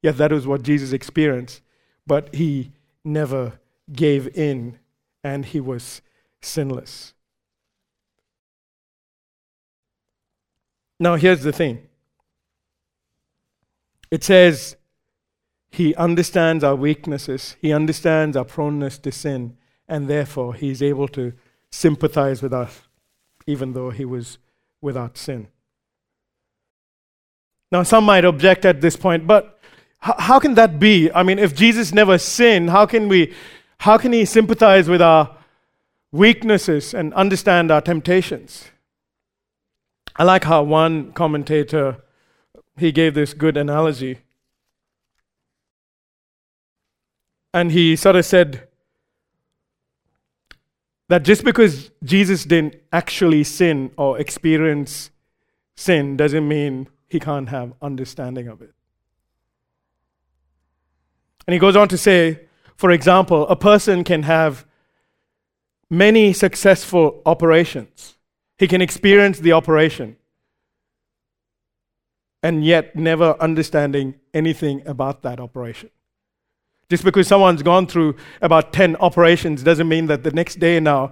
Yet 0.03 0.17
that 0.19 0.33
was 0.33 0.47
what 0.47 0.63
Jesus 0.63 0.93
experienced, 0.93 1.63
but 2.07 2.35
he 2.35 2.73
never 3.05 3.61
gave 3.93 4.29
in 4.37 4.79
and 5.23 5.45
he 5.45 5.61
was 5.61 6.03
sinless. 6.41 7.15
Now, 10.99 11.17
here's 11.17 11.43
the 11.43 11.53
thing 11.53 11.89
it 14.11 14.25
says, 14.25 14.77
He 15.71 15.95
understands 15.95 16.65
our 16.65 16.77
weaknesses, 16.77 17.57
He 17.61 17.73
understands 17.73 18.37
our 18.37 18.45
proneness 18.45 18.99
to 18.99 19.13
sin, 19.13 19.57
and 19.89 20.09
therefore 20.09 20.55
He's 20.55 20.83
able 20.83 21.09
to 21.09 21.33
sympathize 21.71 22.43
with 22.43 22.53
us, 22.53 22.83
even 23.47 23.73
though 23.73 23.91
He 23.91 24.05
was 24.05 24.39
without 24.81 25.17
sin. 25.17 25.49
Now, 27.73 27.83
some 27.83 28.05
might 28.05 28.25
object 28.25 28.65
at 28.65 28.81
this 28.81 28.97
point, 28.97 29.27
but 29.27 29.59
how 29.99 30.39
can 30.39 30.55
that 30.55 30.79
be? 30.79 31.11
I 31.13 31.23
mean, 31.23 31.39
if 31.39 31.55
Jesus 31.55 31.93
never 31.93 32.19
sinned, 32.19 32.71
how 32.71 32.87
can 32.87 33.09
we, 33.09 33.35
how 33.79 33.99
can 33.99 34.13
he 34.13 34.25
sympathize 34.25 34.89
with 34.89 35.03
our 35.03 35.37
weaknesses 36.13 36.95
and 36.95 37.13
understand 37.15 37.71
our 37.71 37.81
temptations? 37.81 38.67
I 40.15 40.23
like 40.25 40.45
how 40.45 40.63
one 40.63 41.13
commentator 41.13 42.03
he 42.79 42.93
gave 42.93 43.15
this 43.15 43.35
good 43.35 43.57
analogy. 43.57 44.19
And 47.53 47.73
he 47.73 47.97
sort 47.97 48.17
of 48.17 48.25
said 48.25 48.66
that 51.09 51.23
just 51.23 51.45
because 51.45 51.91
Jesus 52.03 52.45
didn't 52.45 52.77
actually 52.93 53.45
sin 53.45 53.93
or 53.97 54.19
experience 54.19 55.11
sin 55.77 56.17
doesn't 56.17 56.47
mean 56.47 56.89
he 57.09 57.21
can't 57.21 57.49
have 57.49 57.73
understanding 57.81 58.49
of 58.49 58.61
it. 58.63 58.73
And 61.47 61.53
he 61.53 61.61
goes 61.61 61.77
on 61.77 61.89
to 61.89 61.99
say, 61.99 62.47
for 62.77 62.91
example, 62.91 63.47
a 63.49 63.57
person 63.57 64.03
can 64.03 64.25
have 64.25 64.67
many 65.89 66.33
successful 66.33 67.23
operations. 67.25 68.17
He 68.59 68.67
can 68.67 68.83
experience 68.83 69.39
the 69.39 69.53
operation 69.53 70.17
and 72.43 72.65
yet 72.65 72.97
never 72.97 73.37
understanding 73.41 74.15
anything 74.35 74.83
about 74.87 75.23
that 75.23 75.41
operation. 75.41 75.91
Just 76.89 77.05
because 77.05 77.27
someone's 77.27 77.63
gone 77.63 77.87
through 77.87 78.17
about 78.41 78.73
10 78.73 78.97
operations 78.97 79.63
doesn't 79.63 79.89
mean 79.89 80.07
that 80.07 80.23
the 80.23 80.31
next 80.31 80.61
day 80.61 80.79
now 80.79 81.11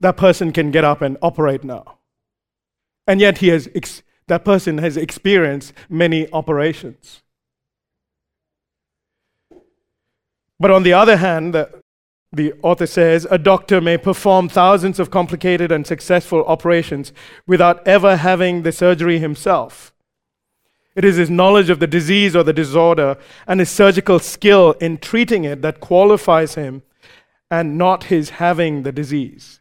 that 0.00 0.16
person 0.16 0.52
can 0.52 0.70
get 0.70 0.84
up 0.84 1.00
and 1.02 1.16
operate 1.22 1.64
now. 1.64 1.98
And 3.06 3.20
yet 3.20 3.38
he 3.38 3.48
has 3.48 3.68
ex- 3.74 4.02
that 4.26 4.44
person 4.44 4.78
has 4.78 4.96
experienced 4.96 5.72
many 5.88 6.30
operations. 6.32 7.22
But 10.58 10.70
on 10.70 10.84
the 10.84 10.92
other 10.92 11.16
hand, 11.16 11.54
the, 11.54 11.82
the 12.32 12.54
author 12.62 12.86
says 12.86 13.26
a 13.30 13.38
doctor 13.38 13.80
may 13.80 13.98
perform 13.98 14.48
thousands 14.48 14.98
of 14.98 15.10
complicated 15.10 15.72
and 15.72 15.86
successful 15.86 16.44
operations 16.44 17.12
without 17.46 17.86
ever 17.86 18.16
having 18.16 18.62
the 18.62 18.72
surgery 18.72 19.18
himself. 19.18 19.91
It 20.94 21.04
is 21.04 21.16
his 21.16 21.30
knowledge 21.30 21.70
of 21.70 21.80
the 21.80 21.86
disease 21.86 22.36
or 22.36 22.42
the 22.42 22.52
disorder 22.52 23.16
and 23.46 23.60
his 23.60 23.70
surgical 23.70 24.18
skill 24.18 24.72
in 24.72 24.98
treating 24.98 25.44
it 25.44 25.62
that 25.62 25.80
qualifies 25.80 26.54
him 26.54 26.82
and 27.50 27.78
not 27.78 28.04
his 28.04 28.30
having 28.30 28.82
the 28.82 28.92
disease. 28.92 29.60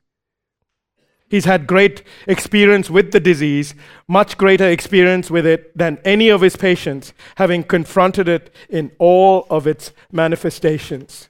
He's 1.29 1.45
had 1.45 1.65
great 1.65 2.03
experience 2.27 2.89
with 2.89 3.13
the 3.13 3.19
disease, 3.21 3.73
much 4.05 4.37
greater 4.37 4.67
experience 4.67 5.31
with 5.31 5.45
it 5.45 5.77
than 5.77 5.97
any 6.03 6.27
of 6.27 6.41
his 6.41 6.57
patients, 6.57 7.13
having 7.35 7.63
confronted 7.63 8.27
it 8.27 8.53
in 8.69 8.91
all 8.99 9.47
of 9.49 9.65
its 9.65 9.93
manifestations. 10.11 11.29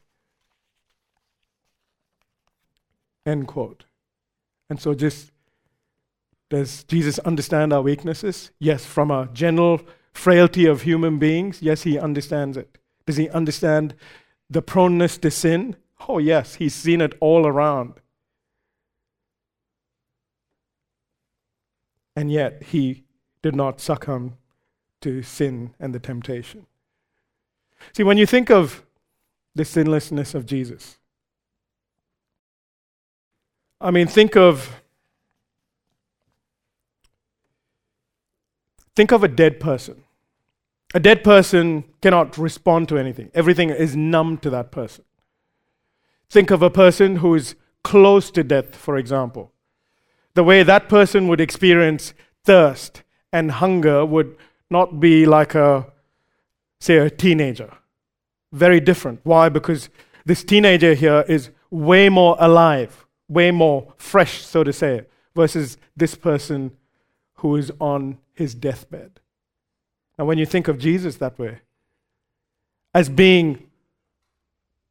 End 3.28 3.47
quote. 3.47 3.86
And 4.72 4.80
so, 4.82 4.95
just 4.95 5.30
does 6.52 6.84
Jesus 6.84 7.18
understand 7.20 7.72
our 7.72 7.82
weaknesses? 7.82 8.52
Yes, 8.60 8.86
from 8.86 9.10
a 9.10 9.30
general 9.32 9.80
frailty 10.12 10.66
of 10.66 10.82
human 10.82 11.18
beings? 11.18 11.62
Yes, 11.62 11.84
he 11.84 11.97
understands 11.97 12.58
it. 12.58 12.78
Does 13.06 13.16
he 13.16 13.30
understand 13.30 13.95
the 14.49 14.62
proneness 14.62 15.18
to 15.20 15.32
sin? 15.32 15.78
Oh, 16.10 16.18
yes, 16.18 16.56
he's 16.56 16.76
seen 16.76 16.99
it 16.99 17.14
all 17.22 17.47
around. 17.47 17.93
And 22.18 22.30
yet, 22.30 22.64
he 22.64 23.06
did 23.41 23.56
not 23.56 23.80
succumb 23.80 24.36
to 24.99 25.24
sin 25.24 25.74
and 25.80 25.95
the 25.95 25.99
temptation. 25.99 26.66
See, 27.93 28.04
when 28.04 28.18
you 28.18 28.26
think 28.26 28.52
of 28.52 28.84
the 29.56 29.64
sinlessness 29.64 30.36
of 30.36 30.45
Jesus, 30.45 30.97
I 33.80 33.89
mean, 33.89 34.08
think 34.08 34.36
of 34.36 34.80
Think 38.95 39.11
of 39.11 39.23
a 39.23 39.27
dead 39.27 39.59
person. 39.59 40.03
A 40.93 40.99
dead 40.99 41.23
person 41.23 41.85
cannot 42.01 42.37
respond 42.37 42.89
to 42.89 42.97
anything, 42.97 43.31
everything 43.33 43.69
is 43.69 43.95
numb 43.95 44.37
to 44.39 44.49
that 44.49 44.71
person. 44.71 45.05
Think 46.29 46.51
of 46.51 46.61
a 46.61 46.69
person 46.69 47.17
who 47.17 47.35
is 47.35 47.55
close 47.83 48.31
to 48.31 48.43
death, 48.43 48.75
for 48.75 48.97
example. 48.97 49.51
The 50.33 50.43
way 50.43 50.63
that 50.63 50.87
person 50.87 51.27
would 51.27 51.41
experience 51.41 52.13
thirst 52.43 53.03
and 53.33 53.51
hunger 53.51 54.05
would 54.05 54.35
not 54.69 54.99
be 54.99 55.25
like 55.25 55.55
a, 55.55 55.87
say, 56.79 56.97
a 56.97 57.09
teenager. 57.09 57.71
Very 58.53 58.79
different. 58.79 59.19
Why? 59.23 59.49
Because 59.49 59.89
this 60.25 60.43
teenager 60.43 60.93
here 60.93 61.25
is 61.27 61.49
way 61.69 62.09
more 62.09 62.35
alive, 62.39 63.05
way 63.27 63.51
more 63.51 63.93
fresh, 63.97 64.41
so 64.41 64.63
to 64.63 64.73
say, 64.73 65.05
versus 65.35 65.77
this 65.95 66.15
person 66.15 66.71
who 67.35 67.55
is 67.55 67.71
on 67.79 68.17
his 68.41 68.55
deathbed. 68.55 69.19
Now, 70.17 70.25
when 70.25 70.37
you 70.37 70.45
think 70.45 70.67
of 70.67 70.77
Jesus 70.77 71.17
that 71.17 71.39
way, 71.39 71.59
as 72.93 73.07
being 73.07 73.69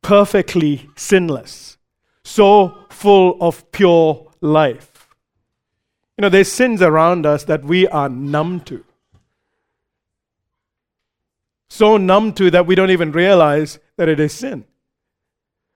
perfectly 0.03 0.89
sinless, 0.97 1.77
so 2.25 2.87
full 2.89 3.37
of 3.41 3.71
pure 3.73 4.31
life, 4.41 5.09
you 6.17 6.23
know, 6.23 6.29
there's 6.29 6.51
sins 6.51 6.81
around 6.83 7.27
us 7.27 7.45
that 7.45 7.65
we 7.65 7.87
are 7.89 8.09
numb 8.09 8.61
to. 8.61 8.85
so 11.71 11.97
numb 11.97 12.33
to 12.35 12.51
that 12.51 12.67
we 12.67 12.75
don't 12.75 12.91
even 12.91 13.13
realize 13.13 13.79
that 13.97 14.09
it 14.09 14.21
is 14.21 14.35
sin. 14.35 14.65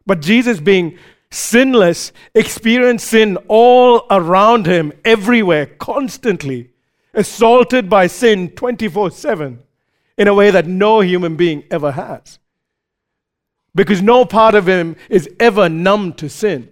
But 0.05 0.21
Jesus, 0.21 0.61
being 0.61 0.99
sinless, 1.31 2.13
experienced 2.35 3.07
sin 3.07 3.39
all 3.49 4.05
around 4.11 4.67
him, 4.67 4.93
everywhere, 5.05 5.67
constantly, 5.67 6.71
assaulted 7.15 7.89
by 7.89 8.07
sin 8.07 8.51
24 8.51 9.11
7 9.11 9.63
in 10.17 10.29
a 10.29 10.35
way 10.35 10.51
that 10.51 10.67
no 10.67 11.01
human 11.01 11.37
being 11.37 11.65
ever 11.71 11.93
has. 11.93 12.39
Because 13.75 14.01
no 14.01 14.25
part 14.25 14.55
of 14.55 14.69
him 14.69 14.97
is 15.09 15.29
ever 15.41 15.69
numb 15.69 16.13
to 16.15 16.29
sin. 16.29 16.71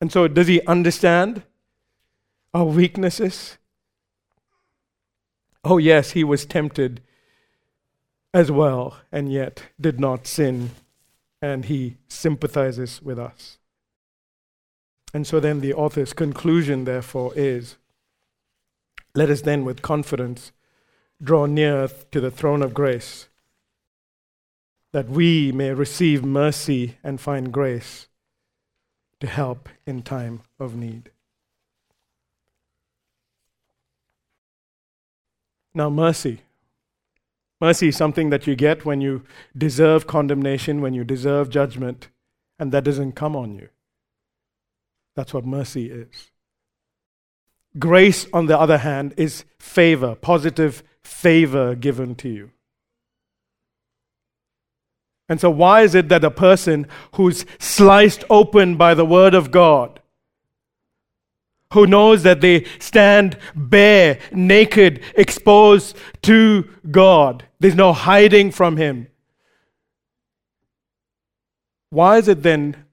And 0.00 0.10
so, 0.10 0.26
does 0.28 0.46
he 0.46 0.62
understand 0.62 1.42
our 2.54 2.64
weaknesses? 2.64 3.58
Oh, 5.62 5.76
yes, 5.76 6.12
he 6.12 6.24
was 6.24 6.46
tempted 6.46 7.02
as 8.32 8.50
well, 8.50 8.96
and 9.12 9.30
yet 9.30 9.64
did 9.78 10.00
not 10.00 10.26
sin, 10.26 10.70
and 11.42 11.66
he 11.66 11.98
sympathizes 12.08 13.02
with 13.02 13.18
us. 13.18 13.58
And 15.12 15.26
so, 15.26 15.40
then 15.40 15.60
the 15.60 15.74
author's 15.74 16.12
conclusion, 16.12 16.84
therefore, 16.84 17.32
is 17.34 17.76
let 19.14 19.28
us 19.28 19.42
then, 19.42 19.64
with 19.64 19.82
confidence, 19.82 20.52
draw 21.22 21.46
near 21.46 21.88
to 21.88 22.20
the 22.20 22.30
throne 22.30 22.62
of 22.62 22.74
grace, 22.74 23.28
that 24.92 25.08
we 25.08 25.50
may 25.52 25.72
receive 25.72 26.24
mercy 26.24 26.96
and 27.02 27.20
find 27.20 27.52
grace 27.52 28.08
to 29.18 29.26
help 29.26 29.68
in 29.86 30.02
time 30.02 30.42
of 30.58 30.76
need. 30.76 31.10
Now, 35.74 35.90
mercy. 35.90 36.40
Mercy 37.60 37.88
is 37.88 37.96
something 37.96 38.30
that 38.30 38.46
you 38.46 38.56
get 38.56 38.84
when 38.84 39.00
you 39.00 39.22
deserve 39.56 40.06
condemnation, 40.06 40.80
when 40.80 40.94
you 40.94 41.04
deserve 41.04 41.50
judgment, 41.50 42.08
and 42.58 42.72
that 42.72 42.84
doesn't 42.84 43.12
come 43.12 43.36
on 43.36 43.54
you. 43.54 43.68
That's 45.16 45.34
what 45.34 45.44
mercy 45.44 45.90
is. 45.90 46.30
Grace, 47.78 48.26
on 48.32 48.46
the 48.46 48.58
other 48.58 48.78
hand, 48.78 49.14
is 49.16 49.44
favor, 49.58 50.14
positive 50.14 50.82
favor 51.04 51.74
given 51.74 52.14
to 52.16 52.28
you. 52.28 52.50
And 55.28 55.40
so, 55.40 55.48
why 55.50 55.82
is 55.82 55.94
it 55.94 56.08
that 56.08 56.24
a 56.24 56.30
person 56.30 56.88
who's 57.14 57.46
sliced 57.60 58.24
open 58.28 58.76
by 58.76 58.94
the 58.94 59.04
Word 59.04 59.34
of 59.34 59.52
God, 59.52 60.00
who 61.72 61.86
knows 61.86 62.24
that 62.24 62.40
they 62.40 62.64
stand 62.80 63.38
bare, 63.54 64.18
naked, 64.32 65.00
exposed 65.14 65.96
to 66.22 66.68
God, 66.90 67.44
there's 67.60 67.76
no 67.76 67.92
hiding 67.92 68.50
from 68.50 68.76
Him, 68.76 69.06
why 71.90 72.18
is 72.18 72.26
it 72.26 72.42
then 72.42 72.84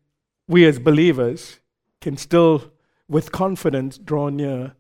we 0.47 0.65
as 0.65 0.77
believers 0.77 1.59
can 2.07 2.15
still, 2.15 2.71
with 3.09 3.33
confidence, 3.33 3.97
draw 3.97 4.29
near 4.29 4.71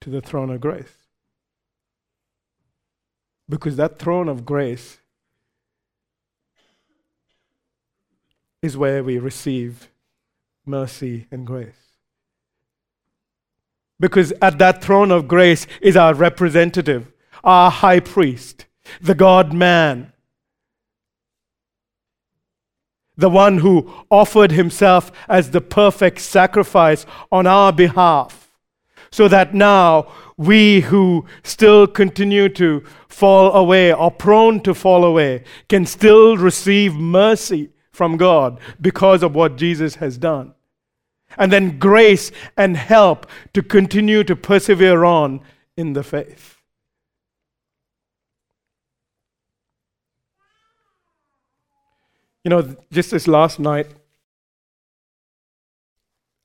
to 0.00 0.10
the 0.10 0.20
throne 0.20 0.50
of 0.50 0.60
grace? 0.60 1.06
Because 3.48 3.76
that 3.76 3.96
throne 3.96 4.28
of 4.28 4.44
grace 4.44 4.98
is 8.60 8.76
where 8.76 9.04
we 9.04 9.18
receive 9.18 9.88
mercy 10.66 11.28
and 11.30 11.46
grace. 11.46 11.92
Because 14.00 14.32
at 14.42 14.58
that 14.58 14.82
throne 14.82 15.12
of 15.12 15.28
grace 15.28 15.68
is 15.80 15.96
our 15.96 16.12
representative, 16.12 17.12
our 17.44 17.70
high 17.70 18.00
priest, 18.00 18.66
the 19.00 19.14
God 19.14 19.52
man, 19.52 20.12
the 23.16 23.30
one 23.30 23.58
who 23.58 23.92
offered 24.10 24.52
himself 24.52 25.12
as 25.28 25.50
the 25.50 25.60
perfect 25.60 26.20
sacrifice 26.20 27.06
on 27.30 27.46
our 27.46 27.72
behalf, 27.72 28.50
so 29.10 29.28
that 29.28 29.54
now 29.54 30.12
we 30.36 30.80
who 30.80 31.24
still 31.44 31.86
continue 31.86 32.48
to 32.48 32.82
fall 33.08 33.52
away 33.52 33.92
or 33.92 34.10
prone 34.10 34.60
to 34.60 34.74
fall 34.74 35.04
away 35.04 35.44
can 35.68 35.86
still 35.86 36.36
receive 36.36 36.94
mercy 36.94 37.70
from 37.92 38.16
God 38.16 38.58
because 38.80 39.22
of 39.22 39.36
what 39.36 39.56
Jesus 39.56 39.94
has 39.96 40.18
done. 40.18 40.52
And 41.38 41.52
then 41.52 41.78
grace 41.78 42.32
and 42.56 42.76
help 42.76 43.26
to 43.52 43.62
continue 43.62 44.24
to 44.24 44.34
persevere 44.34 45.04
on 45.04 45.40
in 45.76 45.92
the 45.92 46.02
faith. 46.02 46.53
You 52.44 52.50
know, 52.50 52.76
just 52.92 53.10
this 53.10 53.26
last 53.26 53.58
night, 53.58 53.86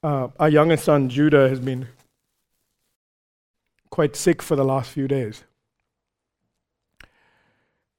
uh, 0.01 0.29
our 0.39 0.47
youngest 0.47 0.85
son 0.85 1.09
Judah 1.09 1.49
has 1.49 1.59
been 1.59 1.89
quite 3.89 4.15
sick 4.15 4.41
for 4.41 4.55
the 4.55 4.63
last 4.63 4.91
few 4.91 5.09
days. 5.09 5.43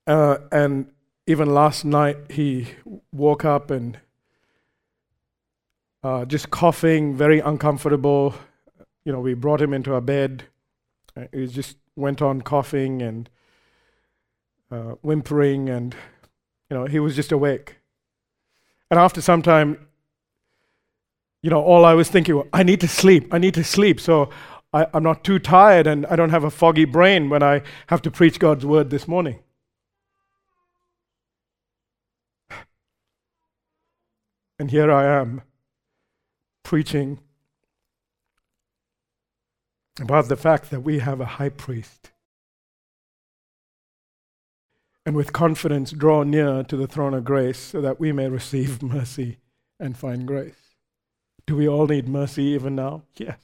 Uh, 0.07 0.39
and 0.51 0.91
even 1.27 1.53
last 1.53 1.85
night, 1.85 2.17
he 2.31 2.69
woke 3.13 3.45
up 3.45 3.71
and 3.71 3.99
uh, 6.03 6.25
just 6.25 6.49
coughing, 6.49 7.15
very 7.15 7.41
uncomfortable. 7.41 8.35
You 9.05 9.13
know, 9.13 9.21
we 9.21 9.35
brought 9.35 9.61
him 9.61 9.75
into 9.75 9.93
our 9.93 10.01
bed. 10.01 10.45
Uh, 11.15 11.25
he 11.35 11.47
just 11.49 11.77
went 11.97 12.23
on 12.23 12.41
coughing 12.41 13.03
and 13.03 13.29
uh, 14.71 14.95
whimpering, 15.03 15.69
and 15.69 15.95
you 16.71 16.79
know, 16.79 16.87
he 16.87 16.99
was 16.99 17.15
just 17.15 17.31
awake. 17.31 17.77
And 18.91 18.99
after 18.99 19.20
some 19.20 19.43
time, 19.43 19.86
you 21.43 21.51
know, 21.51 21.62
all 21.62 21.84
I 21.84 21.95
was 21.95 22.09
thinking, 22.09 22.43
I 22.53 22.62
need 22.62 22.80
to 22.80 22.88
sleep. 22.88 23.32
I 23.32 23.38
need 23.38 23.55
to 23.55 23.64
sleep. 23.64 24.01
So 24.01 24.30
I, 24.72 24.86
I'm 24.93 25.03
not 25.03 25.24
too 25.24 25.38
tired, 25.38 25.86
and 25.86 26.07
I 26.07 26.16
don't 26.16 26.30
have 26.30 26.45
a 26.45 26.51
foggy 26.51 26.84
brain 26.84 27.28
when 27.30 27.43
I 27.43 27.62
have 27.86 28.03
to 28.03 28.11
preach 28.11 28.38
God's 28.38 28.66
word 28.66 28.91
this 28.91 29.09
morning. 29.09 29.41
And 34.59 34.70
here 34.70 34.93
I 34.93 35.20
am 35.20 35.43
preaching 36.62 37.20
about 39.99 40.28
the 40.28 40.36
fact 40.36 40.70
that 40.70 40.80
we 40.80 40.99
have 40.99 41.20
a 41.20 41.24
high 41.24 41.49
priest. 41.49 42.10
And 45.07 45.17
with 45.17 45.33
confidence 45.33 45.93
draw 45.93 46.23
near 46.23 46.63
to 46.65 46.77
the 46.77 46.87
throne 46.87 47.15
of 47.15 47.25
grace 47.25 47.59
so 47.59 47.81
that 47.81 47.99
we 47.99 48.13
may 48.13 48.29
receive 48.29 48.83
mercy 48.83 49.39
and 49.79 49.97
find 49.97 50.27
grace. 50.27 50.55
Do 51.47 51.57
we 51.57 51.69
all 51.69 51.87
need 51.87 52.09
mercy 52.09 52.45
even 52.45 52.77
now? 52.77 53.03
Yes. 53.17 53.39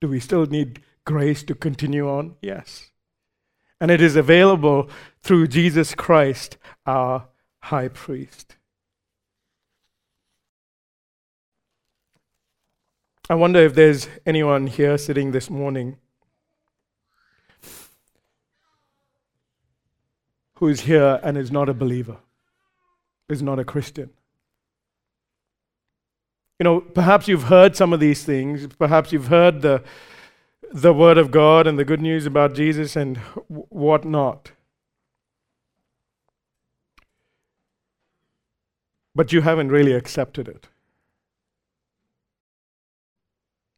Do 0.00 0.08
we 0.08 0.20
still 0.20 0.46
need 0.46 0.80
grace 1.04 1.42
to 1.44 1.54
continue 1.54 2.08
on? 2.08 2.36
Yes. 2.40 2.90
And 3.80 3.90
it 3.90 4.00
is 4.00 4.16
available 4.16 4.88
through 5.22 5.48
Jesus 5.48 5.94
Christ, 5.94 6.56
our 6.86 7.28
high 7.62 7.88
priest. 7.88 8.56
I 13.30 13.34
wonder 13.34 13.60
if 13.60 13.74
there's 13.74 14.08
anyone 14.24 14.68
here 14.68 14.96
sitting 14.96 15.32
this 15.32 15.50
morning 15.50 15.98
who 20.58 20.68
is 20.68 20.82
here 20.82 21.20
and 21.22 21.36
is 21.36 21.52
not 21.52 21.68
a 21.68 21.74
believer, 21.74 22.16
is 23.28 23.42
not 23.42 23.58
a 23.58 23.64
Christian. 23.64 24.10
You 26.58 26.64
know, 26.64 26.80
perhaps 26.80 27.28
you've 27.28 27.44
heard 27.44 27.76
some 27.76 27.92
of 27.92 28.00
these 28.00 28.24
things. 28.24 28.66
Perhaps 28.78 29.12
you've 29.12 29.28
heard 29.28 29.62
the, 29.62 29.84
the 30.72 30.92
Word 30.92 31.16
of 31.16 31.30
God 31.30 31.68
and 31.68 31.78
the 31.78 31.84
good 31.84 32.02
news 32.02 32.26
about 32.26 32.54
Jesus 32.54 32.96
and 32.96 33.18
whatnot. 33.46 34.50
But 39.14 39.32
you 39.32 39.42
haven't 39.42 39.68
really 39.68 39.92
accepted 39.92 40.48
it. 40.48 40.66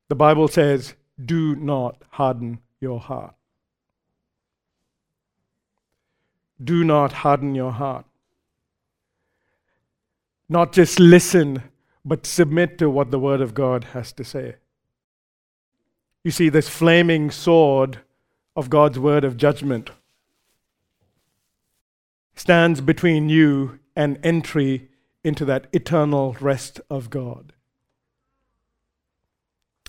The 0.08 0.14
Bible 0.14 0.48
says, 0.48 0.94
do 1.22 1.54
not 1.54 2.02
harden 2.12 2.60
your 2.80 2.98
heart. 2.98 3.34
Do 6.62 6.84
not 6.84 7.12
harden 7.12 7.54
your 7.54 7.72
heart. 7.72 8.04
Not 10.48 10.72
just 10.72 10.98
listen, 10.98 11.62
but 12.04 12.26
submit 12.26 12.78
to 12.78 12.90
what 12.90 13.10
the 13.10 13.18
Word 13.18 13.40
of 13.40 13.54
God 13.54 13.84
has 13.92 14.12
to 14.14 14.24
say. 14.24 14.56
You 16.24 16.30
see, 16.30 16.48
this 16.48 16.68
flaming 16.68 17.30
sword 17.30 18.00
of 18.56 18.68
God's 18.68 18.98
Word 18.98 19.24
of 19.24 19.36
judgment 19.36 19.90
stands 22.34 22.80
between 22.80 23.28
you 23.28 23.78
and 23.94 24.18
entry 24.22 24.88
into 25.22 25.44
that 25.44 25.66
eternal 25.72 26.36
rest 26.40 26.80
of 26.90 27.10
God. 27.10 27.52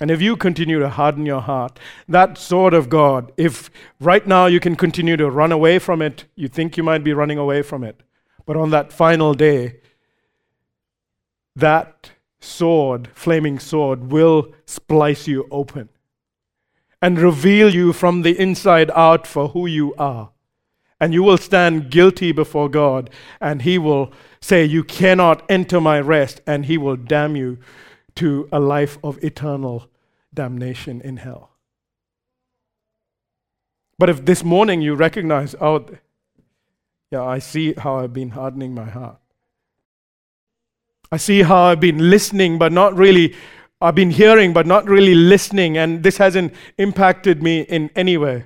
And 0.02 0.10
if 0.10 0.20
you 0.20 0.36
continue 0.36 0.80
to 0.80 0.90
harden 0.90 1.28
your 1.28 1.42
heart, 1.42 1.78
that 2.10 2.36
sword 2.36 2.74
of 2.74 2.90
God, 2.90 3.32
if 3.38 3.70
right 4.00 4.26
now 4.26 4.48
you 4.48 4.60
can 4.60 4.76
continue 4.76 5.16
to 5.16 5.30
run 5.30 5.52
away 5.52 5.78
from 5.78 6.02
it, 6.02 6.26
you 6.36 6.48
think 6.48 6.76
you 6.76 6.82
might 6.82 7.04
be 7.04 7.14
running 7.14 7.38
away 7.38 7.62
from 7.62 7.84
it. 7.84 8.02
But 8.48 8.58
on 8.58 8.72
that 8.72 8.92
final 8.92 9.36
day, 9.36 9.76
that 11.56 12.14
sword, 12.40 13.10
flaming 13.14 13.60
sword, 13.60 14.12
will 14.12 14.52
splice 14.66 15.28
you 15.28 15.48
open 15.52 15.90
and 17.00 17.20
reveal 17.20 17.72
you 17.72 17.94
from 17.94 18.24
the 18.24 18.40
inside 18.40 18.90
out 18.96 19.28
for 19.28 19.50
who 19.50 19.68
you 19.68 19.94
are. 20.00 20.32
And 21.00 21.14
you 21.14 21.22
will 21.22 21.38
stand 21.38 21.92
guilty 21.92 22.32
before 22.32 22.70
God, 22.70 23.12
and 23.40 23.62
He 23.62 23.78
will 23.78 24.12
say, 24.42 24.66
You 24.66 24.84
cannot 24.84 25.44
enter 25.48 25.80
my 25.80 26.00
rest, 26.00 26.42
and 26.48 26.66
He 26.66 26.80
will 26.80 26.96
damn 26.96 27.36
you 27.36 27.60
to 28.16 28.50
a 28.52 28.60
life 28.60 28.98
of 29.04 29.24
eternal 29.24 29.91
damnation 30.34 31.02
in 31.02 31.18
hell. 31.18 31.52
But 33.98 34.10
if 34.10 34.26
this 34.26 34.44
morning 34.44 34.82
you 34.82 34.96
recognize, 34.96 35.56
oh, 35.62 35.86
yeah, 37.12 37.24
I 37.24 37.40
see 37.40 37.74
how 37.74 38.00
I've 38.00 38.14
been 38.14 38.30
hardening 38.32 38.74
my 38.74 38.90
heart. 38.90 39.20
I 41.12 41.18
see 41.18 41.42
how 41.42 41.64
I've 41.64 41.82
been 41.82 42.10
listening, 42.10 42.58
but 42.58 42.72
not 42.72 42.96
really, 42.96 43.36
I've 43.82 43.96
been 43.96 44.12
hearing, 44.12 44.54
but 44.54 44.66
not 44.66 44.86
really 44.88 45.14
listening, 45.14 45.78
and 45.78 46.04
this 46.04 46.18
hasn't 46.18 46.54
impacted 46.78 47.44
me 47.44 47.62
in 47.62 47.90
any 47.96 48.18
way. 48.18 48.46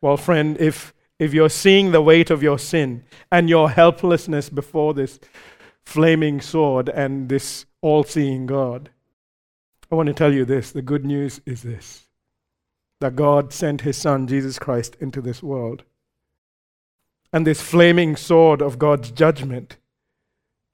Well, 0.00 0.16
friend, 0.16 0.56
if, 0.60 0.94
if 1.18 1.34
you're 1.34 1.50
seeing 1.50 1.90
the 1.90 2.00
weight 2.00 2.30
of 2.30 2.42
your 2.42 2.58
sin 2.58 3.04
and 3.32 3.48
your 3.48 3.70
helplessness 3.70 4.48
before 4.48 4.94
this 4.94 5.18
flaming 5.84 6.40
sword 6.40 6.88
and 6.88 7.28
this 7.28 7.66
all 7.86 8.02
seeing 8.02 8.46
God. 8.46 8.90
I 9.92 9.94
want 9.94 10.08
to 10.08 10.12
tell 10.12 10.34
you 10.34 10.44
this 10.44 10.72
the 10.72 10.82
good 10.82 11.04
news 11.04 11.40
is 11.46 11.62
this 11.62 12.08
that 13.00 13.14
God 13.14 13.52
sent 13.52 13.82
his 13.82 13.96
Son, 13.96 14.26
Jesus 14.26 14.58
Christ, 14.58 14.96
into 15.00 15.20
this 15.20 15.42
world. 15.42 15.84
And 17.32 17.46
this 17.46 17.60
flaming 17.60 18.16
sword 18.16 18.62
of 18.62 18.78
God's 18.78 19.10
judgment 19.10 19.76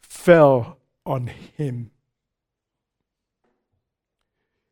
fell 0.01 0.79
on 1.05 1.27
him. 1.27 1.91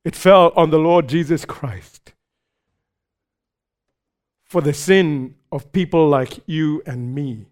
It 0.05 0.15
fell 0.15 0.53
on 0.57 0.71
the 0.71 0.79
Lord 0.79 1.09
Jesus 1.09 1.45
Christ 1.45 2.13
for 4.45 4.61
the 4.61 4.73
sin 4.73 5.35
of 5.51 5.73
people 5.73 6.09
like 6.09 6.41
you 6.47 6.83
and 6.87 7.15
me 7.15 7.50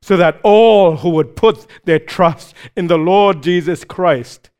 so 0.00 0.16
that 0.16 0.40
all 0.42 0.98
who 0.98 1.10
would 1.10 1.36
put 1.36 1.66
their 1.84 1.98
trust 1.98 2.54
in 2.76 2.86
the 2.86 2.98
Lord 2.98 3.42
Jesus 3.42 3.84
Christ 3.84 4.50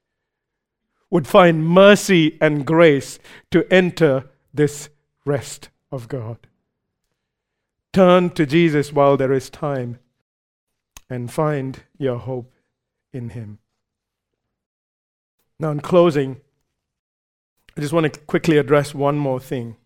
would 1.10 1.26
find 1.26 1.66
mercy 1.66 2.36
and 2.40 2.66
grace 2.66 3.18
to 3.50 3.66
enter 3.72 4.28
this 4.52 4.88
rest 5.24 5.70
of 5.90 6.08
God. 6.08 6.38
Turn 7.92 8.30
to 8.30 8.44
Jesus 8.44 8.92
while 8.92 9.16
there 9.16 9.32
is 9.32 9.48
time 9.48 9.98
and 11.08 11.32
find 11.32 11.84
your 11.96 12.18
hope 12.18 12.52
in 13.12 13.30
Him. 13.30 13.58
Now, 15.58 15.70
in 15.70 15.80
closing, 15.80 16.40
I 17.76 17.80
just 17.80 17.92
want 17.92 18.12
to 18.12 18.20
quickly 18.20 18.58
address 18.58 18.94
one 18.94 19.16
more 19.16 19.40
thing. 19.40 19.76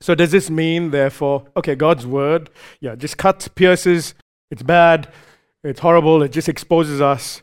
So 0.00 0.14
does 0.14 0.30
this 0.30 0.50
mean, 0.50 0.90
therefore, 0.90 1.46
okay, 1.56 1.74
God's 1.74 2.06
word, 2.06 2.50
yeah, 2.80 2.94
just 2.94 3.16
cuts, 3.16 3.48
pierces, 3.48 4.14
it's 4.50 4.62
bad, 4.62 5.12
it's 5.64 5.80
horrible, 5.80 6.22
it 6.22 6.32
just 6.32 6.48
exposes 6.48 7.00
us. 7.00 7.42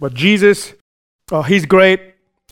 But 0.00 0.14
Jesus, 0.14 0.74
oh, 1.30 1.42
he's 1.42 1.66
great, 1.66 2.00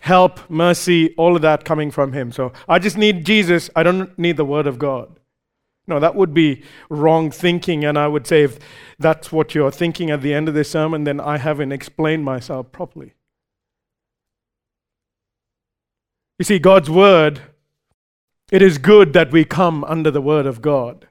help, 0.00 0.38
mercy, 0.50 1.14
all 1.16 1.36
of 1.36 1.42
that 1.42 1.64
coming 1.64 1.90
from 1.90 2.12
him. 2.12 2.32
So 2.32 2.52
I 2.68 2.78
just 2.78 2.96
need 2.96 3.24
Jesus, 3.24 3.70
I 3.74 3.82
don't 3.82 4.16
need 4.18 4.36
the 4.36 4.44
word 4.44 4.66
of 4.66 4.78
God. 4.78 5.18
No, 5.86 5.98
that 5.98 6.14
would 6.14 6.32
be 6.32 6.62
wrong 6.88 7.30
thinking, 7.30 7.84
and 7.84 7.98
I 7.98 8.06
would 8.06 8.26
say 8.26 8.44
if 8.44 8.58
that's 8.98 9.32
what 9.32 9.54
you're 9.54 9.72
thinking 9.72 10.10
at 10.10 10.22
the 10.22 10.32
end 10.32 10.48
of 10.48 10.54
this 10.54 10.70
sermon, 10.70 11.04
then 11.04 11.20
I 11.20 11.38
haven't 11.38 11.72
explained 11.72 12.24
myself 12.24 12.70
properly. 12.70 13.14
You 16.38 16.44
see, 16.44 16.58
God's 16.58 16.88
word 16.88 17.40
it 18.52 18.60
is 18.60 18.76
good 18.76 19.14
that 19.14 19.32
we 19.32 19.46
come 19.46 19.82
under 19.84 20.10
the 20.10 20.20
Word 20.20 20.44
of 20.44 20.60
God. 20.60 21.08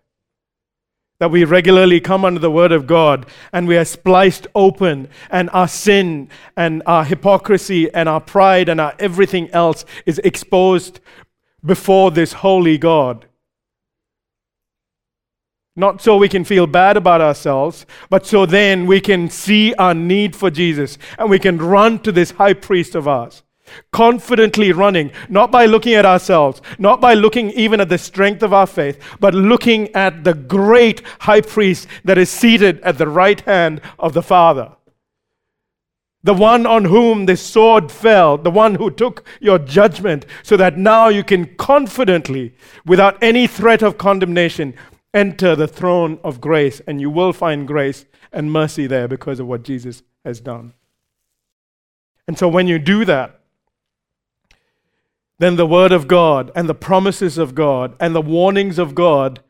That 1.19 1.31
we 1.31 1.43
regularly 1.43 1.99
come 1.99 2.23
under 2.23 2.39
the 2.39 2.51
Word 2.51 2.71
of 2.71 2.85
God 2.85 3.25
and 3.51 3.67
we 3.67 3.77
are 3.77 3.85
spliced 3.85 4.45
open, 4.53 5.09
and 5.31 5.49
our 5.49 5.67
sin 5.67 6.29
and 6.55 6.83
our 6.85 7.03
hypocrisy 7.03 7.91
and 7.93 8.07
our 8.07 8.21
pride 8.21 8.69
and 8.69 8.79
our 8.79 8.93
everything 8.99 9.49
else 9.49 9.85
is 10.05 10.19
exposed 10.19 10.99
before 11.65 12.11
this 12.11 12.33
holy 12.33 12.77
God. 12.77 13.25
Not 15.75 15.99
so 15.99 16.17
we 16.17 16.29
can 16.29 16.43
feel 16.43 16.67
bad 16.67 16.95
about 16.95 17.21
ourselves, 17.21 17.87
but 18.11 18.27
so 18.27 18.45
then 18.45 18.85
we 18.85 19.01
can 19.01 19.31
see 19.31 19.73
our 19.75 19.95
need 19.95 20.35
for 20.35 20.51
Jesus 20.51 20.99
and 21.17 21.27
we 21.27 21.39
can 21.39 21.57
run 21.57 21.97
to 21.99 22.11
this 22.11 22.31
high 22.31 22.53
priest 22.53 22.93
of 22.93 23.07
ours 23.07 23.41
confidently 23.91 24.71
running, 24.71 25.11
not 25.29 25.51
by 25.51 25.65
looking 25.65 25.93
at 25.93 26.05
ourselves, 26.05 26.61
not 26.79 27.01
by 27.01 27.13
looking 27.13 27.51
even 27.51 27.81
at 27.81 27.89
the 27.89 27.97
strength 27.97 28.43
of 28.43 28.53
our 28.53 28.67
faith, 28.67 29.01
but 29.19 29.33
looking 29.33 29.93
at 29.95 30.23
the 30.23 30.33
great 30.33 31.01
high 31.19 31.41
priest 31.41 31.87
that 32.03 32.17
is 32.17 32.29
seated 32.29 32.79
at 32.81 32.97
the 32.97 33.07
right 33.07 33.41
hand 33.41 33.81
of 33.99 34.13
the 34.13 34.23
Father. 34.23 34.71
The 36.23 36.33
one 36.35 36.67
on 36.67 36.85
whom 36.85 37.25
the 37.25 37.35
sword 37.35 37.91
fell, 37.91 38.37
the 38.37 38.51
one 38.51 38.75
who 38.75 38.91
took 38.91 39.27
your 39.39 39.57
judgment, 39.57 40.27
so 40.43 40.55
that 40.55 40.77
now 40.77 41.07
you 41.07 41.23
can 41.23 41.55
confidently, 41.55 42.53
without 42.85 43.21
any 43.23 43.47
threat 43.47 43.81
of 43.81 43.97
condemnation, 43.97 44.75
enter 45.13 45.55
the 45.55 45.67
throne 45.67 46.19
of 46.23 46.39
grace, 46.39 46.79
and 46.85 47.01
you 47.01 47.09
will 47.09 47.33
find 47.33 47.67
grace 47.67 48.05
and 48.31 48.51
mercy 48.51 48.85
there 48.85 49.07
because 49.07 49.39
of 49.39 49.47
what 49.47 49.63
Jesus 49.63 50.03
has 50.23 50.39
done. 50.39 50.73
And 52.27 52.37
so 52.37 52.47
when 52.47 52.67
you 52.67 52.79
do 52.79 53.03
that, 53.05 53.40
then 55.41 55.55
the 55.55 55.65
Word 55.65 55.91
of 55.91 56.07
God 56.07 56.51
and 56.55 56.69
the 56.69 56.75
promises 56.75 57.39
of 57.39 57.55
God 57.55 57.95
and 57.99 58.13
the 58.13 58.21
warnings 58.21 58.77
of 58.77 58.93
God 58.93 59.41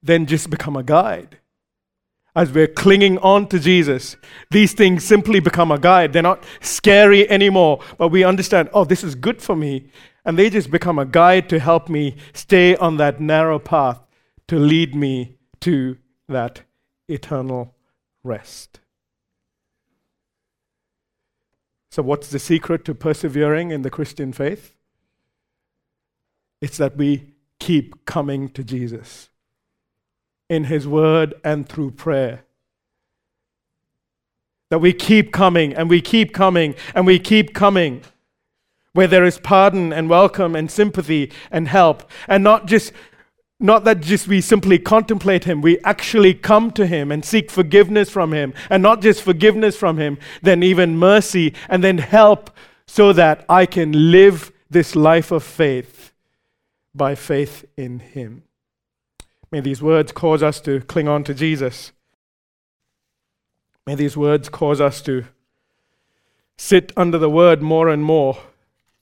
then 0.00 0.24
just 0.24 0.48
become 0.48 0.76
a 0.76 0.84
guide. 0.84 1.38
As 2.36 2.52
we're 2.52 2.68
clinging 2.68 3.18
on 3.18 3.48
to 3.48 3.58
Jesus, 3.58 4.14
these 4.52 4.74
things 4.74 5.02
simply 5.02 5.40
become 5.40 5.72
a 5.72 5.78
guide. 5.80 6.12
They're 6.12 6.22
not 6.22 6.44
scary 6.60 7.28
anymore, 7.28 7.80
but 7.98 8.10
we 8.10 8.22
understand, 8.22 8.68
oh, 8.72 8.84
this 8.84 9.02
is 9.02 9.16
good 9.16 9.42
for 9.42 9.56
me. 9.56 9.90
And 10.24 10.38
they 10.38 10.50
just 10.50 10.70
become 10.70 11.00
a 11.00 11.04
guide 11.04 11.48
to 11.48 11.58
help 11.58 11.88
me 11.88 12.14
stay 12.32 12.76
on 12.76 12.98
that 12.98 13.20
narrow 13.20 13.58
path 13.58 14.00
to 14.46 14.56
lead 14.56 14.94
me 14.94 15.34
to 15.62 15.98
that 16.28 16.62
eternal 17.08 17.74
rest. 18.22 18.78
So, 21.90 22.04
what's 22.04 22.30
the 22.30 22.38
secret 22.38 22.84
to 22.84 22.94
persevering 22.94 23.72
in 23.72 23.82
the 23.82 23.90
Christian 23.90 24.32
faith? 24.32 24.76
It's 26.60 26.76
that 26.76 26.96
we 26.96 27.32
keep 27.58 28.04
coming 28.04 28.48
to 28.50 28.62
Jesus 28.62 29.30
in 30.48 30.64
His 30.64 30.86
Word 30.86 31.34
and 31.42 31.68
through 31.68 31.92
prayer. 31.92 32.42
That 34.70 34.80
we 34.80 34.92
keep 34.92 35.32
coming 35.32 35.72
and 35.74 35.88
we 35.88 36.00
keep 36.00 36.32
coming 36.34 36.74
and 36.94 37.06
we 37.06 37.18
keep 37.18 37.54
coming 37.54 38.02
where 38.92 39.06
there 39.06 39.24
is 39.24 39.38
pardon 39.38 39.92
and 39.92 40.10
welcome 40.10 40.56
and 40.56 40.70
sympathy 40.70 41.30
and 41.50 41.68
help. 41.68 42.10
And 42.28 42.44
not 42.44 42.66
just 42.66 42.92
not 43.62 43.84
that 43.84 44.00
just 44.00 44.26
we 44.26 44.40
simply 44.40 44.78
contemplate 44.78 45.44
him 45.44 45.60
we 45.60 45.78
actually 45.80 46.32
come 46.32 46.70
to 46.70 46.86
him 46.86 47.12
and 47.12 47.22
seek 47.24 47.50
forgiveness 47.50 48.10
from 48.10 48.32
him. 48.32 48.52
And 48.68 48.82
not 48.82 49.00
just 49.00 49.22
forgiveness 49.22 49.76
from 49.76 49.98
him 49.98 50.18
then 50.42 50.62
even 50.62 50.98
mercy 50.98 51.54
and 51.68 51.82
then 51.82 51.98
help 51.98 52.50
so 52.86 53.12
that 53.12 53.44
I 53.48 53.66
can 53.66 54.10
live 54.10 54.52
this 54.68 54.94
life 54.94 55.30
of 55.30 55.42
faith 55.42 56.09
by 56.94 57.14
faith 57.14 57.64
in 57.76 58.00
him. 58.00 58.42
May 59.50 59.60
these 59.60 59.82
words 59.82 60.12
cause 60.12 60.42
us 60.42 60.60
to 60.62 60.80
cling 60.80 61.08
on 61.08 61.24
to 61.24 61.34
Jesus. 61.34 61.92
May 63.86 63.94
these 63.94 64.16
words 64.16 64.48
cause 64.48 64.80
us 64.80 65.02
to 65.02 65.24
sit 66.56 66.92
under 66.96 67.18
the 67.18 67.30
word 67.30 67.62
more 67.62 67.88
and 67.88 68.02
more 68.04 68.38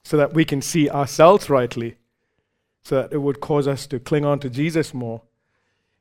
so 0.03 0.17
that 0.17 0.33
we 0.33 0.45
can 0.45 0.61
see 0.61 0.89
ourselves 0.89 1.49
rightly, 1.49 1.97
so 2.83 2.95
that 2.95 3.13
it 3.13 3.19
would 3.19 3.39
cause 3.39 3.67
us 3.67 3.85
to 3.87 3.99
cling 3.99 4.25
on 4.25 4.39
to 4.39 4.49
Jesus 4.49 4.93
more, 4.93 5.21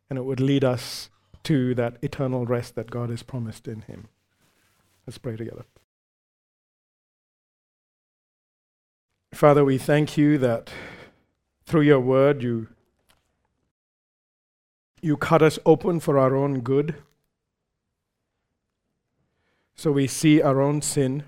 and 0.09 0.18
it 0.18 0.24
would 0.24 0.41
lead 0.41 0.64
us 0.64 1.11
to 1.45 1.74
that 1.74 1.97
eternal 2.03 2.47
rest 2.47 2.74
that 2.74 2.91
God 2.91 3.11
has 3.11 3.22
promised 3.22 3.68
in 3.68 3.82
him. 3.82 4.09
Let's 5.07 5.18
pray 5.18 5.36
together. 5.36 5.64
Father, 9.34 9.64
we 9.64 9.78
thank 9.78 10.16
you 10.16 10.39
that 10.39 10.70
through 11.68 11.82
your 11.82 12.00
word, 12.00 12.42
you, 12.42 12.68
you 15.00 15.16
cut 15.16 15.42
us 15.42 15.58
open 15.64 16.00
for 16.00 16.18
our 16.18 16.34
own 16.34 16.60
good, 16.60 16.96
So 19.78 19.92
we 19.92 20.08
see 20.08 20.42
our 20.42 20.60
own 20.60 20.82
sin. 20.82 21.22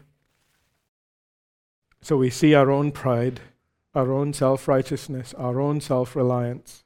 So 2.02 2.16
we 2.16 2.30
see 2.30 2.52
our 2.52 2.68
own 2.68 2.90
pride, 2.90 3.40
our 3.94 4.10
own 4.10 4.32
self 4.32 4.66
righteousness, 4.66 5.32
our 5.38 5.60
own 5.60 5.80
self 5.80 6.16
reliance. 6.16 6.82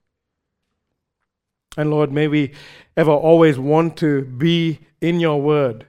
And 1.74 1.90
Lord, 1.90 2.12
may 2.12 2.28
we 2.28 2.52
ever 2.98 3.10
always 3.10 3.58
want 3.58 3.96
to 3.96 4.26
be 4.26 4.80
in 5.00 5.20
your 5.20 5.40
word 5.40 5.86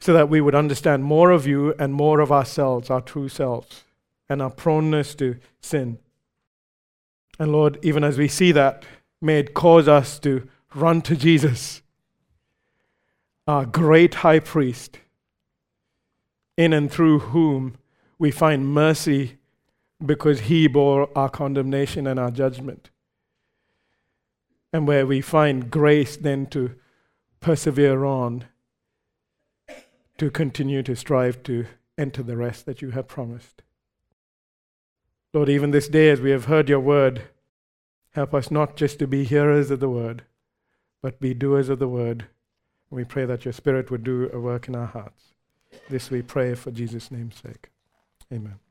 so 0.00 0.14
that 0.14 0.30
we 0.30 0.40
would 0.40 0.54
understand 0.54 1.04
more 1.04 1.30
of 1.30 1.46
you 1.46 1.74
and 1.78 1.92
more 1.92 2.20
of 2.20 2.32
ourselves, 2.32 2.88
our 2.88 3.02
true 3.02 3.28
selves, 3.28 3.84
and 4.32 4.42
our 4.42 4.50
proneness 4.50 5.14
to 5.16 5.36
sin. 5.60 5.98
And 7.38 7.52
Lord, 7.52 7.78
even 7.82 8.02
as 8.02 8.18
we 8.18 8.28
see 8.28 8.50
that, 8.52 8.84
may 9.20 9.38
it 9.38 9.54
cause 9.54 9.88
us 9.88 10.18
to 10.20 10.48
run 10.74 11.02
to 11.02 11.16
Jesus, 11.16 11.82
our 13.46 13.66
great 13.66 14.16
high 14.16 14.40
priest, 14.40 14.98
in 16.56 16.72
and 16.72 16.90
through 16.90 17.18
whom 17.18 17.76
we 18.18 18.30
find 18.30 18.66
mercy 18.66 19.38
because 20.04 20.40
he 20.40 20.66
bore 20.66 21.08
our 21.16 21.28
condemnation 21.28 22.06
and 22.06 22.18
our 22.18 22.30
judgment. 22.30 22.90
And 24.72 24.86
where 24.86 25.06
we 25.06 25.20
find 25.20 25.70
grace 25.70 26.16
then 26.16 26.46
to 26.46 26.74
persevere 27.40 28.04
on 28.04 28.44
to 30.18 30.30
continue 30.30 30.82
to 30.82 30.94
strive 30.94 31.42
to 31.42 31.66
enter 31.98 32.22
the 32.22 32.36
rest 32.36 32.64
that 32.66 32.80
you 32.80 32.90
have 32.90 33.08
promised. 33.08 33.62
Lord, 35.34 35.48
even 35.48 35.70
this 35.70 35.88
day, 35.88 36.10
as 36.10 36.20
we 36.20 36.30
have 36.30 36.44
heard 36.44 36.68
your 36.68 36.80
word, 36.80 37.22
help 38.10 38.34
us 38.34 38.50
not 38.50 38.76
just 38.76 38.98
to 38.98 39.06
be 39.06 39.24
hearers 39.24 39.70
of 39.70 39.80
the 39.80 39.88
word, 39.88 40.24
but 41.00 41.20
be 41.20 41.32
doers 41.32 41.70
of 41.70 41.78
the 41.78 41.88
word. 41.88 42.26
We 42.90 43.04
pray 43.04 43.24
that 43.24 43.46
your 43.46 43.52
Spirit 43.52 43.90
would 43.90 44.04
do 44.04 44.28
a 44.30 44.38
work 44.38 44.68
in 44.68 44.76
our 44.76 44.86
hearts. 44.86 45.32
This 45.88 46.10
we 46.10 46.20
pray 46.20 46.54
for 46.54 46.70
Jesus' 46.70 47.10
name's 47.10 47.36
sake. 47.36 47.70
Amen. 48.30 48.61